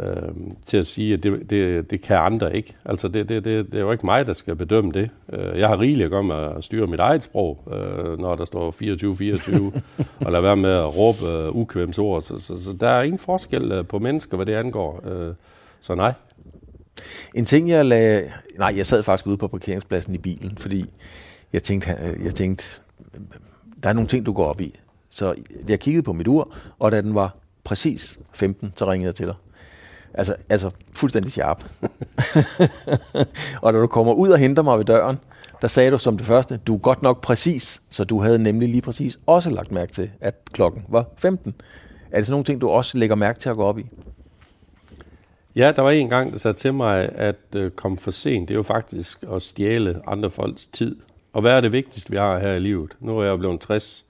øh, 0.00 0.32
til 0.64 0.76
at 0.76 0.86
sige, 0.86 1.14
at 1.14 1.22
det, 1.22 1.50
det, 1.50 1.90
det 1.90 2.02
kan 2.02 2.16
andre 2.16 2.56
ikke. 2.56 2.76
Altså, 2.84 3.08
det, 3.08 3.28
det, 3.28 3.44
det, 3.44 3.66
det 3.66 3.74
er 3.74 3.80
jo 3.80 3.92
ikke 3.92 4.06
mig, 4.06 4.26
der 4.26 4.32
skal 4.32 4.56
bedømme 4.56 4.92
det. 4.92 5.10
Øh, 5.32 5.58
jeg 5.58 5.68
har 5.68 5.80
rigeligt 5.80 6.04
at 6.04 6.10
gøre 6.10 6.22
med 6.22 6.36
at 6.36 6.64
styre 6.64 6.86
mit 6.86 7.00
eget 7.00 7.22
sprog, 7.22 7.58
øh, 7.72 8.18
når 8.18 8.36
der 8.36 8.44
står 8.44 8.70
24-24, 8.70 9.80
og 10.26 10.32
lade 10.32 10.42
være 10.42 10.56
med 10.56 10.70
at 10.70 10.96
råbe 10.96 11.26
øh, 11.26 11.56
ukvemsord. 11.56 12.22
Så, 12.22 12.38
så, 12.38 12.64
så 12.64 12.72
der 12.80 12.88
er 12.88 13.02
ingen 13.02 13.18
forskel 13.18 13.72
øh, 13.72 13.86
på 13.86 13.98
mennesker, 13.98 14.36
hvad 14.36 14.46
det 14.46 14.54
angår. 14.54 15.08
Øh, 15.08 15.34
så 15.80 15.94
nej. 15.94 16.12
En 17.34 17.44
ting, 17.44 17.68
jeg 17.68 17.84
lagde... 17.84 18.30
Nej, 18.58 18.74
jeg 18.76 18.86
sad 18.86 19.02
faktisk 19.02 19.26
ude 19.26 19.36
på 19.36 19.48
parkeringspladsen 19.48 20.14
i 20.14 20.18
bilen, 20.18 20.56
fordi 20.58 20.84
jeg 21.52 21.62
tænkte, 21.62 21.90
jeg 22.24 22.34
tænkte 22.34 22.80
der 23.82 23.88
er 23.88 23.92
nogle 23.92 24.08
ting, 24.08 24.26
du 24.26 24.32
går 24.32 24.46
op 24.46 24.60
i. 24.60 24.74
Så 25.10 25.34
jeg 25.68 25.80
kiggede 25.80 26.02
på 26.02 26.12
mit 26.12 26.26
ur, 26.26 26.54
og 26.78 26.90
da 26.90 27.00
den 27.00 27.14
var 27.14 27.36
præcis 27.64 28.18
15, 28.34 28.72
så 28.76 28.90
ringede 28.90 29.06
jeg 29.06 29.14
til 29.14 29.26
dig. 29.26 29.34
Altså, 30.14 30.34
altså 30.48 30.70
fuldstændig 30.92 31.32
sharp. 31.32 31.64
og 33.62 33.72
når 33.72 33.80
du 33.80 33.86
kommer 33.86 34.12
ud 34.12 34.30
og 34.30 34.38
henter 34.38 34.62
mig 34.62 34.78
ved 34.78 34.84
døren, 34.84 35.18
der 35.62 35.68
sagde 35.68 35.90
du 35.90 35.98
som 35.98 36.16
det 36.16 36.26
første, 36.26 36.56
du 36.56 36.74
er 36.74 36.78
godt 36.78 37.02
nok 37.02 37.20
præcis, 37.20 37.82
så 37.90 38.04
du 38.04 38.22
havde 38.22 38.42
nemlig 38.42 38.68
lige 38.68 38.82
præcis 38.82 39.18
også 39.26 39.50
lagt 39.50 39.72
mærke 39.72 39.92
til, 39.92 40.10
at 40.20 40.34
klokken 40.52 40.84
var 40.88 41.06
15. 41.16 41.54
Er 42.10 42.16
det 42.16 42.26
sådan 42.26 42.32
nogle 42.32 42.44
ting, 42.44 42.60
du 42.60 42.68
også 42.68 42.98
lægger 42.98 43.16
mærke 43.16 43.38
til 43.38 43.48
at 43.48 43.56
gå 43.56 43.62
op 43.62 43.78
i? 43.78 43.86
Ja, 45.56 45.72
der 45.76 45.82
var 45.82 45.90
en 45.90 46.08
gang, 46.08 46.32
der 46.32 46.38
sagde 46.38 46.56
til 46.56 46.74
mig, 46.74 47.08
at 47.12 47.36
øh, 47.56 47.70
komme 47.70 47.98
for 47.98 48.10
sent, 48.10 48.48
det 48.48 48.54
er 48.54 48.58
jo 48.58 48.62
faktisk 48.62 49.24
at 49.32 49.42
stjæle 49.42 50.00
andre 50.06 50.30
folks 50.30 50.66
tid. 50.66 50.96
Og 51.32 51.40
hvad 51.40 51.52
er 51.52 51.60
det 51.60 51.72
vigtigste, 51.72 52.10
vi 52.10 52.16
har 52.16 52.38
her 52.38 52.52
i 52.52 52.58
livet? 52.58 52.96
Nu 53.00 53.18
er 53.18 53.24
jeg 53.24 53.38
blevet 53.38 53.60
60, 53.60 54.04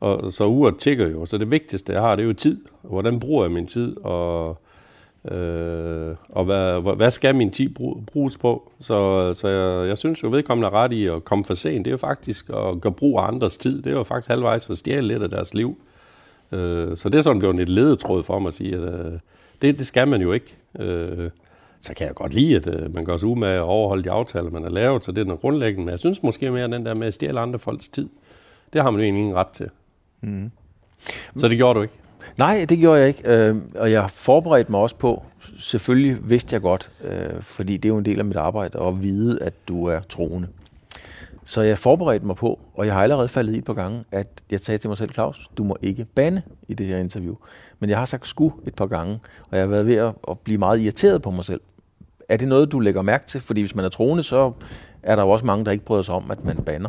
og 0.00 0.32
så 0.32 0.44
uret 0.44 0.76
tigger 0.78 1.08
jo, 1.08 1.26
så 1.26 1.38
det 1.38 1.50
vigtigste, 1.50 1.92
jeg 1.92 2.02
har, 2.02 2.16
det 2.16 2.22
er 2.22 2.26
jo 2.26 2.32
tid. 2.32 2.60
Hvordan 2.82 3.20
bruger 3.20 3.44
jeg 3.44 3.52
min 3.52 3.66
tid, 3.66 3.96
og 3.96 4.60
Øh, 5.30 6.16
og 6.28 6.44
hvad, 6.44 6.96
hvad 6.96 7.10
skal 7.10 7.34
min 7.36 7.50
tid 7.50 7.68
bruges 8.06 8.38
på? 8.38 8.72
Så, 8.80 9.32
så 9.34 9.48
jeg, 9.48 9.88
jeg 9.88 9.98
synes 9.98 10.22
jo, 10.22 10.28
vedkommende 10.28 10.66
er 10.66 10.74
ret 10.74 10.92
i 10.92 11.06
at 11.06 11.24
komme 11.24 11.44
for 11.44 11.54
sent. 11.54 11.84
Det 11.84 11.90
er 11.90 11.92
jo 11.92 11.98
faktisk 11.98 12.48
at 12.48 12.80
gøre 12.80 12.92
brug 12.92 13.18
af 13.18 13.28
andres 13.28 13.58
tid. 13.58 13.82
Det 13.82 13.92
er 13.92 13.96
jo 13.96 14.02
faktisk 14.02 14.28
halvvejs 14.28 14.70
at 14.70 14.78
stjæle 14.78 15.08
lidt 15.08 15.22
af 15.22 15.30
deres 15.30 15.54
liv. 15.54 15.78
Øh, 16.52 16.96
så 16.96 17.08
det 17.08 17.18
er 17.18 17.22
sådan 17.22 17.38
blevet 17.38 17.60
et 17.60 17.68
ledetråd 17.68 18.22
for 18.22 18.38
mig 18.38 18.48
at 18.48 18.54
sige, 18.54 18.76
at 18.76 19.06
øh, 19.06 19.12
det, 19.62 19.78
det 19.78 19.86
skal 19.86 20.08
man 20.08 20.22
jo 20.22 20.32
ikke. 20.32 20.56
Øh, 20.78 21.30
så 21.80 21.94
kan 21.94 22.06
jeg 22.06 22.14
godt 22.14 22.34
lide, 22.34 22.56
at 22.56 22.66
øh, 22.66 22.94
man 22.94 23.04
gør 23.04 23.16
sig 23.16 23.28
umage 23.28 23.56
at 23.56 23.60
overholde 23.60 24.04
de 24.04 24.10
aftaler, 24.10 24.50
man 24.50 24.62
har 24.62 24.70
lavet, 24.70 25.04
så 25.04 25.12
det 25.12 25.20
er 25.20 25.24
noget 25.24 25.40
grundlæggende. 25.40 25.84
Men 25.84 25.90
jeg 25.90 25.98
synes 25.98 26.22
måske 26.22 26.50
mere, 26.50 26.68
den 26.68 26.86
der 26.86 26.94
med 26.94 27.06
at 27.06 27.14
stjæle 27.14 27.40
andre 27.40 27.58
folks 27.58 27.88
tid, 27.88 28.08
det 28.72 28.82
har 28.82 28.90
man 28.90 29.00
jo 29.00 29.04
egentlig 29.04 29.20
ingen 29.20 29.36
ret 29.36 29.48
til. 29.48 29.70
Mm. 30.20 30.50
Så 31.36 31.48
det 31.48 31.56
gjorde 31.56 31.76
du 31.76 31.82
ikke? 31.82 31.94
Nej, 32.38 32.66
det 32.68 32.78
gjorde 32.78 33.00
jeg 33.00 33.08
ikke, 33.08 33.22
øh, 33.34 33.56
og 33.74 33.92
jeg 33.92 34.10
forberedte 34.10 34.70
mig 34.70 34.80
også 34.80 34.96
på, 34.96 35.26
selvfølgelig 35.58 36.30
vidste 36.30 36.54
jeg 36.54 36.62
godt, 36.62 36.90
øh, 37.04 37.42
fordi 37.42 37.76
det 37.76 37.84
er 37.84 37.88
jo 37.88 37.98
en 37.98 38.04
del 38.04 38.18
af 38.18 38.24
mit 38.24 38.36
arbejde, 38.36 38.80
at 38.80 39.02
vide, 39.02 39.42
at 39.42 39.54
du 39.68 39.86
er 39.86 40.00
troende. 40.00 40.48
Så 41.44 41.62
jeg 41.62 41.78
forberedte 41.78 42.26
mig 42.26 42.36
på, 42.36 42.60
og 42.74 42.86
jeg 42.86 42.94
har 42.94 43.02
allerede 43.02 43.28
faldet 43.28 43.54
i 43.54 43.58
et 43.58 43.64
par 43.64 43.74
gange, 43.74 44.04
at 44.12 44.28
jeg 44.50 44.60
sagde 44.60 44.78
til 44.78 44.88
mig 44.90 44.98
selv, 44.98 45.12
Claus, 45.12 45.50
du 45.56 45.64
må 45.64 45.76
ikke 45.82 46.06
bande 46.14 46.42
i 46.68 46.74
det 46.74 46.86
her 46.86 46.98
interview. 46.98 47.34
Men 47.78 47.90
jeg 47.90 47.98
har 47.98 48.04
sagt 48.04 48.26
sku 48.26 48.50
et 48.66 48.74
par 48.74 48.86
gange, 48.86 49.18
og 49.50 49.56
jeg 49.56 49.60
har 49.60 49.68
været 49.68 49.86
ved 49.86 49.96
at, 49.96 50.14
at 50.30 50.38
blive 50.38 50.58
meget 50.58 50.80
irriteret 50.80 51.22
på 51.22 51.30
mig 51.30 51.44
selv. 51.44 51.60
Er 52.28 52.36
det 52.36 52.48
noget, 52.48 52.72
du 52.72 52.80
lægger 52.80 53.02
mærke 53.02 53.26
til? 53.26 53.40
Fordi 53.40 53.60
hvis 53.60 53.74
man 53.74 53.84
er 53.84 53.88
troende, 53.88 54.22
så 54.22 54.52
er 55.02 55.16
der 55.16 55.22
jo 55.22 55.28
også 55.28 55.46
mange, 55.46 55.64
der 55.64 55.70
ikke 55.70 55.84
bryder 55.84 56.02
sig 56.02 56.14
om, 56.14 56.30
at 56.30 56.44
man 56.44 56.56
banner. 56.56 56.88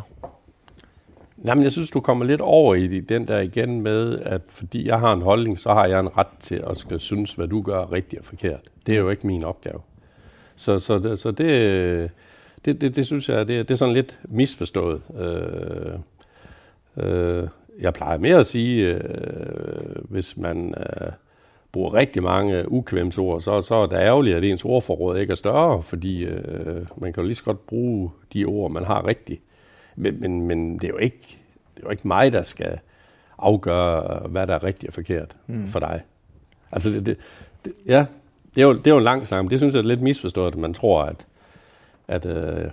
Jamen, 1.44 1.64
jeg 1.64 1.72
synes, 1.72 1.90
du 1.90 2.00
kommer 2.00 2.24
lidt 2.24 2.40
over 2.40 2.74
i 2.74 3.00
den 3.00 3.28
der 3.28 3.38
igen 3.40 3.80
med, 3.80 4.18
at 4.18 4.42
fordi 4.48 4.88
jeg 4.88 5.00
har 5.00 5.12
en 5.12 5.22
holdning, 5.22 5.58
så 5.58 5.68
har 5.74 5.86
jeg 5.86 6.00
en 6.00 6.18
ret 6.18 6.26
til 6.40 6.64
at 6.70 6.76
skal 6.76 7.00
synes, 7.00 7.32
hvad 7.34 7.48
du 7.48 7.62
gør 7.62 7.92
rigtigt 7.92 8.20
og 8.20 8.24
forkert. 8.24 8.60
Det 8.86 8.94
er 8.94 8.98
jo 8.98 9.10
ikke 9.10 9.26
min 9.26 9.44
opgave. 9.44 9.80
Så, 10.56 10.78
så, 10.78 10.98
det, 10.98 11.18
så 11.18 11.30
det, 11.30 12.10
det, 12.64 12.80
det, 12.80 12.96
det 12.96 13.06
synes 13.06 13.28
jeg, 13.28 13.48
det, 13.48 13.68
det 13.68 13.74
er 13.74 13.78
sådan 13.78 13.94
lidt 13.94 14.20
misforstået. 14.28 15.02
Øh, 15.18 15.98
øh, 16.96 17.48
jeg 17.80 17.94
plejer 17.94 18.18
mere 18.18 18.38
at 18.38 18.46
sige, 18.46 18.94
øh, 18.94 19.00
hvis 20.08 20.36
man 20.36 20.74
øh, 20.78 21.12
bruger 21.72 21.94
rigtig 21.94 22.22
mange 22.22 22.72
ukvemsord, 22.72 23.40
så, 23.40 23.60
så 23.60 23.74
er 23.74 23.86
det 23.86 23.96
ærgerligt, 23.96 24.36
at 24.36 24.44
ens 24.44 24.64
ordforråd 24.64 25.18
ikke 25.18 25.30
er 25.30 25.34
større, 25.34 25.82
fordi 25.82 26.24
øh, 26.24 26.86
man 26.96 27.12
kan 27.12 27.22
jo 27.22 27.26
lige 27.26 27.36
så 27.36 27.44
godt 27.44 27.66
bruge 27.66 28.10
de 28.32 28.44
ord, 28.44 28.70
man 28.70 28.84
har 28.84 29.06
rigtigt. 29.06 29.42
Men, 29.98 30.20
men, 30.20 30.46
men 30.46 30.74
det, 30.74 30.84
er 30.84 30.88
jo 30.88 30.96
ikke, 30.96 31.38
det 31.74 31.82
er 31.82 31.86
jo 31.86 31.90
ikke 31.90 32.08
mig, 32.08 32.32
der 32.32 32.42
skal 32.42 32.78
afgøre, 33.38 34.28
hvad 34.28 34.46
der 34.46 34.54
er 34.54 34.62
rigtigt 34.62 34.88
og 34.88 34.94
forkert 34.94 35.36
mm. 35.46 35.68
for 35.68 35.80
dig. 35.80 36.02
Altså, 36.72 36.90
det, 36.90 37.06
det, 37.06 37.16
det, 37.64 37.72
ja, 37.86 38.06
det 38.54 38.62
er, 38.62 38.66
jo, 38.66 38.72
det 38.72 38.86
er 38.86 38.90
jo 38.90 38.98
en 38.98 39.04
lang 39.04 39.26
sang, 39.26 39.44
men 39.44 39.50
det 39.50 39.58
synes 39.60 39.74
jeg 39.74 39.80
er 39.80 39.84
lidt 39.84 40.02
misforstået, 40.02 40.52
at 40.52 40.58
man 40.58 40.74
tror, 40.74 41.02
at, 41.02 41.26
at, 42.08 42.26
øh, 42.26 42.64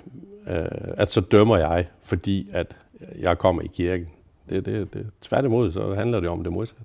øh, 0.47 0.65
at 0.97 1.11
så 1.11 1.21
dømmer 1.21 1.57
jeg, 1.57 1.87
fordi 2.03 2.49
at 2.53 2.75
jeg 3.19 3.37
kommer 3.37 3.61
i 3.61 3.67
kirken. 3.67 4.07
Det, 4.49 4.65
det, 4.65 4.93
det, 4.93 5.09
tværtimod, 5.21 5.71
så 5.71 5.93
handler 5.93 6.19
det 6.19 6.29
om 6.29 6.43
det 6.43 6.53
modsatte. 6.53 6.83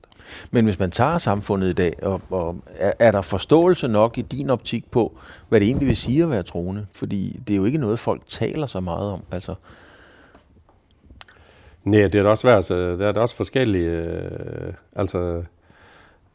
Men 0.51 0.65
hvis 0.65 0.79
man 0.79 0.91
tager 0.91 1.19
samfundet 1.19 1.69
i 1.69 1.73
dag, 1.73 1.95
og, 2.03 2.21
og 2.31 2.57
er, 2.77 2.93
er 2.99 3.11
der 3.11 3.23
forståelse 3.23 3.89
nok 3.89 4.19
i 4.19 4.23
din 4.23 4.51
optik 4.51 4.91
på, 4.91 5.19
hvad 5.49 5.61
det 5.61 5.67
egentlig 5.67 5.89
vil 5.89 5.97
sige 5.97 6.23
at 6.23 6.31
være 6.31 6.43
troende? 6.43 6.87
Fordi 6.93 7.41
det 7.47 7.53
er 7.53 7.57
jo 7.57 7.65
ikke 7.65 7.79
noget, 7.79 7.99
folk 7.99 8.23
taler 8.27 8.67
så 8.67 8.81
meget 8.81 9.11
om. 9.11 9.23
Altså. 9.31 9.55
Nej, 11.85 12.01
det 12.01 12.15
er 12.15 12.23
da 12.23 12.29
også 12.29 12.47
værd. 12.47 12.57
Altså, 12.57 12.93
det 12.93 13.07
er 13.07 13.13
da 13.13 13.21
også 13.21 13.37
forskellige. 13.37 13.91
Øh, 13.91 14.73
altså, 14.97 15.43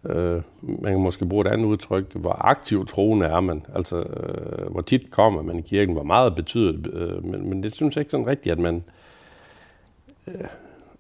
øh, 0.06 0.42
man 0.62 0.92
kan 0.92 1.02
måske 1.02 1.26
bruge 1.26 1.46
et 1.48 1.52
andet 1.52 1.66
udtryk. 1.66 2.14
Hvor 2.14 2.46
aktiv 2.46 2.86
troende 2.86 3.26
er 3.26 3.40
man? 3.40 3.66
Altså, 3.76 3.98
øh, 3.98 4.72
hvor 4.72 4.82
tit 4.82 5.12
kommer 5.12 5.42
man 5.42 5.60
i 5.60 5.62
kirken? 5.62 5.96
Hvor 5.96 6.04
meget 6.04 6.36
betyder 6.36 6.72
det? 6.72 6.94
Øh, 6.94 7.26
men, 7.26 7.50
men 7.50 7.64
det 7.64 7.74
synes 7.74 7.96
jeg 7.96 8.02
ikke 8.02 8.12
sådan 8.12 8.28
rigtigt, 8.28 8.52
at 8.52 8.60
man... 8.60 8.84
Øh, 10.28 10.34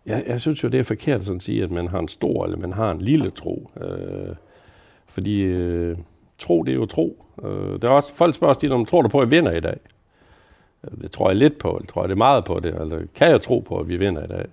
jeg, 0.05 0.23
jeg 0.27 0.41
synes 0.41 0.63
jo, 0.63 0.67
det 0.67 0.79
er 0.79 0.83
forkert 0.83 1.23
sådan 1.23 1.35
at 1.35 1.43
sige, 1.43 1.63
at 1.63 1.71
man 1.71 1.87
har 1.87 1.99
en 1.99 2.07
stor 2.07 2.45
eller 2.45 2.57
man 2.57 2.73
har 2.73 2.91
en 2.91 3.01
lille 3.01 3.29
tro. 3.29 3.69
Øh, 3.81 4.35
fordi 5.07 5.41
øh, 5.41 5.97
tro, 6.37 6.63
det 6.63 6.71
er 6.71 6.75
jo 6.75 6.85
tro. 6.85 7.25
Øh, 7.43 7.81
der 7.81 7.87
er 7.87 7.91
også, 7.91 8.13
folk 8.13 8.35
spørger 8.35 8.53
også 8.53 8.73
om 8.73 8.85
tror 8.85 9.01
du 9.01 9.07
på, 9.07 9.19
at 9.19 9.25
jeg 9.25 9.31
vinder 9.31 9.51
i 9.51 9.59
dag? 9.59 9.77
Øh, 10.85 11.01
det 11.01 11.11
tror 11.11 11.29
jeg 11.29 11.35
lidt 11.37 11.57
på, 11.57 11.71
eller 11.71 11.87
tror 11.87 12.01
jeg 12.01 12.09
det 12.09 12.17
meget 12.17 12.45
på 12.45 12.59
det. 12.59 12.75
Eller 12.81 12.99
kan 13.15 13.29
jeg 13.29 13.41
tro 13.41 13.59
på, 13.59 13.79
at 13.79 13.89
vi 13.89 13.97
vinder 13.97 14.23
i 14.23 14.27
dag? 14.27 14.45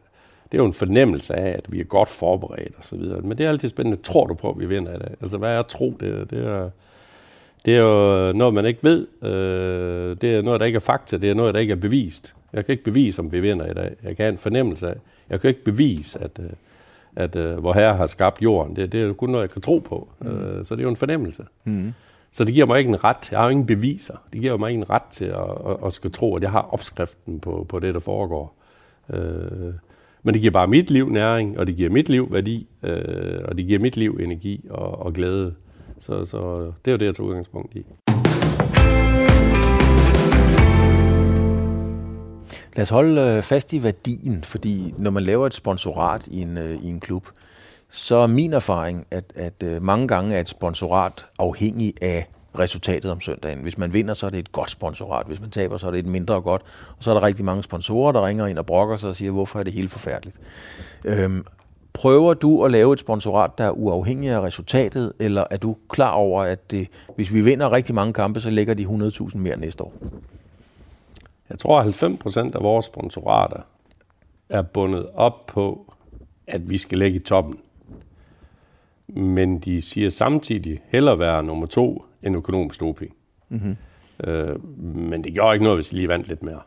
Det 0.53 0.59
er 0.59 0.63
jo 0.63 0.67
en 0.67 0.73
fornemmelse 0.73 1.35
af, 1.35 1.49
at 1.49 1.73
vi 1.73 1.81
er 1.81 1.85
godt 1.85 2.09
forberedt 2.09 2.75
og 2.79 2.85
så 2.85 2.97
videre. 2.97 3.21
Men 3.21 3.39
det 3.39 3.47
er 3.47 3.51
altid 3.51 3.69
spændende. 3.69 4.03
Tror 4.03 4.27
du 4.27 4.35
på, 4.35 4.51
at 4.51 4.61
vi 4.61 4.67
vinder 4.67 4.95
i 4.95 4.99
dag? 4.99 5.15
Altså, 5.21 5.39
hvad 5.39 5.51
er 5.51 5.63
tro? 5.63 5.97
Det, 6.01 6.31
det 6.31 6.47
er, 6.47 6.71
det 7.65 7.77
er 7.77 7.81
jo 7.81 8.33
noget, 8.33 8.55
man 8.55 8.67
ikke 8.67 8.85
ved. 8.85 9.07
Øh, 9.23 10.17
det 10.21 10.37
er 10.37 10.43
noget, 10.43 10.61
der 10.61 10.67
ikke 10.67 10.77
er 10.77 10.81
fakta. 10.81 11.17
Det 11.17 11.31
er 11.31 11.35
noget, 11.35 11.55
der 11.55 11.61
ikke 11.61 11.73
er 11.73 11.77
bevist. 11.77 12.35
Jeg 12.53 12.67
kan 12.67 12.73
ikke 12.73 12.85
bevise, 12.85 13.21
om 13.21 13.33
vi 13.33 13.41
vinder 13.41 13.71
i 13.71 13.75
dag. 13.75 13.95
Jeg 14.03 14.17
kan 14.17 14.25
have 14.25 14.33
en 14.33 14.39
fornemmelse 14.39 14.89
af. 14.89 14.97
Jeg 15.31 15.41
kan 15.41 15.49
ikke 15.49 15.65
bevise, 15.65 16.19
at, 16.19 16.41
øh, 16.41 16.51
at, 17.17 17.37
at 17.37 17.55
uh, 17.55 17.61
hvor 17.61 17.73
herre 17.73 17.97
har 17.97 18.07
skabt 18.07 18.43
jorden. 18.43 18.77
Det, 18.77 18.93
det 18.93 19.03
er 19.03 19.13
kun 19.13 19.31
noget, 19.31 19.43
jeg 19.43 19.51
kan 19.51 19.63
tro 19.63 19.79
på. 19.79 20.09
Mm. 20.19 20.65
Så 20.65 20.75
det 20.75 20.81
er 20.81 20.85
jo 20.85 20.91
en 20.91 20.97
fornemmelse. 20.97 21.45
Mm. 21.65 21.93
Så 22.33 22.45
det 22.45 22.55
giver 22.55 22.67
mig 22.67 22.79
ikke 22.79 22.89
en 22.89 23.05
ret. 23.05 23.29
Jeg 23.31 23.39
har 23.39 23.45
jo 23.45 23.51
ingen 23.51 23.67
beviser. 23.67 24.17
Det 24.33 24.41
giver 24.41 24.57
mig 24.57 24.71
ikke 24.71 24.81
en 24.81 24.91
ret 24.91 25.03
til 25.11 25.25
at, 25.25 25.51
at, 25.69 25.77
at 25.87 25.93
skal 25.93 26.13
tro, 26.13 26.37
at 26.37 26.43
jeg 26.43 26.51
har 26.51 26.69
opskriften 26.73 27.41
på, 27.41 27.67
på 27.69 27.79
det, 27.79 27.95
der 27.95 28.01
foregår. 28.01 28.57
Øh, 29.13 29.75
men 30.23 30.35
det 30.35 30.41
giver 30.41 30.53
bare 30.53 30.67
mit 30.67 30.91
liv 30.91 31.09
næring, 31.09 31.59
og 31.59 31.67
det 31.67 31.77
giver 31.77 31.91
mit 31.91 32.09
liv 32.09 32.33
værdi, 32.33 32.69
øh, 32.83 33.41
og 33.45 33.59
det 33.59 33.67
giver 33.67 33.79
mit 33.79 33.97
liv 33.97 34.19
energi 34.21 34.67
og, 34.71 34.99
og 34.99 35.13
glæde. 35.13 35.55
Så, 35.99 36.25
så 36.25 36.73
det 36.85 36.91
er 36.91 36.93
jo 36.93 36.99
det, 36.99 37.07
jeg 37.07 37.15
tog 37.15 37.27
udgangspunkt 37.27 37.75
i. 37.75 37.85
Lad 42.77 42.83
os 42.83 42.91
holde 42.91 43.21
øh, 43.21 43.43
fast 43.43 43.73
i 43.73 43.83
værdien, 43.83 44.45
fordi 44.45 44.95
når 44.99 45.11
man 45.11 45.23
laver 45.23 45.47
et 45.47 45.55
sponsorat 45.55 46.27
i 46.27 46.43
en, 46.43 46.59
øh, 46.59 46.85
i 46.85 46.89
en 46.89 47.01
klub, 47.01 47.27
så 47.93 48.17
er 48.17 48.27
min 48.27 48.53
erfaring, 48.53 49.07
at, 49.11 49.33
at 49.35 49.63
øh, 49.63 49.83
mange 49.83 50.09
gange 50.09 50.35
er 50.35 50.41
et 50.41 50.49
sponsorat 50.49 51.27
afhængig 51.39 51.95
af 52.03 52.27
resultatet 52.59 53.11
om 53.11 53.21
søndagen. 53.21 53.63
Hvis 53.63 53.79
man 53.79 53.93
vinder, 53.93 54.15
så 54.15 54.27
er 54.27 54.31
det 54.31 54.39
et 54.39 54.53
godt 54.53 54.71
sponsorat. 54.71 55.27
Hvis 55.27 55.41
man 55.41 55.51
taber, 55.51 55.79
så 55.79 55.87
er 55.87 55.91
det 55.91 55.99
et 55.99 56.07
mindre 56.07 56.41
godt. 56.41 56.63
Og 56.89 57.05
så 57.05 57.11
er 57.11 57.15
der 57.15 57.23
rigtig 57.23 57.45
mange 57.45 57.63
sponsorer, 57.63 58.13
der 58.13 58.27
ringer 58.27 58.47
ind 58.47 58.59
og 58.59 58.67
brokker 58.67 58.97
sig 58.97 59.09
og 59.09 59.17
siger, 59.17 59.31
hvorfor 59.31 59.59
er 59.59 59.63
det 59.63 59.73
helt 59.73 59.91
forfærdeligt. 59.91 60.37
Øhm, 61.05 61.45
prøver 61.93 62.35
du 62.35 62.65
at 62.65 62.71
lave 62.71 62.93
et 62.93 62.99
sponsorat, 62.99 63.51
der 63.59 63.65
er 63.65 63.71
uafhængig 63.71 64.31
af 64.31 64.41
resultatet, 64.41 65.13
eller 65.21 65.45
er 65.51 65.57
du 65.57 65.77
klar 65.89 66.13
over, 66.13 66.43
at 66.43 66.71
det, 66.71 66.89
hvis 67.17 67.33
vi 67.33 67.41
vinder 67.41 67.73
rigtig 67.73 67.95
mange 67.95 68.13
kampe, 68.13 68.41
så 68.41 68.51
lægger 68.51 68.75
de 68.75 68.85
100.000 68.85 69.39
mere 69.39 69.59
næste 69.59 69.85
år? 69.85 69.93
Jeg 71.51 71.59
tror, 71.59 71.79
at 71.79 71.83
90 71.83 72.19
procent 72.21 72.55
af 72.55 72.63
vores 72.63 72.87
sponsorater 72.87 73.61
er 74.49 74.63
bundet 74.63 75.07
op 75.15 75.47
på, 75.47 75.95
at 76.47 76.71
vi 76.71 76.79
skal 76.79 76.99
ligge 76.99 77.17
i 77.17 77.23
toppen. 77.23 77.59
Men 79.17 79.59
de 79.59 79.83
siger 79.83 80.11
samtidig 80.11 80.81
hellere 80.89 81.19
være 81.19 81.43
nummer 81.43 81.67
to 81.67 82.05
end 82.23 82.37
økonomisk 82.37 82.81
doping. 82.81 83.15
Mm-hmm. 83.49 83.77
Øh, 84.25 84.65
men 84.85 85.25
det 85.25 85.33
gjorde 85.33 85.55
ikke 85.55 85.65
noget, 85.65 85.77
hvis 85.77 85.89
de 85.89 85.97
lige 85.97 86.09
vandt 86.09 86.29
lidt 86.29 86.43
mere. 86.43 86.61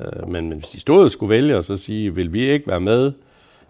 Øh, 0.00 0.28
men 0.28 0.50
hvis 0.50 0.68
de 0.68 0.80
stod 0.80 1.04
og 1.04 1.10
skulle 1.10 1.30
vælge 1.30 1.56
og 1.56 1.64
så 1.64 1.76
sige, 1.76 2.14
vil 2.14 2.32
vi 2.32 2.40
ikke 2.40 2.66
være 2.66 2.80
med, 2.80 3.12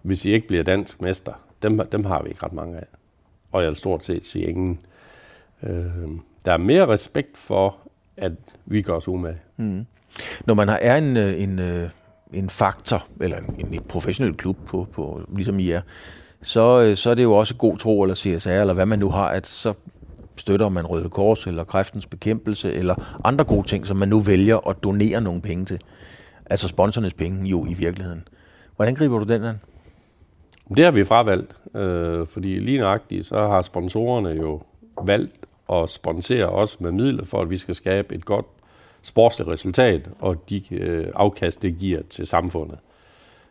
hvis 0.02 0.24
I 0.24 0.30
ikke 0.30 0.46
bliver 0.46 0.62
dansk 0.62 1.00
mester, 1.00 1.32
dem, 1.62 1.80
dem 1.92 2.04
har 2.04 2.22
vi 2.22 2.28
ikke 2.28 2.44
ret 2.44 2.52
mange 2.52 2.76
af. 2.76 2.86
Og 3.52 3.62
jeg 3.62 3.68
vil 3.68 3.76
stort 3.76 4.04
set 4.04 4.26
sige 4.26 4.46
ingen. 4.46 4.80
Øh, 5.62 5.86
der 6.44 6.52
er 6.52 6.56
mere 6.56 6.86
respekt 6.86 7.36
for, 7.36 7.76
at 8.16 8.32
vi 8.66 8.82
gør 8.82 8.92
os 8.92 9.08
umage. 9.08 9.38
Mm. 9.56 9.86
Når 10.46 10.54
man 10.54 10.68
er 10.68 10.96
en, 10.96 11.16
øh, 11.16 11.42
en, 11.42 11.58
øh, 11.58 11.90
en 12.32 12.50
faktor, 12.50 13.06
eller 13.20 13.36
en, 13.36 13.74
en 13.74 13.82
professionel 13.88 14.34
klub, 14.34 14.56
på, 14.66 14.86
på, 14.92 15.22
ligesom 15.36 15.58
I 15.58 15.70
er, 15.70 15.80
så, 16.42 16.80
øh, 16.80 16.96
så 16.96 17.10
er 17.10 17.14
det 17.14 17.22
jo 17.22 17.32
også 17.32 17.54
god 17.54 17.76
tro, 17.76 18.02
eller 18.02 18.14
CSR, 18.14 18.50
eller 18.50 18.74
hvad 18.74 18.86
man 18.86 18.98
nu 18.98 19.10
har, 19.10 19.28
at 19.28 19.46
så 19.46 19.72
støtter 20.36 20.68
man 20.68 20.86
Røde 20.86 21.08
Kors, 21.08 21.46
eller 21.46 21.64
Kræftens 21.64 22.06
Bekæmpelse, 22.06 22.72
eller 22.72 22.94
andre 23.24 23.44
gode 23.44 23.66
ting, 23.66 23.86
som 23.86 23.96
man 23.96 24.08
nu 24.08 24.20
vælger 24.20 24.68
at 24.68 24.76
donere 24.82 25.20
nogle 25.20 25.40
penge 25.40 25.64
til. 25.64 25.80
Altså 26.50 26.68
sponsornes 26.68 27.14
penge 27.14 27.48
jo 27.48 27.66
i 27.66 27.74
virkeligheden. 27.74 28.28
Hvordan 28.76 28.94
griber 28.94 29.18
du 29.18 29.24
den 29.24 29.44
an? 29.44 29.60
Det 30.76 30.84
har 30.84 30.90
vi 30.90 31.04
fravalgt, 31.04 31.56
øh, 31.74 32.26
fordi 32.26 32.58
lige 32.58 32.78
nøjagtigt, 32.78 33.26
så 33.26 33.36
har 33.36 33.62
sponsorerne 33.62 34.28
jo 34.28 34.62
valgt 35.04 35.46
at 35.72 35.90
sponsere 35.90 36.46
os 36.46 36.80
med 36.80 36.92
midler 36.92 37.24
for, 37.24 37.42
at 37.42 37.50
vi 37.50 37.56
skal 37.56 37.74
skabe 37.74 38.14
et 38.14 38.24
godt 38.24 38.46
sportsligt 39.02 39.50
resultat 39.50 40.08
og 40.18 40.48
de 40.48 40.62
øh, 40.70 41.06
afkast, 41.14 41.62
det 41.62 41.78
giver 41.78 42.02
til 42.10 42.26
samfundet. 42.26 42.78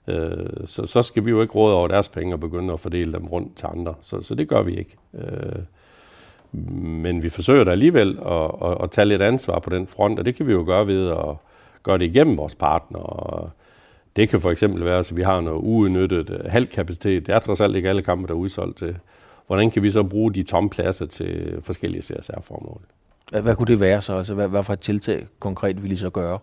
Øh, 0.08 0.45
så, 0.66 0.86
så 0.86 1.02
skal 1.02 1.26
vi 1.26 1.30
jo 1.30 1.41
ikke 1.41 1.54
råde 1.54 1.76
over 1.76 1.88
deres 1.88 2.10
penge 2.10 2.34
og 2.36 2.39
begynde 2.39 2.74
at 2.74 2.80
fordele 2.80 3.14
dem 3.14 3.28
rundt 3.28 3.58
til 3.58 3.68
andre. 3.72 3.93
Så, 4.02 4.22
så 4.22 4.36
det 4.36 4.47
gør 4.47 4.62
vi 4.62 4.76
ikke. 4.76 4.97
Øh, 5.14 5.62
men 7.02 7.24
vi 7.24 7.30
forsøger 7.30 7.64
da 7.64 7.72
alligevel 7.72 8.20
at, 8.26 8.52
at, 8.64 8.78
at 8.84 8.91
tage 8.91 9.06
lidt 9.06 9.22
ansvar 9.22 9.60
på 9.60 9.70
den 9.70 9.88
front, 9.88 10.20
og 10.20 10.26
det 10.26 10.36
kan 10.36 10.47
vi 10.47 10.52
jo 10.52 10.64
gøre 10.68 10.88
ved 10.88 11.10
at 11.10 11.36
gøre 11.84 11.97
det 11.97 12.06
igennem 12.06 12.38
vores 12.38 12.56
partner. 12.56 13.54
det 14.16 14.30
kan 14.30 14.41
for 14.41 14.52
eksempel 14.52 14.86
være, 14.86 15.00
at 15.00 15.18
vi 15.18 15.22
har 15.22 15.41
noget 15.41 15.60
uudnyttet 15.62 16.41
halvkapacitet. 16.50 17.28
Det 17.28 17.36
er 17.36 17.39
trods 17.39 17.62
alt 17.62 17.76
ikke 17.76 17.89
alle 17.89 18.02
kampe, 18.02 18.28
der 18.28 18.34
er 18.34 18.38
udsolgt 18.38 18.78
til. 18.78 18.97
Hvordan 19.47 19.72
kan 19.72 19.84
vi 19.84 19.89
så 19.89 20.04
bruge 20.04 20.34
de 20.34 20.43
tomme 20.43 20.70
pladser 20.70 21.06
til 21.06 21.60
forskellige 21.62 22.02
CSR-formål? 22.02 22.82
Hvad, 23.32 23.41
hvad 23.41 23.56
kunne 23.56 23.68
det 23.68 23.80
være 23.80 24.02
så? 24.02 24.18
Altså, 24.18 24.34
hvad, 24.34 24.47
hvad 24.47 24.64
for 24.64 24.74
et 24.74 24.80
tiltag 24.80 25.26
konkret 25.39 25.84
vil 25.84 25.91
I 25.91 25.95
så 25.95 26.10
gøre? 26.10 26.39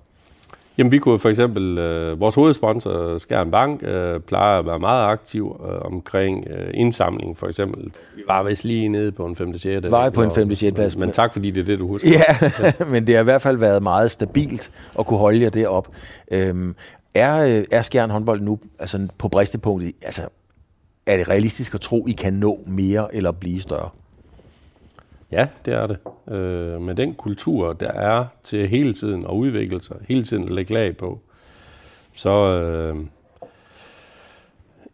Jamen, 0.78 0.92
vi 0.92 0.98
kunne 0.98 1.18
for 1.18 1.28
eksempel, 1.28 1.78
øh, 1.78 2.20
vores 2.20 2.34
hovedsponsor, 2.34 3.18
Skjern 3.18 3.50
Bank, 3.50 3.82
øh, 3.82 4.20
plejer 4.20 4.58
at 4.58 4.66
være 4.66 4.78
meget 4.78 5.04
aktiv 5.04 5.60
øh, 5.64 5.80
omkring 5.80 6.46
øh, 6.50 6.70
indsamling, 6.74 7.38
for 7.38 7.46
eksempel. 7.46 7.84
Vi 8.16 8.22
var 8.28 8.42
vist 8.42 8.64
lige 8.64 8.88
nede 8.88 9.12
på 9.12 9.26
en 9.26 9.36
5. 9.36 9.58
6. 9.58 9.90
Var 9.90 10.10
på 10.10 10.22
en 10.22 10.30
5. 10.30 10.54
6. 10.54 10.74
plads. 10.74 10.96
Men 10.96 11.12
tak, 11.12 11.32
fordi 11.32 11.50
det 11.50 11.60
er 11.60 11.64
det, 11.64 11.78
du 11.78 11.86
husker. 11.86 12.08
Ja, 12.10 12.84
men 12.92 13.06
det 13.06 13.14
har 13.14 13.20
i 13.20 13.24
hvert 13.24 13.42
fald 13.42 13.56
været 13.56 13.82
meget 13.82 14.10
stabilt 14.10 14.70
at 14.98 15.06
kunne 15.06 15.18
holde 15.18 15.42
jer 15.42 15.50
derop. 15.50 15.88
Øhm, 16.30 16.74
er, 17.14 17.36
øh, 17.36 17.64
er 17.70 17.82
Skjern 17.82 18.10
håndbold 18.10 18.40
nu 18.40 18.58
altså 18.78 19.08
på 19.18 19.28
bristepunktet? 19.28 19.92
Altså, 20.02 20.22
er 21.06 21.16
det 21.16 21.28
realistisk 21.28 21.74
at 21.74 21.80
tro, 21.80 22.06
I 22.06 22.12
kan 22.12 22.32
nå 22.32 22.60
mere 22.66 23.14
eller 23.14 23.32
blive 23.32 23.60
større? 23.60 23.88
Ja, 25.30 25.46
det 25.64 25.74
er 25.74 25.86
det. 25.86 25.98
Øh, 26.34 26.80
med 26.80 26.94
den 26.94 27.14
kultur, 27.14 27.72
der 27.72 27.90
er 27.90 28.26
til 28.44 28.68
hele 28.68 28.94
tiden 28.94 29.24
at 29.24 29.30
udvikle 29.30 29.82
sig, 29.82 29.96
hele 30.08 30.24
tiden 30.24 30.44
at 30.44 30.52
lægge 30.52 30.74
lag 30.74 30.96
på, 30.96 31.20
så, 32.14 32.30
øh, 32.30 32.96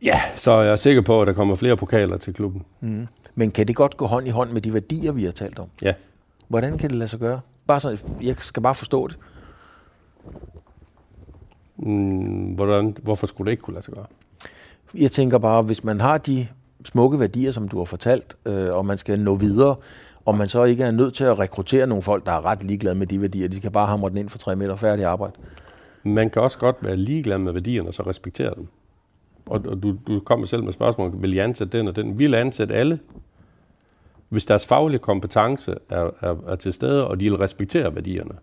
ja, 0.02 0.20
så 0.36 0.50
er 0.50 0.62
jeg 0.62 0.78
sikker 0.78 1.02
på, 1.02 1.22
at 1.22 1.26
der 1.26 1.32
kommer 1.32 1.54
flere 1.54 1.76
pokaler 1.76 2.16
til 2.16 2.34
klubben. 2.34 2.64
Mm. 2.80 3.06
Men 3.34 3.50
kan 3.50 3.68
det 3.68 3.76
godt 3.76 3.96
gå 3.96 4.06
hånd 4.06 4.26
i 4.26 4.30
hånd 4.30 4.50
med 4.50 4.60
de 4.60 4.74
værdier, 4.74 5.12
vi 5.12 5.24
har 5.24 5.32
talt 5.32 5.58
om? 5.58 5.68
Ja. 5.82 5.94
Hvordan 6.48 6.78
kan 6.78 6.90
det 6.90 6.98
lade 6.98 7.08
sig 7.08 7.20
gøre? 7.20 7.40
Bare 7.66 7.80
så, 7.80 7.98
jeg 8.22 8.36
skal 8.38 8.62
bare 8.62 8.74
forstå 8.74 9.08
det. 9.08 9.16
Mm, 11.76 12.54
hvordan, 12.54 12.96
hvorfor 13.02 13.26
skulle 13.26 13.46
det 13.46 13.50
ikke 13.50 13.62
kunne 13.62 13.74
lade 13.74 13.84
sig 13.84 13.94
gøre? 13.94 14.06
Jeg 14.94 15.10
tænker 15.10 15.38
bare, 15.38 15.62
hvis 15.62 15.84
man 15.84 16.00
har 16.00 16.18
de 16.18 16.48
smukke 16.84 17.20
værdier, 17.20 17.52
som 17.52 17.68
du 17.68 17.78
har 17.78 17.84
fortalt, 17.84 18.36
øh, 18.46 18.74
og 18.74 18.86
man 18.86 18.98
skal 18.98 19.20
nå 19.20 19.34
videre, 19.34 19.76
om 20.26 20.38
man 20.38 20.48
så 20.48 20.64
ikke 20.64 20.84
er 20.84 20.90
nødt 20.90 21.14
til 21.14 21.24
at 21.24 21.38
rekruttere 21.38 21.86
nogle 21.86 22.02
folk, 22.02 22.26
der 22.26 22.32
er 22.32 22.44
ret 22.44 22.62
ligeglade 22.62 22.94
med 22.94 23.06
de 23.06 23.20
værdier. 23.20 23.48
De 23.48 23.60
kan 23.60 23.72
bare 23.72 23.86
hamre 23.86 24.10
den 24.10 24.18
ind 24.18 24.28
for 24.28 24.38
tre 24.38 24.56
meter 24.56 24.76
færdig 24.76 25.04
arbejde. 25.04 25.32
Man 26.02 26.30
kan 26.30 26.42
også 26.42 26.58
godt 26.58 26.76
være 26.80 26.96
ligeglad 26.96 27.38
med 27.38 27.52
værdierne, 27.52 27.88
og 27.88 27.94
så 27.94 28.02
respektere 28.02 28.54
dem. 28.56 28.68
Og, 29.46 29.60
og 29.68 29.82
du, 29.82 29.96
du 30.06 30.20
kommer 30.20 30.46
selv 30.46 30.64
med 30.64 30.72
spørgsmål, 30.72 31.22
vil 31.22 31.34
I 31.34 31.38
ansætte 31.38 31.78
den 31.78 31.88
og 31.88 31.96
den? 31.96 32.18
Vi 32.18 32.24
vil 32.24 32.34
ansætte 32.34 32.74
alle. 32.74 32.98
Hvis 34.28 34.46
deres 34.46 34.66
faglige 34.66 34.98
kompetence 34.98 35.74
er, 35.90 36.10
er, 36.20 36.36
er 36.46 36.56
til 36.56 36.72
stede, 36.72 37.06
og 37.06 37.20
de 37.20 37.30
vil 37.30 37.38
respektere 37.38 37.94
værdierne, 37.94 38.34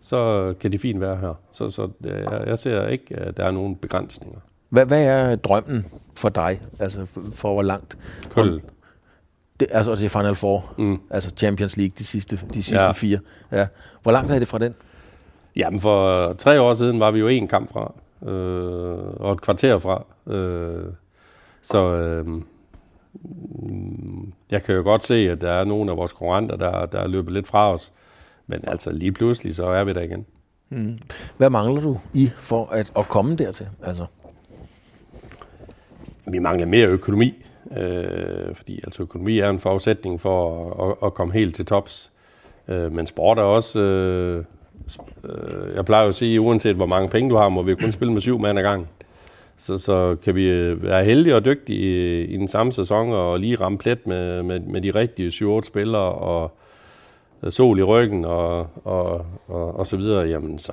så 0.00 0.54
kan 0.60 0.72
de 0.72 0.78
fint 0.78 1.00
være 1.00 1.16
her. 1.16 1.34
Så, 1.50 1.68
så 1.70 1.88
jeg, 2.04 2.44
jeg 2.46 2.58
ser 2.58 2.86
ikke, 2.86 3.16
at 3.16 3.36
der 3.36 3.44
er 3.44 3.50
nogen 3.50 3.76
begrænsninger. 3.76 4.38
Hvad, 4.68 4.86
hvad 4.86 5.04
er 5.04 5.36
drømmen 5.36 5.86
for 6.16 6.28
dig? 6.28 6.60
Altså 6.78 7.06
for, 7.06 7.22
for 7.32 7.52
hvor 7.52 7.62
langt? 7.62 7.98
Køln. 8.30 8.60
Det, 9.60 9.66
altså 9.70 9.96
til 9.96 10.08
Final 10.10 10.34
Four, 10.34 10.74
mm. 10.78 11.00
altså 11.10 11.30
Champions 11.36 11.76
League, 11.76 11.92
de 11.98 12.04
sidste, 12.04 12.36
de 12.54 12.62
sidste 12.62 12.80
Ja. 12.84 12.92
fire. 12.92 13.18
Ja. 13.52 13.66
Hvor 14.02 14.12
langt 14.12 14.30
er 14.30 14.38
det 14.38 14.48
fra 14.48 14.58
den? 14.58 14.74
Jamen, 15.56 15.80
for 15.80 16.32
tre 16.32 16.60
år 16.60 16.74
siden 16.74 17.00
var 17.00 17.10
vi 17.10 17.18
jo 17.20 17.28
en 17.28 17.48
kamp 17.48 17.72
fra, 17.72 17.94
øh, 18.30 18.98
og 19.20 19.32
et 19.32 19.40
kvarter 19.40 19.78
fra. 19.78 20.04
Øh, 20.26 20.84
så 21.62 21.78
øh, 21.94 22.26
jeg 24.50 24.62
kan 24.62 24.74
jo 24.74 24.82
godt 24.82 25.06
se, 25.06 25.14
at 25.30 25.40
der 25.40 25.52
er 25.52 25.64
nogle 25.64 25.90
af 25.90 25.96
vores 25.96 26.12
konkurrenter, 26.12 26.56
der, 26.56 26.86
der 26.86 26.98
er 27.00 27.06
løbet 27.06 27.32
lidt 27.32 27.46
fra 27.46 27.72
os. 27.74 27.92
Men 28.46 28.60
altså 28.66 28.90
lige 28.90 29.12
pludselig, 29.12 29.54
så 29.54 29.66
er 29.66 29.84
vi 29.84 29.92
der 29.92 30.00
igen. 30.00 30.26
Mm. 30.68 30.98
Hvad 31.36 31.50
mangler 31.50 31.80
du 31.82 31.98
i 32.14 32.30
for 32.36 32.66
at, 32.66 32.92
at 32.96 33.08
komme 33.08 33.36
dertil? 33.36 33.68
Altså, 33.82 34.06
Vi 36.26 36.38
mangler 36.38 36.66
mere 36.66 36.86
økonomi, 36.86 37.44
øh, 37.76 38.54
fordi 38.54 38.80
altså 38.84 39.02
økonomi 39.02 39.38
er 39.38 39.50
en 39.50 39.58
forudsætning 39.58 40.20
for 40.20 40.70
at, 40.70 40.90
at, 40.90 41.06
at 41.06 41.14
komme 41.14 41.34
helt 41.34 41.54
til 41.54 41.66
tops. 41.66 42.10
Øh, 42.68 42.92
men 42.92 43.06
sport 43.06 43.38
er 43.38 43.42
også... 43.42 43.80
Øh, 43.80 44.44
sp- 44.90 45.30
øh, 45.30 45.76
jeg 45.76 45.84
plejer 45.84 46.02
jo 46.02 46.08
at 46.08 46.14
sige, 46.14 46.40
uanset 46.40 46.76
hvor 46.76 46.86
mange 46.86 47.08
penge 47.08 47.30
du 47.30 47.36
har, 47.36 47.48
må 47.48 47.62
vi 47.62 47.74
kun 47.74 47.92
spille 47.92 48.12
med 48.12 48.20
syv 48.20 48.38
mand 48.38 48.58
ad 48.58 48.62
gangen. 48.64 48.88
Så, 49.58 49.78
så 49.78 50.16
kan 50.24 50.34
vi 50.34 50.44
øh, 50.48 50.82
være 50.82 51.04
heldige 51.04 51.36
og 51.36 51.44
dygtige 51.44 52.26
i, 52.26 52.36
den 52.36 52.48
samme 52.48 52.72
sæson 52.72 53.12
og 53.12 53.40
lige 53.40 53.56
ramme 53.56 53.78
plet 53.78 54.06
med, 54.06 54.42
med, 54.42 54.60
med 54.60 54.80
de 54.80 54.90
rigtige 54.90 55.58
7-8 55.58 55.66
spillere 55.66 56.12
og 56.12 56.52
øh, 57.42 57.52
sol 57.52 57.78
i 57.78 57.82
ryggen 57.82 58.24
og, 58.24 58.66
og, 58.84 59.26
og, 59.48 59.76
og 59.76 59.86
så 59.86 59.96
videre, 59.96 60.28
jamen 60.28 60.58
så, 60.58 60.72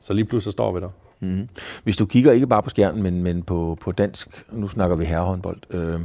så 0.00 0.12
lige 0.12 0.24
pludselig 0.24 0.52
står 0.52 0.72
vi 0.72 0.80
der 0.80 0.88
mm. 1.20 1.48
Hvis 1.84 1.96
du 1.96 2.06
kigger 2.06 2.32
ikke 2.32 2.46
bare 2.46 2.62
på 2.62 2.70
skærmen, 2.70 3.02
men, 3.02 3.22
men 3.22 3.42
på, 3.42 3.78
på 3.80 3.92
dansk, 3.92 4.44
nu 4.52 4.68
snakker 4.68 4.96
vi 4.96 5.04
herrehåndbold, 5.04 5.58
øh, 5.70 6.00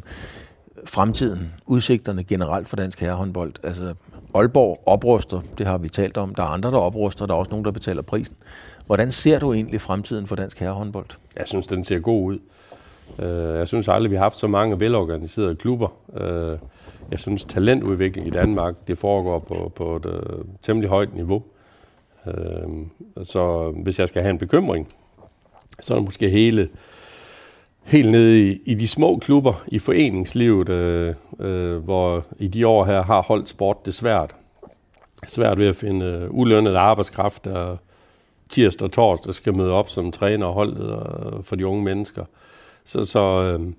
fremtiden, 0.86 1.54
udsigterne 1.66 2.24
generelt 2.24 2.70
for 2.70 2.76
dansk 2.76 3.00
herrehåndbold. 3.00 3.54
Altså, 3.64 3.94
Aalborg 4.34 4.84
opruster, 4.86 5.42
det 5.58 5.66
har 5.66 5.78
vi 5.78 5.90
talt 5.90 6.18
om. 6.18 6.36
Der 6.36 6.44
er 6.44 6.48
andre, 6.48 6.72
der 6.72 6.78
opruster, 6.78 7.26
der 7.26 7.34
er 7.34 7.38
også 7.38 7.52
nogen, 7.52 7.66
der 7.66 7.72
betaler 7.72 8.02
prisen. 8.02 8.36
Hvordan 8.86 9.12
ser 9.12 9.40
du 9.40 9.54
egentlig 9.54 9.82
fremtiden 9.82 10.28
for 10.28 10.36
dansk 10.36 10.60
herrehåndbold? 10.60 11.06
Jeg 11.38 11.48
synes, 11.48 11.68
den 11.68 11.84
ser 11.84 12.00
god 12.00 12.26
ud. 12.26 12.40
Øh, 13.20 13.58
jeg 13.58 13.68
synes 13.68 13.88
aldrig, 13.88 14.12
vi 14.12 14.16
har 14.16 14.24
haft 14.24 14.38
så 14.38 14.48
mange 14.48 14.80
velorganiserede 14.80 15.56
klubber. 15.56 15.88
Øh, 16.18 16.58
jeg 17.12 17.20
synes, 17.20 17.46
talentudvikling 17.46 18.28
i 18.28 18.30
Danmark, 18.30 18.76
det 18.88 18.98
foregår 18.98 19.40
på, 19.40 19.72
på 19.76 19.96
et 19.96 20.06
øh, 20.06 20.46
temmelig 20.62 20.90
højt 20.90 21.16
niveau. 21.16 21.44
Så 23.24 23.74
hvis 23.84 24.00
jeg 24.00 24.08
skal 24.08 24.22
have 24.22 24.30
en 24.30 24.38
bekymring, 24.38 24.88
så 25.82 25.94
er 25.94 25.98
der 25.98 26.06
måske 26.06 26.30
hele, 26.30 26.70
helt 27.84 28.12
nede 28.12 28.50
i, 28.50 28.62
i 28.66 28.74
de 28.74 28.88
små 28.88 29.18
klubber 29.18 29.64
i 29.68 29.80
foreningslivet, 29.80 30.70
øh, 30.70 31.14
øh, 31.40 31.78
hvor 31.78 32.26
i 32.40 32.48
de 32.48 32.68
år 32.68 32.86
her 32.86 33.04
har 33.04 33.22
holdt 33.22 33.50
sport 33.50 33.86
det 33.86 33.94
svært. 33.94 34.36
Svært 35.28 35.58
ved 35.58 35.68
at 35.68 35.76
finde 35.76 36.06
øh, 36.06 36.28
ulønnet 36.32 36.76
arbejdskraft, 36.76 37.46
der 37.46 37.78
tirsdag 38.50 38.86
og 38.86 38.92
torsdag 38.92 39.34
skal 39.34 39.54
møde 39.54 39.72
op 39.72 39.90
som 39.90 40.12
træner 40.12 40.46
og 40.46 40.54
holdleder 40.54 41.36
øh, 41.38 41.44
for 41.44 41.56
de 41.56 41.68
unge 41.68 41.84
mennesker. 41.84 42.26
Så, 42.86 43.06
så, 43.06 43.20
øh, 43.20 43.74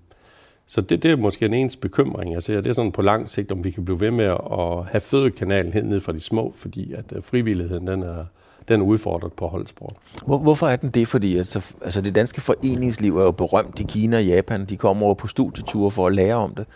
så 0.66 0.80
det, 0.80 1.02
det 1.02 1.10
er 1.10 1.16
måske 1.16 1.46
den 1.46 1.54
eneste 1.54 1.80
bekymring, 1.80 2.32
jeg 2.32 2.42
ser. 2.42 2.60
Det 2.60 2.70
er 2.70 2.74
sådan 2.74 2.92
på 2.92 3.02
lang 3.02 3.28
sigt, 3.28 3.52
om 3.52 3.64
vi 3.64 3.70
kan 3.70 3.84
blive 3.84 4.00
ved 4.00 4.10
med 4.10 4.24
at 4.24 4.84
have 4.90 5.00
fødekanalen 5.00 5.72
helt 5.72 5.88
ned 5.88 6.00
fra 6.00 6.12
de 6.12 6.20
små, 6.20 6.52
fordi 6.56 6.92
at 6.92 7.12
øh, 7.12 7.22
frivilligheden 7.22 7.86
den 7.86 8.02
er, 8.02 8.24
den 8.68 8.80
er 8.80 8.84
udfordret 8.84 9.32
på 9.32 9.46
holdsport. 9.46 9.94
Hvor, 10.26 10.38
hvorfor 10.38 10.68
er 10.68 10.76
den 10.76 10.90
det? 10.90 11.08
Fordi 11.08 11.36
altså, 11.38 11.74
altså 11.84 12.00
det 12.00 12.14
danske 12.14 12.40
foreningsliv 12.40 13.18
er 13.18 13.24
jo 13.24 13.30
berømt 13.30 13.80
i 13.80 13.82
Kina 13.82 14.16
og 14.16 14.24
Japan. 14.24 14.64
De 14.64 14.76
kommer 14.76 15.06
over 15.06 15.14
på 15.14 15.26
studieture 15.26 15.90
for 15.90 16.06
at 16.06 16.14
lære 16.14 16.34
om 16.34 16.54
det. 16.54 16.66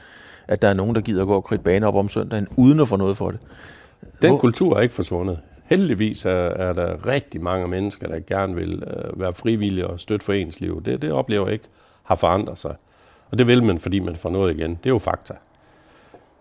At 0.49 0.63
der 0.63 0.69
er 0.69 0.75
nogen, 0.75 0.95
der 0.95 1.01
gider 1.01 1.25
gå 1.25 1.35
og 1.35 1.45
kridte 1.45 1.65
bane 1.65 1.87
op 1.87 1.95
om 1.97 2.09
søndagen, 2.09 2.47
uden 2.57 2.81
at 2.81 2.89
få 2.89 2.97
noget 2.97 3.17
for 3.17 3.31
det. 3.31 3.41
Den 4.23 4.31
Hvor- 4.31 4.39
kultur 4.39 4.77
er 4.77 4.81
ikke 4.81 4.95
forsvundet. 4.95 5.39
Heldigvis 5.65 6.25
er, 6.25 6.31
er 6.31 6.73
der 6.73 7.07
rigtig 7.07 7.43
mange 7.43 7.69
mennesker, 7.69 8.09
der 8.09 8.19
gerne 8.29 8.55
vil 8.55 8.83
øh, 8.87 9.21
være 9.21 9.35
frivillige 9.35 9.87
og 9.87 10.01
støtte 10.01 10.25
foreningsliv. 10.25 10.83
Det, 10.85 11.03
det 11.03 11.13
oplever 11.13 11.45
jeg 11.45 11.53
ikke 11.53 11.65
har 12.03 12.15
forandret 12.15 12.59
sig. 12.59 12.75
Og 13.31 13.39
det 13.39 13.47
vil 13.47 13.63
man, 13.65 13.79
fordi 13.79 13.99
man 13.99 14.17
får 14.17 14.31
noget 14.31 14.59
igen. 14.59 14.71
Det 14.71 14.87
er 14.87 14.91
jo 14.91 14.99
fakta. 14.99 15.35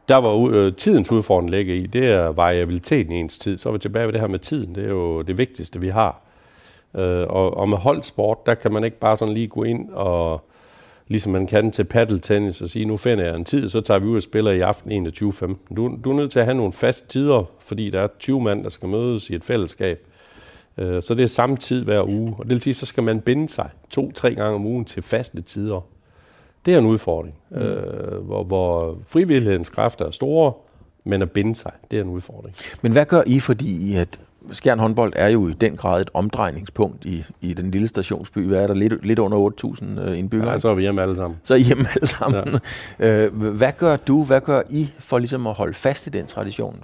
Der 0.10 0.16
var 0.16 0.50
øh, 0.54 0.74
tidens 0.76 1.12
udfordring 1.12 1.52
ligger 1.52 1.76
i, 1.76 1.86
det 1.86 2.08
er 2.12 2.28
variabiliteten 2.28 3.14
i 3.14 3.20
ens 3.20 3.40
tid. 3.40 3.58
Så 3.58 3.70
er 3.70 3.74
vi 3.74 3.80
tilbage 3.80 4.06
ved 4.06 4.14
det 4.14 4.22
her 4.22 4.28
med 4.28 4.40
tiden. 4.40 4.76
Det 4.76 4.86
er 4.86 4.90
jo 4.90 5.22
det 5.22 5.38
vigtigste, 5.38 5.82
vi 5.82 5.90
har. 5.90 6.22
Øh, 6.96 7.28
og, 7.30 7.58
og 7.58 7.70
med 7.70 7.78
holdsport, 7.78 8.46
der 8.46 8.56
kan 8.56 8.74
man 8.74 8.84
ikke 8.84 9.00
bare 9.00 9.18
sådan 9.18 9.34
lige 9.34 9.48
gå 9.48 9.64
ind 9.64 9.90
og 9.90 10.46
ligesom 11.08 11.32
man 11.32 11.48
kan 11.48 11.72
til 11.72 11.84
paddeltennis 11.84 12.62
og 12.62 12.70
sige, 12.70 12.86
nu 12.86 12.98
finder 12.98 13.26
jeg 13.26 13.36
en 13.36 13.46
tid, 13.46 13.70
så 13.70 13.82
tager 13.82 14.00
vi 14.00 14.08
ud 14.08 14.16
og 14.16 14.24
spiller 14.24 14.52
i 14.52 14.60
aften 14.60 15.08
21.15. 15.08 15.76
Du, 15.76 15.98
du 16.04 16.12
er 16.12 16.16
nødt 16.16 16.32
til 16.32 16.40
at 16.40 16.46
have 16.46 16.58
nogle 16.58 16.74
faste 16.74 17.08
tider, 17.08 17.44
fordi 17.60 17.90
der 17.90 18.02
er 18.02 18.08
20 18.20 18.42
mand, 18.42 18.64
der 18.64 18.70
skal 18.70 18.90
mødes 18.90 19.30
i 19.30 19.36
et 19.36 19.44
fællesskab. 19.44 20.08
Øh, 20.78 21.04
Så 21.04 21.16
det 21.16 21.24
er 21.24 21.28
samme 21.28 21.58
tid 21.58 21.84
hver 21.84 22.04
uge. 22.04 22.36
Og 22.38 22.44
det 22.46 22.52
vil 22.52 22.62
sige, 22.62 22.74
så 22.74 22.86
skal 22.86 23.04
man 23.04 23.22
binde 23.22 23.50
sig 23.50 23.70
to-tre 23.90 24.36
gange 24.36 24.56
om 24.56 24.66
ugen 24.66 24.86
til 24.86 25.04
faste 25.04 25.42
tider. 25.42 25.86
Det 26.66 26.74
er 26.74 26.80
en 26.80 26.86
udfordring, 26.86 27.36
mm. 27.50 27.58
øh, 27.58 28.26
hvor, 28.26 28.44
hvor 28.44 28.98
frivillighedens 29.08 29.70
kræfter 29.70 30.06
er 30.06 30.12
store, 30.12 30.54
men 31.06 31.22
at 31.22 31.32
binde 31.32 31.56
sig, 31.56 31.72
det 31.92 32.00
er 32.00 32.04
en 32.04 32.10
udfordring. 32.10 32.56
Men 32.82 32.92
hvad 32.92 33.06
gør 33.06 33.22
I, 33.26 33.40
fordi 33.40 33.96
at 33.96 34.20
Skjern 34.52 34.80
håndbold 34.80 35.14
er 35.16 35.28
jo 35.28 35.48
i 35.48 35.54
den 35.54 35.76
grad 35.76 36.02
et 36.02 36.10
omdrejningspunkt 36.14 37.06
i, 37.06 37.24
i 37.42 37.54
den 37.54 37.72
lille 37.72 37.88
stationsby. 37.88 38.48
Hvad 38.48 38.64
er 38.64 38.68
der? 38.68 38.74
Lidt, 38.74 39.06
lidt 39.06 39.20
under 39.20 39.50
8.000 39.66 40.10
øh, 40.10 40.20
indbyggere. 40.20 40.52
Ja, 40.52 40.58
så 40.58 40.70
er 40.70 40.74
vi 40.74 40.82
hjemme 40.82 41.02
alle 41.02 41.16
sammen. 41.16 41.40
Så 41.44 41.54
er 41.54 41.58
I 41.58 41.62
hjemme 41.62 41.86
alle 41.96 42.08
sammen. 42.08 42.60
Ja. 43.00 43.26
Øh, 43.26 43.38
hvad 43.38 43.72
gør 43.78 43.98
du, 43.98 44.24
hvad 44.24 44.42
gør 44.42 44.62
I 44.70 44.90
for 45.00 45.18
ligesom 45.18 45.48
at 45.48 45.54
holde 45.54 45.74
fast 45.74 46.08
i 46.08 46.10
den 46.10 46.26
tradition? 46.26 46.84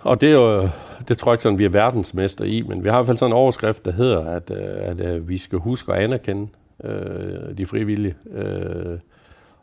Og 0.00 0.20
det 0.20 0.28
er 0.28 0.34
jo, 0.34 0.68
det 1.08 1.18
tror 1.18 1.32
jeg 1.32 1.34
ikke 1.34 1.42
sådan, 1.42 1.58
vi 1.58 1.64
er 1.64 1.68
verdensmester 1.68 2.44
i, 2.44 2.62
men 2.68 2.84
vi 2.84 2.88
har 2.88 2.96
i 2.96 2.98
hvert 2.98 3.06
fald 3.06 3.18
sådan 3.18 3.32
en 3.32 3.36
overskrift, 3.36 3.84
der 3.84 3.92
hedder, 3.92 4.24
at, 4.24 4.50
øh, 4.50 4.58
at, 4.58 5.00
at 5.00 5.28
vi 5.28 5.38
skal 5.38 5.58
huske 5.58 5.92
at 5.92 5.98
anerkende 5.98 6.48
øh, 6.84 7.58
de 7.58 7.66
frivillige, 7.66 8.14
øh, 8.30 8.98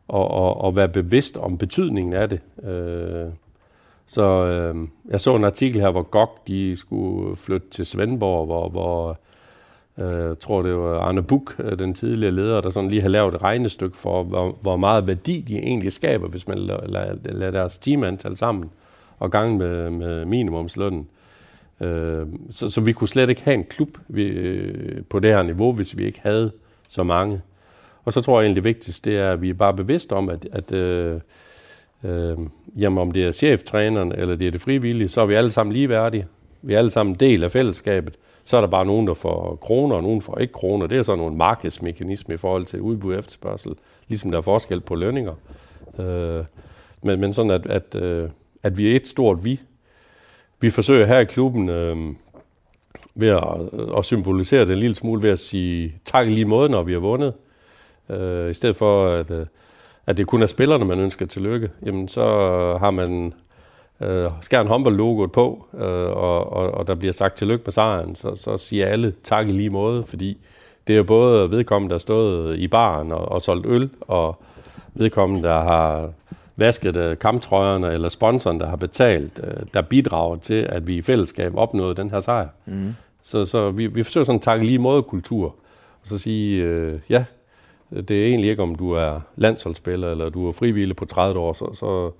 og, 0.07 0.31
og, 0.31 0.61
og 0.61 0.75
være 0.75 0.89
bevidst 0.89 1.37
om 1.37 1.57
betydningen 1.57 2.13
af 2.13 2.29
det. 2.29 2.39
Øh, 2.63 3.31
så 4.05 4.45
øh, 4.45 4.87
jeg 5.09 5.21
så 5.21 5.35
en 5.35 5.43
artikel 5.43 5.81
her, 5.81 5.91
hvor 5.91 6.01
GOG 6.01 6.29
de 6.47 6.75
skulle 6.75 7.35
flytte 7.35 7.69
til 7.69 7.85
Svendborg, 7.85 8.45
hvor, 8.45 8.69
hvor 8.69 9.19
øh, 9.97 10.27
jeg 10.27 10.39
tror 10.39 10.61
det 10.61 10.75
var 10.75 10.99
Arne 10.99 11.23
Buk, 11.23 11.55
øh, 11.59 11.79
den 11.79 11.93
tidligere 11.93 12.31
leder, 12.31 12.61
der 12.61 12.69
sådan 12.69 12.89
lige 12.89 13.01
har 13.01 13.09
lavet 13.09 13.35
et 13.35 13.43
regnestykke 13.43 13.97
for, 13.97 14.23
hvor, 14.23 14.57
hvor 14.61 14.77
meget 14.77 15.07
værdi 15.07 15.41
de 15.47 15.57
egentlig 15.57 15.91
skaber, 15.91 16.27
hvis 16.27 16.47
man 16.47 16.57
lader, 16.57 16.87
lader, 16.87 17.15
lader 17.23 17.51
deres 17.51 17.79
timeantal 17.79 18.37
sammen 18.37 18.69
og 19.19 19.31
gange 19.31 19.57
med, 19.57 19.89
med 19.89 20.25
minimumslønnen. 20.25 21.07
Øh, 21.81 22.27
så, 22.49 22.69
så 22.69 22.81
vi 22.81 22.93
kunne 22.93 23.07
slet 23.07 23.29
ikke 23.29 23.43
have 23.43 23.55
en 23.55 23.63
klub 23.63 23.97
vi, 24.07 24.23
øh, 24.23 25.03
på 25.09 25.19
det 25.19 25.33
her 25.33 25.43
niveau, 25.43 25.73
hvis 25.73 25.97
vi 25.97 26.05
ikke 26.05 26.19
havde 26.23 26.51
så 26.89 27.03
mange. 27.03 27.41
Og 28.05 28.13
så 28.13 28.21
tror 28.21 28.39
jeg 28.39 28.45
egentlig 28.45 28.63
det 28.63 28.69
vigtigste, 28.69 29.09
det 29.09 29.19
er, 29.19 29.31
at 29.31 29.41
vi 29.41 29.49
er 29.49 29.53
bare 29.53 29.73
bevidste 29.73 30.13
om, 30.13 30.29
at, 30.29 30.47
at 30.51 30.71
øh, 30.71 31.19
øh, 32.03 32.37
jamen, 32.77 32.97
om 32.97 33.11
det 33.11 33.25
er 33.25 33.31
cheftræneren 33.31 34.11
eller 34.11 34.35
det 34.35 34.47
er 34.47 34.51
det 34.51 34.61
frivillige, 34.61 35.09
så 35.09 35.21
er 35.21 35.25
vi 35.25 35.33
alle 35.33 35.51
sammen 35.51 35.73
ligeværdige. 35.73 36.27
Vi 36.61 36.73
er 36.73 36.77
alle 36.77 36.91
sammen 36.91 37.15
del 37.15 37.43
af 37.43 37.51
fællesskabet. 37.51 38.15
Så 38.45 38.57
er 38.57 38.61
der 38.61 38.67
bare 38.67 38.85
nogen, 38.85 39.07
der 39.07 39.13
får 39.13 39.55
kroner, 39.55 39.95
og 39.95 40.03
nogen 40.03 40.21
får 40.21 40.37
ikke 40.37 40.53
kroner. 40.53 40.87
Det 40.87 40.97
er 40.97 41.03
sådan 41.03 41.19
nogle 41.19 41.35
markedsmekanisme 41.35 42.33
i 42.33 42.37
forhold 42.37 42.65
til 42.65 42.81
udbud 42.81 43.13
og 43.13 43.19
efterspørgsel, 43.19 43.71
ligesom 44.07 44.31
der 44.31 44.37
er 44.37 44.41
forskel 44.41 44.81
på 44.81 44.95
lønninger. 44.95 45.33
Øh, 45.99 46.45
men, 47.03 47.19
men 47.19 47.33
sådan, 47.33 47.51
at, 47.51 47.65
at, 47.65 47.95
øh, 47.95 48.29
at 48.63 48.77
vi 48.77 48.91
er 48.91 48.95
et 48.95 49.07
stort 49.07 49.45
vi. 49.45 49.59
Vi 50.61 50.69
forsøger 50.69 51.05
her 51.05 51.19
i 51.19 51.25
klubben 51.25 51.69
øh, 51.69 51.97
ved 53.19 53.29
at, 53.29 53.97
at 53.97 54.05
symbolisere 54.05 54.65
det 54.65 54.73
en 54.73 54.79
lille 54.79 54.95
smule 54.95 55.21
ved 55.23 55.29
at 55.29 55.39
sige 55.39 55.93
tak 56.05 56.27
i 56.27 56.29
lige 56.29 56.45
måde, 56.45 56.69
når 56.69 56.83
vi 56.83 56.93
har 56.93 56.99
vundet. 56.99 57.33
Øh, 58.09 58.51
I 58.51 58.53
stedet 58.53 58.75
for, 58.75 59.07
at, 59.07 59.31
at 60.07 60.17
det 60.17 60.27
kun 60.27 60.41
er 60.41 60.47
spillerne, 60.47 60.85
man 60.85 60.99
ønsker 60.99 61.25
tillykke, 61.25 61.69
jamen 61.85 62.07
så 62.07 62.23
har 62.79 62.91
man 62.91 63.33
øh, 64.01 64.29
skærn 64.41 64.67
håndbold-logoet 64.67 65.31
på, 65.31 65.65
øh, 65.73 66.09
og, 66.09 66.53
og, 66.53 66.71
og 66.71 66.87
der 66.87 66.95
bliver 66.95 67.13
sagt 67.13 67.37
tillykke 67.37 67.63
med 67.65 67.71
sejren, 67.71 68.15
så, 68.15 68.35
så 68.35 68.57
siger 68.57 68.85
alle 68.85 69.13
tak 69.23 69.49
i 69.49 69.51
lige 69.51 69.69
måde, 69.69 70.03
fordi 70.03 70.37
det 70.87 70.93
er 70.93 70.97
jo 70.97 71.03
både 71.03 71.51
vedkommende, 71.51 71.89
der 71.89 71.95
har 71.95 71.99
stået 71.99 72.57
i 72.59 72.67
baren 72.67 73.11
og, 73.11 73.31
og 73.31 73.41
solgt 73.41 73.65
øl, 73.65 73.89
og 74.01 74.41
vedkommende, 74.93 75.47
der 75.47 75.59
har 75.59 76.09
vasket 76.55 76.95
øh, 76.95 77.17
kamptrøjerne, 77.17 77.91
eller 77.91 78.09
sponsoren, 78.09 78.59
der 78.59 78.67
har 78.67 78.75
betalt, 78.75 79.39
øh, 79.43 79.53
der 79.73 79.81
bidrager 79.81 80.35
til, 80.35 80.67
at 80.69 80.87
vi 80.87 80.97
i 80.97 81.01
fællesskab 81.01 81.55
opnåede 81.55 81.95
den 81.95 82.11
her 82.11 82.19
sejr. 82.19 82.47
Mm. 82.65 82.95
Så, 83.21 83.45
så 83.45 83.71
vi, 83.71 83.87
vi 83.87 84.03
forsøger 84.03 84.25
sådan 84.25 84.35
en 84.35 84.41
tak 84.41 84.61
i 84.61 84.65
lige 84.65 84.79
måde 84.79 85.03
kultur, 85.03 85.45
og 86.01 86.07
så 86.07 86.17
sige, 86.17 86.63
øh, 86.63 86.99
ja, 87.09 87.25
det 87.91 88.11
er 88.11 88.27
egentlig 88.27 88.49
ikke, 88.49 88.63
om 88.63 88.75
du 88.75 88.91
er 88.91 89.21
landsholdsspiller, 89.35 90.11
eller 90.11 90.29
du 90.29 90.47
er 90.47 90.51
frivillig 90.51 90.95
på 90.95 91.05
30 91.05 91.39
år, 91.39 91.53
så, 91.53 91.73
så, 91.73 92.11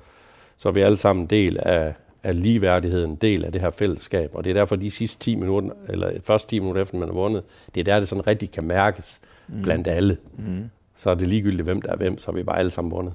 så 0.57 0.69
er 0.69 0.73
vi 0.73 0.81
alle 0.81 0.97
sammen 0.97 1.23
en 1.23 1.29
del 1.29 1.57
af 1.59 1.93
er 2.23 2.31
ligeværdigheden 2.31 3.11
en 3.11 3.15
del 3.15 3.45
af 3.45 3.51
det 3.51 3.61
her 3.61 3.69
fællesskab, 3.69 4.31
og 4.33 4.43
det 4.43 4.49
er 4.49 4.53
derfor 4.53 4.75
de 4.75 4.91
sidste 4.91 5.19
10 5.19 5.35
minutter, 5.35 5.69
eller 5.89 6.11
første 6.23 6.49
10 6.49 6.59
minutter 6.59 6.81
efter 6.81 6.97
man 6.97 7.07
har 7.07 7.13
vundet, 7.13 7.43
det 7.75 7.79
er 7.79 7.83
der, 7.83 7.99
det 7.99 8.09
sådan 8.09 8.27
rigtig 8.27 8.51
kan 8.51 8.63
mærkes 8.63 9.21
mm. 9.47 9.61
blandt 9.61 9.87
alle. 9.87 10.17
Mm. 10.37 10.69
Så 10.95 11.09
er 11.09 11.15
det 11.15 11.27
ligegyldigt, 11.27 11.63
hvem 11.63 11.81
der 11.81 11.91
er 11.91 11.95
hvem, 11.95 12.17
så 12.17 12.31
er 12.31 12.35
vi 12.35 12.43
bare 12.43 12.59
alle 12.59 12.71
sammen 12.71 12.91
vundet. 12.91 13.13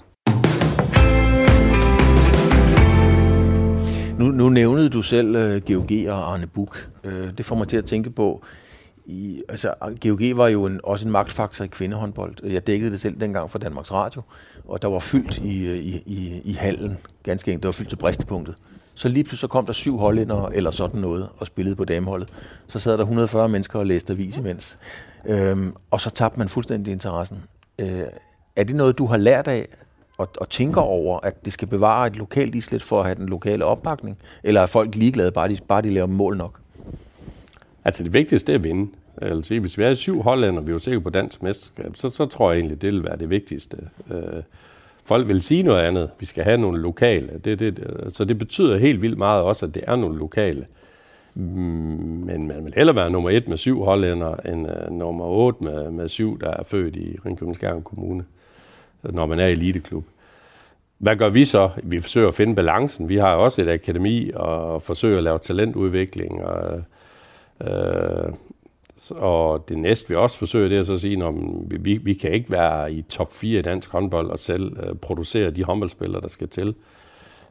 Nu, 4.18 4.24
nu 4.24 4.48
nævnede 4.48 4.88
du 4.88 5.02
selv 5.02 5.36
øh, 5.36 5.56
uh, 5.56 5.62
GOG 5.62 6.08
og 6.08 6.32
Arne 6.32 6.46
Buk. 6.46 6.88
Uh, 7.04 7.12
øh, 7.12 7.38
det 7.38 7.46
får 7.46 7.56
mig 7.56 7.68
til 7.68 7.76
at 7.76 7.84
tænke 7.84 8.10
på, 8.10 8.44
i, 9.06 9.42
altså 9.48 9.74
GOG 10.00 10.20
var 10.36 10.48
jo 10.48 10.66
en, 10.66 10.80
også 10.84 11.06
en 11.06 11.12
magtfaktor 11.12 11.64
i 11.64 11.68
kvindehåndbold. 11.68 12.34
Jeg 12.44 12.66
dækkede 12.66 12.92
det 12.92 13.00
selv 13.00 13.20
dengang 13.20 13.50
for 13.50 13.58
Danmarks 13.58 13.92
Radio, 13.92 14.22
og 14.68 14.82
der 14.82 14.88
var 14.88 14.98
fyldt 14.98 15.38
i, 15.38 15.66
øh, 15.66 15.76
i, 15.76 16.02
i, 16.06 16.40
i 16.44 16.52
hallen, 16.52 16.98
ganske 17.22 17.50
enkelt. 17.50 17.62
Det 17.62 17.68
var 17.68 17.72
fyldt 17.72 17.88
til 17.88 17.96
bristepunktet. 17.96 18.54
Så 18.94 19.08
lige 19.08 19.24
pludselig 19.24 19.38
så 19.38 19.46
kom 19.46 19.66
der 19.66 19.72
syv 19.72 19.98
hollændere 19.98 20.56
eller 20.56 20.70
sådan 20.70 21.00
noget 21.00 21.28
og 21.38 21.46
spillede 21.46 21.76
på 21.76 21.84
dameholdet. 21.84 22.28
Så 22.66 22.78
sad 22.78 22.92
der 22.92 23.04
140 23.04 23.48
mennesker 23.48 23.78
og 23.78 23.86
læste 23.86 24.12
avis 24.12 24.36
imens. 24.36 24.78
Øhm, 25.26 25.74
og 25.90 26.00
så 26.00 26.10
tabte 26.10 26.38
man 26.38 26.48
fuldstændig 26.48 26.92
interessen. 26.92 27.38
Øh, 27.80 28.02
er 28.56 28.64
det 28.64 28.76
noget, 28.76 28.98
du 28.98 29.06
har 29.06 29.16
lært 29.16 29.48
af, 29.48 29.68
og, 30.18 30.28
og 30.36 30.48
tænker 30.48 30.80
over, 30.80 31.20
at 31.22 31.44
det 31.44 31.52
skal 31.52 31.68
bevare 31.68 32.06
et 32.06 32.16
lokalt 32.16 32.54
islet 32.54 32.82
for 32.82 33.00
at 33.00 33.06
have 33.06 33.14
den 33.14 33.28
lokale 33.28 33.64
opbakning? 33.64 34.18
Eller 34.42 34.60
er 34.60 34.66
folk 34.66 34.94
ligeglade, 34.94 35.32
bare 35.32 35.48
de, 35.48 35.58
bare 35.68 35.82
de 35.82 35.90
laver 35.90 36.06
mål 36.06 36.36
nok? 36.36 36.60
Altså 37.84 38.02
det 38.02 38.14
vigtigste 38.14 38.52
er 38.52 38.56
at 38.56 38.64
vinde. 38.64 38.90
Jeg 39.20 39.30
vil 39.30 39.44
sige, 39.44 39.60
hvis 39.60 39.78
vi 39.78 39.82
er 39.82 39.94
syv 39.94 40.22
hollænder, 40.22 40.60
og 40.60 40.66
vi 40.66 40.72
er 40.72 40.78
sikre 40.78 41.00
på 41.00 41.10
dansk 41.10 41.42
mesterskab, 41.42 41.96
så, 41.96 42.10
så 42.10 42.26
tror 42.26 42.50
jeg 42.50 42.58
egentlig, 42.58 42.82
det 42.82 42.92
vil 42.92 43.04
være 43.04 43.16
det 43.16 43.30
vigtigste. 43.30 43.76
Øh, 44.10 44.42
folk 45.04 45.28
vil 45.28 45.42
sige 45.42 45.62
noget 45.62 45.82
andet. 45.82 46.10
Vi 46.20 46.26
skal 46.26 46.44
have 46.44 46.58
nogle 46.58 46.82
lokale. 46.82 47.40
Det, 47.44 47.58
det, 47.58 47.86
så 48.08 48.24
det 48.24 48.38
betyder 48.38 48.78
helt 48.78 49.02
vildt 49.02 49.18
meget 49.18 49.42
også, 49.42 49.66
at 49.66 49.74
det 49.74 49.84
er 49.86 49.96
nogle 49.96 50.18
lokale. 50.18 50.66
Men 51.34 52.48
man 52.48 52.64
vil 52.64 52.72
hellere 52.76 52.96
være 52.96 53.10
nummer 53.10 53.30
et 53.30 53.48
med 53.48 53.56
syv 53.56 53.84
hollænder, 53.84 54.34
end 54.34 54.66
uh, 54.66 54.98
nummer 54.98 55.24
otte 55.24 55.64
med, 55.64 55.90
med 55.90 56.08
syv, 56.08 56.40
der 56.40 56.50
er 56.50 56.62
født 56.62 56.96
i 56.96 57.16
Ringkøbing 57.26 57.84
Kommune, 57.84 58.24
når 59.12 59.26
man 59.26 59.38
er 59.38 59.46
eliteklub. 59.46 60.04
Hvad 60.98 61.16
gør 61.16 61.28
vi 61.28 61.44
så? 61.44 61.70
Vi 61.82 62.00
forsøger 62.00 62.28
at 62.28 62.34
finde 62.34 62.54
balancen. 62.54 63.08
Vi 63.08 63.16
har 63.16 63.34
også 63.34 63.62
et 63.62 63.68
akademi 63.68 64.30
og 64.34 64.82
forsøger 64.82 65.18
at 65.18 65.24
lave 65.24 65.38
talentudvikling. 65.38 66.44
Og, 66.44 66.82
øh, 67.60 68.32
og 69.10 69.64
det 69.68 69.78
næste, 69.78 70.08
vi 70.08 70.14
også 70.14 70.38
forsøger, 70.38 70.68
det 70.68 70.78
er 70.78 70.82
så 70.82 70.92
at 70.92 71.00
sige, 71.00 71.26
at 71.26 71.34
vi, 71.84 71.96
vi 71.96 72.14
kan 72.14 72.32
ikke 72.32 72.52
være 72.52 72.92
i 72.92 73.02
top 73.02 73.32
4 73.32 73.58
i 73.58 73.62
dansk 73.62 73.92
håndbold 73.92 74.30
og 74.30 74.38
selv 74.38 74.76
øh, 74.82 74.94
producere 74.94 75.50
de 75.50 75.64
håndboldspillere, 75.64 76.20
der 76.20 76.28
skal 76.28 76.48
til. 76.48 76.74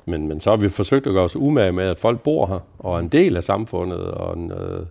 Men, 0.06 0.28
men 0.28 0.40
så 0.40 0.50
har 0.50 0.58
vi 0.58 0.70
forsøgt 0.70 1.08
at 1.08 1.14
gøre 1.14 1.24
os 1.24 1.36
umage 1.36 1.72
med, 1.72 1.84
at 1.84 2.00
folk 2.00 2.22
bor 2.22 2.46
her 2.46 2.60
og 2.80 2.96
er 2.96 3.00
en 3.00 3.08
del 3.08 3.38
af 3.38 3.44
samfundet 3.44 4.00
og, 4.00 4.38
en, 4.38 4.52
øh, 4.52 4.86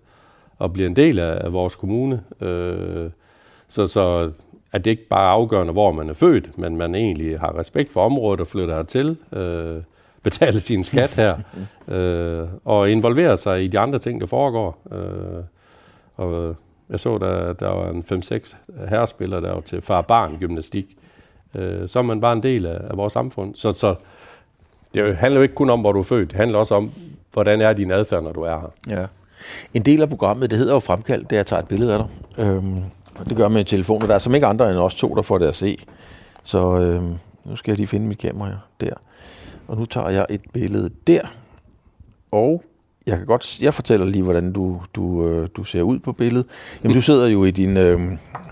og 0.59 0.73
bliver 0.73 0.89
en 0.89 0.97
del 0.97 1.19
af, 1.19 1.45
af 1.45 1.53
vores 1.53 1.75
kommune. 1.75 2.23
Øh, 2.41 3.11
så, 3.69 3.87
så 3.87 4.31
at 4.73 4.85
det 4.85 4.91
ikke 4.91 5.09
bare 5.09 5.25
er 5.25 5.31
afgørende, 5.31 5.73
hvor 5.73 5.93
man 5.93 6.09
er 6.09 6.13
født, 6.13 6.59
men 6.59 6.77
man 6.77 6.95
egentlig 6.95 7.41
har 7.41 7.59
respekt 7.59 7.93
for 7.93 8.05
området 8.05 8.41
og 8.41 8.47
flytter 8.47 8.77
hertil, 8.77 9.17
øh, 9.33 9.83
betaler 10.23 10.61
sin 10.61 10.85
skat 10.85 11.15
her, 11.15 11.37
øh, 11.97 12.49
og 12.65 12.91
involverer 12.91 13.37
sig 13.37 13.65
i 13.65 13.69
de 13.69 13.79
andre 13.79 13.99
ting, 13.99 14.21
der 14.21 14.27
foregår. 14.27 14.79
Øh, 14.93 15.45
og 16.17 16.57
jeg 16.91 17.01
så, 17.01 17.19
der, 17.19 17.53
der 17.53 17.69
var 17.69 17.91
en 17.91 18.05
5-6 18.13 18.57
herrespillere, 18.89 19.41
der 19.41 19.53
var 19.53 19.61
til 19.61 19.81
far-barn 19.81 20.37
gymnastik. 20.39 20.87
Øh, 21.57 21.89
så 21.89 21.99
er 21.99 22.03
man 22.03 22.21
bare 22.21 22.33
en 22.33 22.43
del 22.43 22.67
af, 22.67 22.81
af 22.91 22.97
vores 22.97 23.13
samfund. 23.13 23.55
Så, 23.55 23.73
så 23.73 23.95
det 24.95 25.17
handler 25.17 25.41
jo 25.41 25.43
ikke 25.43 25.55
kun 25.55 25.71
om, 25.71 25.81
hvor 25.81 25.93
du 25.93 25.99
er 25.99 26.05
født. 26.05 26.31
Det 26.31 26.39
handler 26.39 26.59
også 26.59 26.75
om, 26.75 26.91
hvordan 27.33 27.61
er 27.61 27.73
din 27.73 27.91
adfærd, 27.91 28.23
når 28.23 28.33
du 28.33 28.43
er 28.43 28.59
her. 28.61 28.97
Ja. 28.97 29.07
En 29.75 29.83
del 29.83 30.03
af 30.03 30.09
programmet, 30.09 30.51
det 30.51 30.59
hedder 30.59 30.73
jo 30.73 30.79
fremkald, 30.79 31.25
det 31.25 31.33
er, 31.33 31.37
jeg 31.37 31.47
tager 31.47 31.63
et 31.63 31.69
billede 31.69 31.95
af 31.95 31.99
dig. 31.99 32.45
Øhm, 32.45 32.83
det 33.29 33.37
gør 33.37 33.49
med 33.49 33.65
telefonen. 33.65 34.09
Der 34.09 34.15
er 34.15 34.19
som 34.19 34.35
ikke 34.35 34.47
andre 34.47 34.71
end 34.71 34.79
os 34.79 34.95
to, 34.95 35.15
der 35.15 35.23
får 35.23 35.39
det 35.39 35.47
at 35.47 35.57
se. 35.57 35.79
Så 36.43 36.79
øh, 36.79 37.03
nu 37.45 37.57
skal 37.57 37.71
jeg 37.73 37.77
lige 37.77 37.87
finde 37.87 38.07
mit 38.07 38.19
kamera 38.19 38.49
her. 38.49 38.57
Der. 38.81 38.95
Og 39.69 39.77
nu 39.77 39.85
tager 39.85 40.09
jeg 40.09 40.27
et 40.31 40.41
billede 40.53 40.91
der. 41.07 41.21
Og 42.33 42.63
jeg 43.07 43.17
kan 43.17 43.27
godt, 43.27 43.61
jeg 43.61 43.75
fortæller 43.75 44.07
lige, 44.07 44.23
hvordan 44.23 44.53
du, 44.53 44.81
du, 44.95 45.27
øh, 45.27 45.49
du 45.57 45.65
ser 45.65 45.83
ud 45.83 45.99
på 45.99 46.13
billedet. 46.13 46.47
Jamen, 46.83 46.95
du 46.95 47.03
sidder 47.03 47.27
jo 47.27 47.45
i 47.45 47.51
din, 47.51 47.77
øh, 47.77 48.01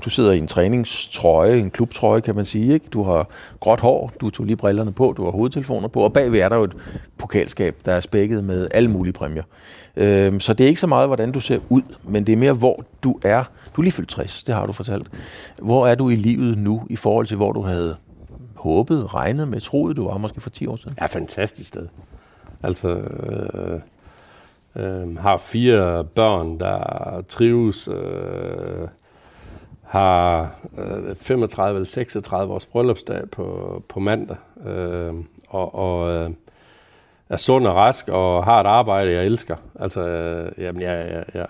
du 0.04 0.10
sidder 0.10 0.32
i 0.32 0.38
en 0.38 0.46
træningstrøje, 0.46 1.58
en 1.58 1.70
klubtrøje, 1.70 2.20
kan 2.20 2.36
man 2.36 2.44
sige. 2.44 2.74
Ikke? 2.74 2.86
Du 2.92 3.02
har 3.02 3.28
gråt 3.60 3.80
hår, 3.80 4.12
du 4.20 4.30
tog 4.30 4.46
lige 4.46 4.56
brillerne 4.56 4.92
på, 4.92 5.14
du 5.16 5.24
har 5.24 5.30
hovedtelefoner 5.30 5.88
på, 5.88 6.00
og 6.00 6.12
bagved 6.12 6.40
er 6.40 6.48
der 6.48 6.56
jo 6.56 6.64
et 6.64 6.76
pokalskab, 7.18 7.76
der 7.84 7.92
er 7.92 8.00
spækket 8.00 8.44
med 8.44 8.68
alle 8.74 8.90
mulige 8.90 9.12
præmier. 9.12 9.42
Øh, 9.96 10.40
så 10.40 10.54
det 10.54 10.64
er 10.64 10.68
ikke 10.68 10.80
så 10.80 10.86
meget, 10.86 11.08
hvordan 11.08 11.32
du 11.32 11.40
ser 11.40 11.58
ud, 11.68 11.82
men 12.02 12.26
det 12.26 12.32
er 12.32 12.36
mere, 12.36 12.52
hvor 12.52 12.84
du 13.02 13.18
er. 13.22 13.44
Du 13.76 13.80
er 13.80 13.82
lige 13.82 13.92
fyldt 13.92 14.08
60, 14.08 14.44
det 14.44 14.54
har 14.54 14.66
du 14.66 14.72
fortalt. 14.72 15.06
Hvor 15.62 15.86
er 15.86 15.94
du 15.94 16.08
i 16.08 16.14
livet 16.14 16.58
nu, 16.58 16.82
i 16.90 16.96
forhold 16.96 17.26
til, 17.26 17.36
hvor 17.36 17.52
du 17.52 17.60
havde 17.60 17.96
håbet, 18.54 19.14
regnet 19.14 19.48
med, 19.48 19.60
troet, 19.60 19.96
du 19.96 20.08
var 20.08 20.16
måske 20.16 20.40
for 20.40 20.50
10 20.50 20.66
år 20.66 20.76
siden? 20.76 20.96
Ja, 21.00 21.06
fantastisk 21.06 21.68
sted. 21.68 21.88
Altså, 22.62 22.88
øh, 22.88 23.80
øh, 24.76 25.16
har 25.16 25.36
fire 25.36 26.04
børn, 26.04 26.58
der 26.60 27.22
trives, 27.28 27.88
øh, 27.88 28.88
har 29.82 30.50
øh, 30.78 31.16
35 31.16 31.76
eller 31.76 31.86
36 31.86 32.54
års 32.54 32.66
bryllupsdag 32.66 33.30
på, 33.32 33.82
på 33.88 34.00
mandag, 34.00 34.36
øh, 34.66 35.14
og, 35.48 35.74
og 35.74 36.10
øh, 36.10 36.30
er 37.30 37.36
sund 37.36 37.66
og 37.66 37.76
rask 37.76 38.08
og 38.08 38.44
har 38.44 38.60
et 38.60 38.66
arbejde, 38.66 39.12
jeg 39.12 39.24
elsker. 39.24 39.56
Altså, 39.80 40.00
øh, 40.00 40.64
jamen, 40.64 40.82
jeg, 40.82 41.06
jeg, 41.10 41.24
jeg, 41.34 41.46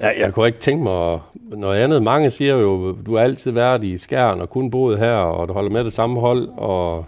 jeg, 0.00 0.14
jeg 0.18 0.34
kunne 0.34 0.46
ikke 0.46 0.58
tænke 0.58 0.84
mig 0.84 1.20
noget 1.34 1.78
andet. 1.78 2.02
Mange 2.02 2.30
siger 2.30 2.56
jo, 2.56 2.96
du 3.06 3.16
har 3.16 3.22
altid 3.22 3.50
været 3.50 3.84
i 3.84 3.98
skærn 3.98 4.40
og 4.40 4.50
kun 4.50 4.70
boet 4.70 4.98
her, 4.98 5.14
og 5.14 5.48
du 5.48 5.52
holder 5.52 5.70
med 5.70 5.84
det 5.84 5.92
samme 5.92 6.20
hold, 6.20 6.48
og 6.56 7.06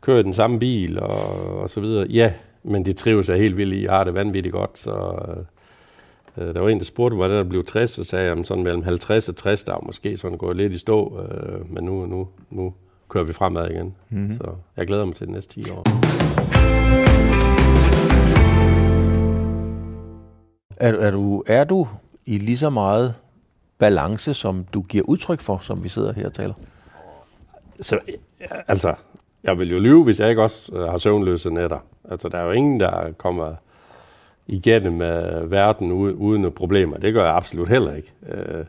kører 0.00 0.22
den 0.22 0.34
samme 0.34 0.58
bil, 0.58 1.00
og, 1.00 1.60
og 1.62 1.70
så 1.70 1.80
videre. 1.80 2.06
Ja, 2.06 2.32
men 2.62 2.84
de 2.84 2.92
trives 2.92 3.28
jeg 3.28 3.38
helt 3.38 3.56
vildt 3.56 3.74
i. 3.74 3.84
Jeg 3.84 3.92
har 3.92 4.04
det 4.04 4.14
vanvittigt 4.14 4.52
godt, 4.52 4.78
så... 4.78 4.90
Øh, 6.38 6.54
der 6.54 6.60
var 6.60 6.68
en, 6.68 6.78
der 6.78 6.84
spurgte, 6.84 7.16
hvordan 7.16 7.36
der 7.36 7.44
blev 7.44 7.64
60, 7.64 7.90
så 7.90 8.04
sagde 8.04 8.26
jeg, 8.26 8.46
sådan 8.46 8.64
mellem 8.64 8.82
50 8.82 9.28
og 9.28 9.36
60, 9.36 9.64
der 9.64 9.72
er 9.72 9.80
måske 9.86 10.16
sådan 10.16 10.38
gået 10.38 10.56
lidt 10.56 10.72
i 10.72 10.78
stå, 10.78 11.20
øh, 11.20 11.72
men 11.72 11.84
nu, 11.84 12.06
nu, 12.06 12.28
nu 12.50 12.74
kører 13.08 13.24
vi 13.24 13.32
fremad 13.32 13.70
igen. 13.70 13.94
Mm-hmm. 14.08 14.36
Så 14.36 14.50
jeg 14.76 14.86
glæder 14.86 15.04
mig 15.04 15.14
til 15.14 15.26
de 15.26 15.32
næste 15.32 15.54
10 15.54 15.70
år. 15.70 16.79
Er, 20.80 20.92
er, 20.92 21.10
du, 21.10 21.42
er 21.46 21.64
du 21.64 21.88
i 22.26 22.38
lige 22.38 22.58
så 22.58 22.70
meget 22.70 23.14
balance, 23.78 24.34
som 24.34 24.64
du 24.74 24.82
giver 24.82 25.04
udtryk 25.04 25.40
for, 25.40 25.58
som 25.58 25.84
vi 25.84 25.88
sidder 25.88 26.12
her 26.12 26.26
og 26.26 26.34
taler? 26.34 26.54
Så, 27.80 27.98
altså, 28.68 28.94
jeg 29.44 29.58
vil 29.58 29.70
jo 29.70 29.78
lyve, 29.78 30.04
hvis 30.04 30.20
jeg 30.20 30.30
ikke 30.30 30.42
også 30.42 30.72
øh, 30.74 30.82
har 30.82 30.98
søvnløse 30.98 31.50
nætter. 31.50 31.78
Altså, 32.10 32.28
der 32.28 32.38
er 32.38 32.44
jo 32.44 32.50
ingen, 32.50 32.80
der 32.80 33.12
kommer 33.12 33.54
igennem 34.46 34.92
med 34.92 35.46
verden 35.46 35.92
uden 35.92 36.52
problemer. 36.52 36.96
Det 36.96 37.14
gør 37.14 37.24
jeg 37.24 37.34
absolut 37.34 37.68
heller 37.68 37.94
ikke. 37.94 38.12
Øh, 38.28 38.64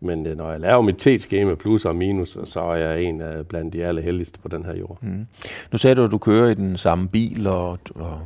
men 0.00 0.26
øh, 0.26 0.36
når 0.36 0.50
jeg 0.50 0.60
laver 0.60 0.82
mit 0.82 0.96
t 0.96 1.06
med 1.32 1.56
plus 1.56 1.84
og 1.84 1.96
minus, 1.96 2.38
så 2.44 2.60
er 2.60 2.74
jeg 2.74 3.02
en 3.02 3.20
af 3.20 3.46
blandt 3.46 3.72
de 3.72 3.84
allerheldigste 3.84 4.38
på 4.38 4.48
den 4.48 4.64
her 4.64 4.76
jord. 4.76 4.98
Mm. 5.00 5.26
Nu 5.72 5.78
sagde 5.78 5.94
du, 5.94 6.04
at 6.04 6.10
du 6.10 6.18
kører 6.18 6.50
i 6.50 6.54
den 6.54 6.76
samme 6.76 7.08
bil 7.08 7.46
og, 7.46 7.78
og 7.94 8.20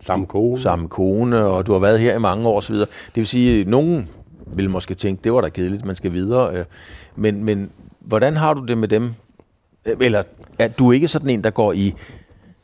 samme 0.00 0.26
kone. 0.26 0.58
Samme 0.58 0.88
kone, 0.88 1.44
og 1.44 1.66
du 1.66 1.72
har 1.72 1.78
været 1.78 2.00
her 2.00 2.16
i 2.16 2.18
mange 2.18 2.48
år 2.48 2.58
osv. 2.58 2.74
Det 2.74 2.88
vil 3.14 3.26
sige, 3.26 3.60
at 3.60 3.68
nogen 3.68 4.08
vil 4.56 4.70
måske 4.70 4.94
tænke, 4.94 5.24
det 5.24 5.32
var 5.32 5.40
da 5.40 5.48
kedeligt, 5.48 5.86
man 5.86 5.96
skal 5.96 6.12
videre. 6.12 6.64
Men, 7.16 7.44
men 7.44 7.70
hvordan 8.00 8.36
har 8.36 8.54
du 8.54 8.64
det 8.66 8.78
med 8.78 8.88
dem, 8.88 9.14
eller 10.00 10.22
er 10.58 10.68
du 10.68 10.92
ikke 10.92 11.08
sådan 11.08 11.30
en, 11.30 11.44
der 11.44 11.50
går 11.50 11.72
i, 11.72 11.94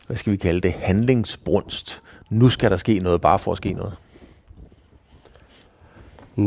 hvad 0.07 0.16
skal 0.16 0.33
vi 0.33 0.37
kalde 0.37 0.61
det, 0.61 0.72
handlingsbrunst? 0.72 2.03
Nu 2.31 2.49
skal 2.49 2.70
der 2.70 2.76
ske 2.76 2.99
noget, 2.99 3.20
bare 3.20 3.39
for 3.39 3.53
at 3.53 3.57
ske 3.57 3.72
noget. 3.72 3.99
Mm, 6.37 6.45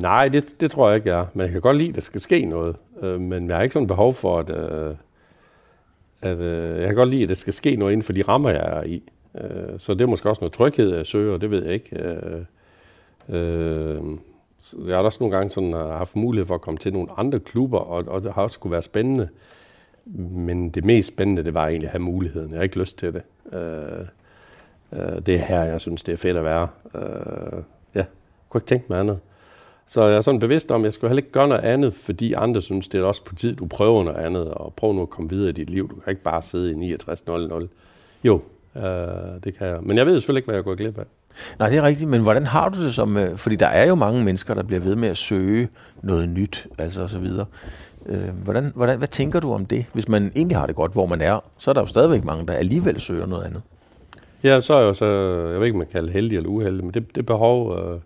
nej, 0.00 0.28
det, 0.28 0.60
det 0.60 0.70
tror 0.70 0.88
jeg 0.88 0.96
ikke, 0.96 1.08
jeg 1.08 1.20
er. 1.20 1.26
Men 1.34 1.42
jeg 1.42 1.52
kan 1.52 1.60
godt 1.60 1.76
lide, 1.76 1.88
at 1.88 1.94
der 1.94 2.00
skal 2.00 2.20
ske 2.20 2.44
noget. 2.44 2.76
Øh, 3.02 3.20
men 3.20 3.48
jeg 3.48 3.56
har 3.56 3.62
ikke 3.62 3.72
sådan 3.72 3.86
behov 3.86 4.14
for, 4.14 4.38
at, 4.38 4.50
øh, 4.50 4.94
at 6.22 6.38
øh, 6.38 6.80
jeg 6.80 6.86
kan 6.86 6.96
godt 6.96 7.10
lide, 7.10 7.22
at 7.22 7.28
der 7.28 7.34
skal 7.34 7.52
ske 7.52 7.76
noget 7.76 7.92
inden 7.92 8.04
for 8.04 8.12
de 8.12 8.22
rammer, 8.22 8.50
jeg 8.50 8.78
er 8.78 8.82
i. 8.82 9.02
Øh, 9.34 9.78
så 9.78 9.94
det 9.94 10.00
er 10.00 10.06
måske 10.06 10.28
også 10.28 10.40
noget 10.40 10.52
tryghed, 10.52 10.96
jeg 10.96 11.06
søger, 11.06 11.36
det 11.36 11.50
ved 11.50 11.64
jeg 11.64 11.72
ikke. 11.72 11.96
Øh, 12.02 12.44
øh 13.28 14.02
jeg 14.86 14.96
har 14.96 15.02
også 15.02 15.18
nogle 15.20 15.36
gange 15.36 15.50
sådan, 15.50 15.74
øh, 15.74 15.88
haft 15.88 16.16
mulighed 16.16 16.46
for 16.46 16.54
at 16.54 16.60
komme 16.60 16.78
til 16.78 16.92
nogle 16.92 17.08
andre 17.16 17.40
klubber, 17.40 17.78
og, 17.78 18.04
og 18.08 18.22
det 18.22 18.32
har 18.32 18.42
også 18.42 18.60
kunne 18.60 18.70
være 18.70 18.82
spændende. 18.82 19.28
Men 20.30 20.70
det 20.70 20.84
mest 20.84 21.08
spændende, 21.08 21.44
det 21.44 21.54
var 21.54 21.66
egentlig 21.66 21.86
at 21.86 21.92
have 21.92 22.02
muligheden. 22.02 22.50
Jeg 22.50 22.58
har 22.58 22.62
ikke 22.62 22.78
lyst 22.78 22.98
til 22.98 23.12
det. 23.12 23.22
Det 25.26 25.34
er 25.34 25.38
her, 25.38 25.62
jeg 25.62 25.80
synes, 25.80 26.02
det 26.02 26.12
er 26.12 26.16
fedt 26.16 26.36
at 26.36 26.44
være. 26.44 26.68
Ja, 27.94 27.98
jeg 27.98 28.06
kunne 28.48 28.58
ikke 28.58 28.66
tænke 28.66 28.86
mig 28.88 29.00
andet. 29.00 29.20
Så 29.86 30.06
jeg 30.06 30.16
er 30.16 30.20
sådan 30.20 30.40
bevidst 30.40 30.70
om, 30.70 30.80
at 30.80 30.84
jeg 30.84 30.92
skulle 30.92 31.08
heller 31.08 31.22
ikke 31.22 31.32
gøre 31.32 31.48
noget 31.48 31.62
andet, 31.62 31.94
fordi 31.94 32.32
andre 32.32 32.62
synes, 32.62 32.88
det 32.88 33.00
er 33.00 33.04
også 33.04 33.24
på 33.24 33.34
tid, 33.34 33.56
du 33.56 33.66
prøver 33.66 34.04
noget 34.04 34.18
andet, 34.18 34.48
og 34.48 34.74
prøv 34.74 34.92
nu 34.92 35.02
at 35.02 35.10
komme 35.10 35.30
videre 35.30 35.50
i 35.50 35.52
dit 35.52 35.70
liv. 35.70 35.90
Du 35.90 35.94
kan 36.00 36.10
ikke 36.10 36.22
bare 36.22 36.42
sidde 36.42 36.90
i 36.90 36.94
69.00. 36.94 37.68
Jo, 38.24 38.40
Uh, 38.74 38.82
det 39.44 39.58
kan 39.58 39.66
jeg. 39.66 39.78
Men 39.82 39.96
jeg 39.96 40.06
ved 40.06 40.14
selvfølgelig 40.20 40.38
ikke, 40.38 40.46
hvad 40.46 40.54
jeg 40.54 40.64
går 40.64 40.74
glip 40.74 40.98
af. 40.98 41.04
Nej, 41.58 41.68
det 41.68 41.78
er 41.78 41.82
rigtigt, 41.82 42.10
men 42.10 42.22
hvordan 42.22 42.46
har 42.46 42.68
du 42.68 42.84
det 42.84 42.94
som... 42.94 43.16
øh, 43.16 43.36
Fordi 43.36 43.56
der 43.56 43.66
er 43.66 43.88
jo 43.88 43.94
mange 43.94 44.24
mennesker, 44.24 44.54
der 44.54 44.62
bliver 44.62 44.80
ved 44.80 44.96
med 44.96 45.08
at 45.08 45.16
søge 45.16 45.68
noget 46.02 46.28
nyt, 46.28 46.66
altså 46.78 47.02
og 47.02 47.10
så 47.10 47.18
videre. 47.18 47.46
Øh, 48.06 48.28
hvordan, 48.44 48.72
hvordan, 48.74 48.98
hvad 48.98 49.08
tænker 49.08 49.40
du 49.40 49.52
om 49.52 49.66
det? 49.66 49.86
Hvis 49.92 50.08
man 50.08 50.32
egentlig 50.36 50.56
har 50.56 50.66
det 50.66 50.76
godt, 50.76 50.92
hvor 50.92 51.06
man 51.06 51.20
er, 51.20 51.44
så 51.58 51.70
er 51.70 51.72
der 51.72 51.80
jo 51.80 51.86
stadigvæk 51.86 52.24
mange, 52.24 52.46
der 52.46 52.52
alligevel 52.52 53.00
søger 53.00 53.26
noget 53.26 53.44
andet. 53.44 53.62
Ja, 54.44 54.60
så 54.60 54.74
er 54.74 54.78
jeg 54.78 54.88
jo 54.88 54.94
så, 54.94 55.06
jeg 55.50 55.58
ved 55.58 55.66
ikke, 55.66 55.74
om 55.74 55.78
man 55.78 55.86
kalder 55.92 56.06
det 56.06 56.12
heldig 56.12 56.36
eller 56.36 56.50
uheldig, 56.50 56.84
men 56.84 56.94
det, 56.94 57.16
det 57.16 57.26
behov, 57.26 57.78
øh, 57.78 58.00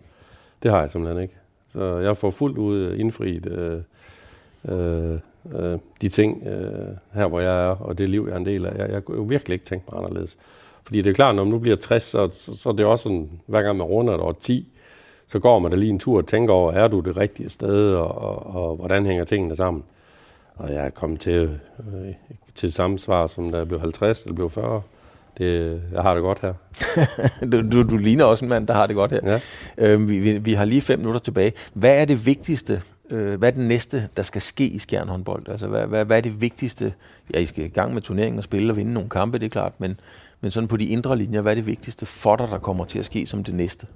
det 0.62 0.70
har 0.70 0.80
jeg 0.80 0.90
simpelthen 0.90 1.22
ikke. 1.22 1.34
Så 1.72 1.98
jeg 1.98 2.16
får 2.16 2.30
fuldt 2.30 2.58
ud 2.58 2.94
indfriet 2.94 3.46
øh, 3.46 3.80
øh, 5.12 5.18
øh, 5.58 5.78
de 6.00 6.08
ting 6.08 6.46
øh, 6.46 6.96
her, 7.14 7.26
hvor 7.26 7.40
jeg 7.40 7.64
er, 7.64 7.70
og 7.70 7.98
det 7.98 8.08
liv, 8.08 8.24
jeg 8.28 8.34
er 8.34 8.38
en 8.38 8.46
del 8.46 8.66
af. 8.66 8.78
Jeg, 8.78 8.90
jeg 8.90 9.04
kunne 9.04 9.16
jo 9.16 9.22
virkelig 9.22 9.54
ikke 9.54 9.66
tænke 9.66 9.84
mig 9.92 9.98
anderledes. 9.98 10.36
Fordi 10.84 11.02
det 11.02 11.10
er 11.10 11.14
klart, 11.14 11.34
når 11.34 11.44
man 11.44 11.52
nu 11.52 11.58
bliver 11.58 11.76
60, 11.76 12.02
så, 12.02 12.30
så, 12.32 12.56
så 12.56 12.68
er 12.68 12.72
det 12.72 12.86
også 12.86 13.02
sådan, 13.02 13.30
hver 13.46 13.62
gang 13.62 13.76
man 13.76 13.86
runder 13.86 14.14
et 14.14 14.20
år 14.20 14.38
10, 14.40 14.68
så 15.26 15.38
går 15.38 15.58
man 15.58 15.70
da 15.70 15.76
lige 15.76 15.90
en 15.90 15.98
tur 15.98 16.18
og 16.18 16.26
tænker 16.26 16.54
over, 16.54 16.72
er 16.72 16.88
du 16.88 17.00
det 17.00 17.16
rigtige 17.16 17.50
sted, 17.50 17.94
og, 17.94 18.22
og, 18.22 18.46
og 18.46 18.76
hvordan 18.76 19.06
hænger 19.06 19.24
tingene 19.24 19.56
sammen. 19.56 19.84
Og 20.56 20.72
jeg 20.72 20.86
er 20.86 20.90
kommet 20.90 21.20
til, 21.20 21.58
øh, 21.78 22.14
til 22.54 22.72
samme 22.72 22.98
svar, 22.98 23.26
som 23.26 23.52
da 23.52 23.58
jeg 23.58 23.68
blev 23.68 23.80
50 23.80 24.22
eller 24.22 24.34
blev 24.34 24.50
40. 24.50 24.82
Det, 25.38 25.82
jeg 25.92 26.02
har 26.02 26.14
det 26.14 26.22
godt 26.22 26.40
her. 26.40 26.54
du, 27.52 27.68
du, 27.68 27.82
du 27.90 27.96
ligner 27.96 28.24
også 28.24 28.44
en 28.44 28.48
mand, 28.48 28.66
der 28.66 28.74
har 28.74 28.86
det 28.86 28.96
godt 28.96 29.10
her. 29.10 29.20
Ja. 29.78 29.92
Øh, 29.92 30.08
vi, 30.08 30.18
vi, 30.18 30.38
vi 30.38 30.52
har 30.52 30.64
lige 30.64 30.82
fem 30.82 30.98
minutter 30.98 31.20
tilbage. 31.20 31.52
Hvad 31.72 32.00
er 32.00 32.04
det 32.04 32.26
vigtigste, 32.26 32.82
øh, 33.10 33.38
hvad 33.38 33.48
er 33.48 33.52
det 33.56 33.68
næste, 33.68 34.08
der 34.16 34.22
skal 34.22 34.42
ske 34.42 34.66
i 34.66 34.78
Skjern 34.78 35.08
håndbold? 35.08 35.48
Altså, 35.48 35.66
hvad, 35.66 35.86
hvad, 35.86 36.04
hvad 36.04 36.16
er 36.16 36.20
det 36.20 36.40
vigtigste? 36.40 36.94
Ja, 37.34 37.38
I 37.38 37.46
skal 37.46 37.64
i 37.64 37.68
gang 37.68 37.94
med 37.94 38.02
turneringen 38.02 38.38
og 38.38 38.44
spille 38.44 38.72
og 38.72 38.76
vinde 38.76 38.92
nogle 38.92 39.08
kampe, 39.08 39.38
det 39.38 39.46
er 39.46 39.50
klart, 39.50 39.72
men, 39.78 40.00
men 40.40 40.50
sådan 40.50 40.68
på 40.68 40.76
de 40.76 40.86
indre 40.86 41.18
linjer, 41.18 41.40
hvad 41.40 41.52
er 41.52 41.56
det 41.56 41.66
vigtigste 41.66 42.06
for 42.06 42.36
dig, 42.36 42.48
der 42.48 42.58
kommer 42.58 42.84
til 42.84 42.98
at 42.98 43.04
ske 43.04 43.26
som 43.26 43.44
det 43.44 43.54
næste? 43.54 43.86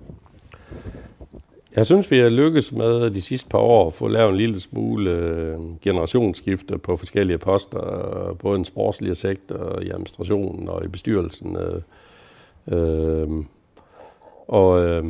Jeg 1.76 1.86
synes, 1.86 2.10
vi 2.10 2.18
har 2.18 2.28
lykkes 2.28 2.72
med 2.72 3.10
de 3.10 3.20
sidste 3.20 3.48
par 3.48 3.58
år 3.58 3.86
at 3.86 3.94
få 3.94 4.08
lavet 4.08 4.30
en 4.30 4.36
lille 4.36 4.60
smule 4.60 5.10
øh, 5.10 5.58
generationsskifte 5.82 6.78
på 6.78 6.96
forskellige 6.96 7.38
poster, 7.38 8.36
både 8.38 8.54
i 8.54 8.56
den 8.56 8.64
sportslige 8.64 9.14
sektor, 9.14 9.80
i 9.80 9.88
administrationen 9.88 10.68
og 10.68 10.84
i 10.84 10.88
bestyrelsen. 10.88 11.56
Øh, 11.56 11.82
øh, 12.66 13.28
og 14.48 14.84
øh, 14.84 15.04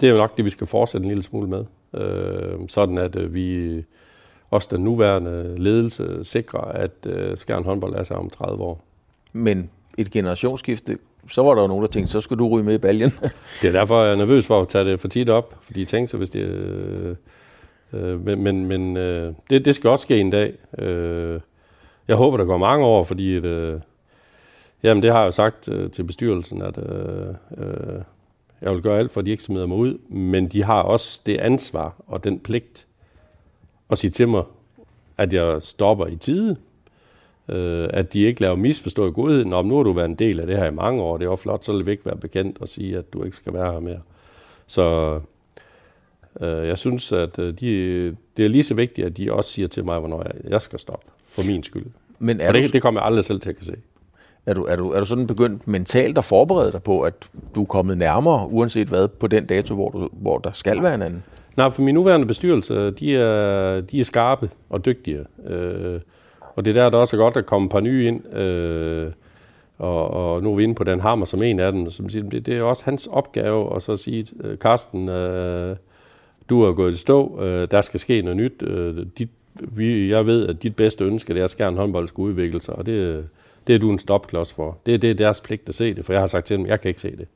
det 0.00 0.08
er 0.08 0.12
jo 0.12 0.18
nok 0.18 0.36
det, 0.36 0.44
vi 0.44 0.50
skal 0.50 0.66
fortsætte 0.66 1.04
en 1.04 1.08
lille 1.08 1.22
smule 1.22 1.48
med. 1.48 1.64
Øh, 1.94 2.68
sådan 2.68 2.98
at 2.98 3.16
øh, 3.16 3.34
vi 3.34 3.82
også 4.50 4.68
den 4.72 4.84
nuværende 4.84 5.54
ledelse 5.58 6.24
sikrer, 6.24 6.60
at 6.60 6.90
øh, 7.06 7.38
Skjern 7.38 7.64
håndbold 7.64 7.94
er 7.94 8.04
sig 8.04 8.16
om 8.16 8.30
30 8.30 8.62
år. 8.62 8.84
Men 9.32 9.70
et 9.98 10.10
generationsskifte, 10.10 10.98
så 11.30 11.42
var 11.42 11.54
der 11.54 11.62
jo 11.62 11.68
nogen, 11.68 11.82
der 11.82 11.90
tænkte, 11.90 12.12
så 12.12 12.20
skal 12.20 12.36
du 12.38 12.48
ryge 12.48 12.64
med 12.64 12.74
i 12.74 12.78
baljen. 12.78 13.10
Det 13.62 13.68
er 13.68 13.72
derfor, 13.72 14.02
jeg 14.02 14.12
er 14.12 14.16
nervøs 14.16 14.46
for 14.46 14.60
at 14.60 14.68
tage 14.68 14.84
det 14.84 15.00
for 15.00 15.08
tit 15.08 15.30
op, 15.30 15.54
fordi 15.62 15.80
jeg 15.80 15.88
tænker 15.88 16.08
så, 16.10 16.16
hvis 16.16 16.30
det... 16.30 16.40
Øh, 16.40 17.16
øh, 17.92 18.24
men 18.24 18.42
men, 18.42 18.66
men 18.66 18.96
øh, 18.96 19.32
det, 19.50 19.64
det 19.64 19.74
skal 19.74 19.90
også 19.90 20.02
ske 20.02 20.20
en 20.20 20.30
dag. 20.30 20.54
Øh, 20.78 21.40
jeg 22.08 22.16
håber, 22.16 22.36
der 22.36 22.44
går 22.44 22.58
mange 22.58 22.86
år, 22.86 23.04
fordi... 23.04 23.36
at, 23.36 23.44
Øh, 23.44 23.80
jamen, 24.84 25.02
det 25.02 25.12
har 25.12 25.18
jeg 25.18 25.26
jo 25.26 25.30
sagt 25.30 25.68
øh, 25.68 25.90
til 25.90 26.04
bestyrelsen, 26.04 26.62
at 26.62 26.78
øh, 26.78 27.28
øh, 27.58 28.02
jeg 28.64 28.72
vil 28.72 28.82
gøre 28.82 28.98
alt 28.98 29.12
for, 29.12 29.20
at 29.20 29.26
de 29.26 29.30
ikke 29.30 29.42
smider 29.42 29.66
mig 29.66 29.76
ud, 29.76 29.98
men 30.08 30.48
de 30.48 30.62
har 30.62 30.82
også 30.82 31.20
det 31.26 31.36
ansvar 31.36 31.94
og 32.06 32.24
den 32.24 32.38
pligt 32.38 32.86
at 33.90 33.98
sige 33.98 34.10
til 34.10 34.28
mig, 34.28 34.44
at 35.18 35.32
jeg 35.32 35.62
stopper 35.62 36.06
i 36.06 36.16
tide, 36.16 36.56
øh, 37.48 37.88
at 37.92 38.12
de 38.12 38.20
ikke 38.20 38.40
laver 38.40 38.56
misforstået 38.56 39.14
godheden. 39.14 39.52
Om 39.52 39.66
nu 39.66 39.76
har 39.76 39.82
du 39.82 39.92
været 39.92 40.08
en 40.08 40.14
del 40.14 40.40
af 40.40 40.46
det 40.46 40.56
her 40.56 40.66
i 40.66 40.74
mange 40.74 41.02
år, 41.02 41.16
det 41.16 41.24
er 41.24 41.30
jo 41.30 41.36
flot, 41.36 41.64
så 41.64 41.72
vil 41.72 41.86
det 41.86 41.92
ikke 41.92 42.06
være 42.06 42.16
bekendt 42.16 42.58
at 42.62 42.68
sige, 42.68 42.98
at 42.98 43.12
du 43.12 43.24
ikke 43.24 43.36
skal 43.36 43.52
være 43.52 43.72
her 43.72 43.80
mere. 43.80 44.00
Så 44.66 45.20
øh, 46.40 46.68
jeg 46.68 46.78
synes, 46.78 47.12
at 47.12 47.38
øh, 47.38 47.54
de, 47.60 48.06
det 48.36 48.44
er 48.44 48.48
lige 48.48 48.62
så 48.62 48.74
vigtigt, 48.74 49.06
at 49.06 49.16
de 49.16 49.32
også 49.32 49.50
siger 49.50 49.68
til 49.68 49.84
mig, 49.84 49.98
hvornår 49.98 50.22
jeg, 50.22 50.50
jeg 50.50 50.62
skal 50.62 50.78
stoppe, 50.78 51.06
for 51.28 51.42
min 51.42 51.62
skyld. 51.62 51.86
Men 52.18 52.40
er 52.40 52.46
For 52.46 52.52
du, 52.52 52.58
det, 52.58 52.72
det 52.72 52.82
kommer 52.82 53.00
jeg 53.00 53.06
aldrig 53.06 53.24
selv 53.24 53.40
til 53.40 53.50
at 53.50 53.56
kan 53.56 53.66
se 53.66 53.76
er, 54.46 54.54
du, 54.54 54.64
er, 54.64 54.76
du, 54.76 54.90
er 54.90 54.98
du 54.98 55.06
sådan 55.06 55.26
begyndt 55.26 55.68
mentalt 55.68 56.18
at 56.18 56.24
forberede 56.24 56.72
dig 56.72 56.82
på, 56.82 57.00
at 57.00 57.14
du 57.54 57.62
er 57.62 57.66
kommet 57.66 57.98
nærmere, 57.98 58.48
uanset 58.50 58.88
hvad, 58.88 59.08
på 59.08 59.26
den 59.26 59.46
dato, 59.46 59.74
hvor, 59.74 59.90
du, 59.90 60.08
hvor 60.12 60.38
der 60.38 60.50
skal 60.52 60.82
være 60.82 60.94
en 60.94 61.02
anden? 61.02 61.22
Nej, 61.56 61.70
for 61.70 61.82
min 61.82 61.94
nuværende 61.94 62.26
bestyrelse, 62.26 62.90
de 62.90 63.16
er, 63.16 63.80
de 63.80 64.00
er 64.00 64.04
skarpe 64.04 64.50
og 64.70 64.84
dygtige. 64.84 65.24
Øh, 65.46 66.00
og 66.56 66.64
det 66.64 66.76
er 66.76 66.82
der, 66.82 66.90
der 66.90 66.98
også 66.98 67.16
er 67.16 67.20
godt 67.20 67.36
at 67.36 67.46
komme 67.46 67.66
et 67.66 67.70
par 67.70 67.80
nye 67.80 68.06
ind. 68.06 68.34
Øh, 68.36 69.10
og, 69.78 70.10
og 70.10 70.42
nu 70.42 70.52
er 70.52 70.56
vi 70.56 70.62
inde 70.62 70.74
på 70.74 70.84
den 70.84 71.00
hammer 71.00 71.26
som 71.26 71.42
en 71.42 71.60
af 71.60 71.72
dem. 71.72 71.90
Som 71.90 72.08
siger, 72.08 72.30
det, 72.30 72.46
det 72.46 72.58
er 72.58 72.62
også 72.62 72.84
hans 72.84 73.06
opgave 73.06 73.76
at 73.76 73.82
så 73.82 73.96
sige, 73.96 74.26
øh, 74.44 74.58
Karsten, 74.58 75.08
øh, 75.08 75.76
du 76.50 76.62
er 76.62 76.72
gået 76.72 76.92
i 76.92 76.96
stå, 76.96 77.42
øh, 77.42 77.68
der 77.70 77.80
skal 77.80 78.00
ske 78.00 78.22
noget 78.22 78.36
nyt. 78.36 78.62
Øh, 78.62 79.06
dit, 79.18 79.30
vi, 79.54 80.10
jeg 80.10 80.26
ved, 80.26 80.48
at 80.48 80.62
dit 80.62 80.76
bedste 80.76 81.04
ønske 81.04 81.34
det 81.34 81.40
er, 81.40 81.44
at 81.44 81.50
Skjern 81.50 81.76
håndbold 81.76 82.08
skal 82.08 82.22
udvikle 82.22 82.62
sig, 82.62 82.76
og 82.76 82.86
det, 82.86 83.28
det 83.66 83.74
er 83.74 83.78
du 83.78 83.90
en 83.90 83.98
stopklods 83.98 84.52
for. 84.52 84.78
Det, 84.86 85.02
det 85.02 85.10
er 85.10 85.14
deres 85.14 85.40
pligt 85.40 85.68
at 85.68 85.74
se 85.74 85.94
det, 85.94 86.04
for 86.04 86.12
jeg 86.12 86.22
har 86.22 86.26
sagt 86.26 86.46
til 86.46 86.58
dem, 86.58 86.66
jeg 86.66 86.80
kan 86.80 86.88
ikke 86.88 87.00
se 87.00 87.16
det. 87.16 87.26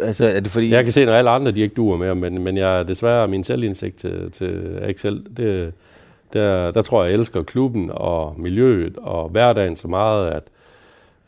Altså, 0.00 0.24
er 0.24 0.40
det 0.40 0.50
fordi... 0.50 0.70
Jeg 0.70 0.84
kan 0.84 0.92
se, 0.92 1.04
når 1.04 1.12
alle 1.12 1.30
andre 1.30 1.52
de 1.52 1.60
ikke 1.60 1.74
duer 1.74 1.96
mere, 1.96 2.14
men, 2.14 2.42
men 2.42 2.56
jeg 2.56 2.88
desværre 2.88 3.28
min 3.28 3.44
selvindsigt 3.44 3.96
til, 3.96 4.30
til 4.30 4.78
Excel, 4.82 5.26
det, 5.36 5.72
der, 6.32 6.70
der 6.70 6.82
tror 6.82 7.02
jeg, 7.02 7.12
jeg 7.12 7.18
elsker 7.18 7.42
klubben 7.42 7.90
og 7.94 8.34
miljøet 8.40 8.96
og 8.96 9.28
hverdagen 9.28 9.76
så 9.76 9.88
meget, 9.88 10.30
at, 10.30 10.42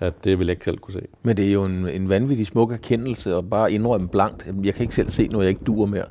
at 0.01 0.24
det 0.24 0.38
vil 0.38 0.47
jeg 0.47 0.53
ikke 0.53 0.64
selv 0.64 0.78
kunne 0.78 0.94
se. 0.94 1.03
Men 1.22 1.36
det 1.36 1.49
er 1.49 1.53
jo 1.53 1.64
en, 1.64 1.88
en 1.88 2.09
vanvittig 2.09 2.47
smuk 2.47 2.72
erkendelse 2.72 3.34
at 3.34 3.51
bare 3.51 3.72
indrømme 3.72 4.09
blankt. 4.09 4.47
Jeg 4.64 4.74
kan 4.74 4.82
ikke 4.82 4.94
selv 4.94 5.11
se, 5.11 5.28
når 5.28 5.40
jeg 5.40 5.49
ikke 5.49 5.64
duer 5.64 5.86
mere. 5.86 6.05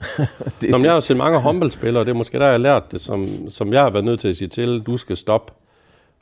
det, 0.60 0.70
Nå, 0.70 0.76
men 0.76 0.84
jeg 0.84 0.90
har 0.90 0.96
jo 0.96 1.00
set 1.00 1.16
mange 1.16 1.40
håndboldspillere, 1.40 2.02
og 2.02 2.06
det 2.06 2.12
er 2.12 2.16
måske 2.16 2.38
der, 2.38 2.44
jeg 2.44 2.52
har 2.52 2.58
lært 2.58 2.92
det, 2.92 3.00
som, 3.00 3.28
som 3.48 3.72
jeg 3.72 3.82
har 3.82 3.90
været 3.90 4.04
nødt 4.04 4.20
til 4.20 4.28
at 4.28 4.36
sige 4.36 4.48
til, 4.48 4.80
du 4.80 4.96
skal 4.96 5.16
stoppe, 5.16 5.52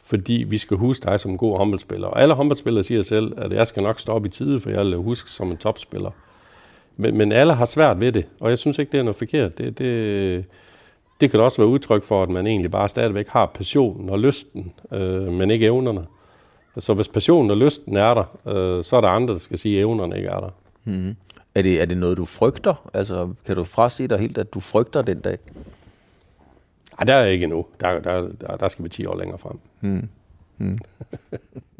fordi 0.04 0.44
vi 0.48 0.58
skal 0.58 0.76
huske 0.76 1.04
dig 1.08 1.20
som 1.20 1.30
en 1.30 1.38
god 1.38 1.58
håndboldspiller. 1.58 2.08
Og 2.08 2.20
alle 2.20 2.34
håndboldspillere 2.34 2.84
siger 2.84 3.02
selv, 3.02 3.32
at 3.36 3.52
jeg 3.52 3.66
skal 3.66 3.82
nok 3.82 4.00
stoppe 4.00 4.28
i 4.28 4.30
tide, 4.30 4.60
for 4.60 4.70
jeg 4.70 4.86
vil 4.86 4.96
huske 4.96 5.30
som 5.30 5.50
en 5.50 5.56
topspiller. 5.56 6.10
Men, 6.96 7.16
men 7.18 7.32
alle 7.32 7.54
har 7.54 7.64
svært 7.64 8.00
ved 8.00 8.12
det, 8.12 8.26
og 8.40 8.50
jeg 8.50 8.58
synes 8.58 8.78
ikke, 8.78 8.92
det 8.92 8.98
er 8.98 9.02
noget 9.02 9.16
forkert. 9.16 9.58
Det, 9.58 9.78
det, 9.78 10.44
det 11.20 11.30
kan 11.30 11.40
også 11.40 11.56
være 11.56 11.68
udtryk 11.68 12.04
for, 12.04 12.22
at 12.22 12.30
man 12.30 12.46
egentlig 12.46 12.70
bare 12.70 12.88
stadigvæk 12.88 13.28
har 13.28 13.46
passionen 13.54 14.10
og 14.10 14.18
lysten, 14.18 14.72
øh, 14.92 15.32
men 15.32 15.50
ikke 15.50 15.66
evnerne. 15.66 16.06
Så 16.78 16.94
hvis 16.94 17.08
passionen 17.08 17.50
og 17.50 17.56
lysten 17.56 17.96
er 17.96 18.14
der, 18.14 18.54
øh, 18.54 18.84
så 18.84 18.96
er 18.96 19.00
der 19.00 19.08
andre, 19.08 19.34
der 19.34 19.40
skal 19.40 19.58
sige, 19.58 19.78
at 19.78 19.84
evnerne 19.84 20.16
ikke 20.16 20.28
er 20.28 20.40
der. 20.40 20.50
mm. 20.84 21.16
er, 21.54 21.62
det, 21.62 21.82
er 21.82 21.86
det 21.86 21.96
noget, 21.96 22.16
du 22.16 22.24
frygter? 22.24 22.90
Altså, 22.94 23.28
kan 23.46 23.56
du 23.56 23.64
frasige 23.64 24.08
dig 24.08 24.18
helt, 24.18 24.38
at 24.38 24.54
du 24.54 24.60
frygter 24.60 25.02
den 25.02 25.20
dag? 25.20 25.38
Nej, 26.98 27.04
der 27.04 27.14
er 27.14 27.24
jeg 27.24 27.32
ikke 27.32 27.44
endnu. 27.44 27.66
Der, 27.80 28.00
der, 28.00 28.28
der, 28.40 28.56
der 28.56 28.68
skal 28.68 28.84
vi 28.84 28.88
10 28.88 29.06
år 29.06 29.16
længere 29.16 29.38
frem. 29.38 29.58
Mm. 29.80 30.08
Mm. 30.58 30.78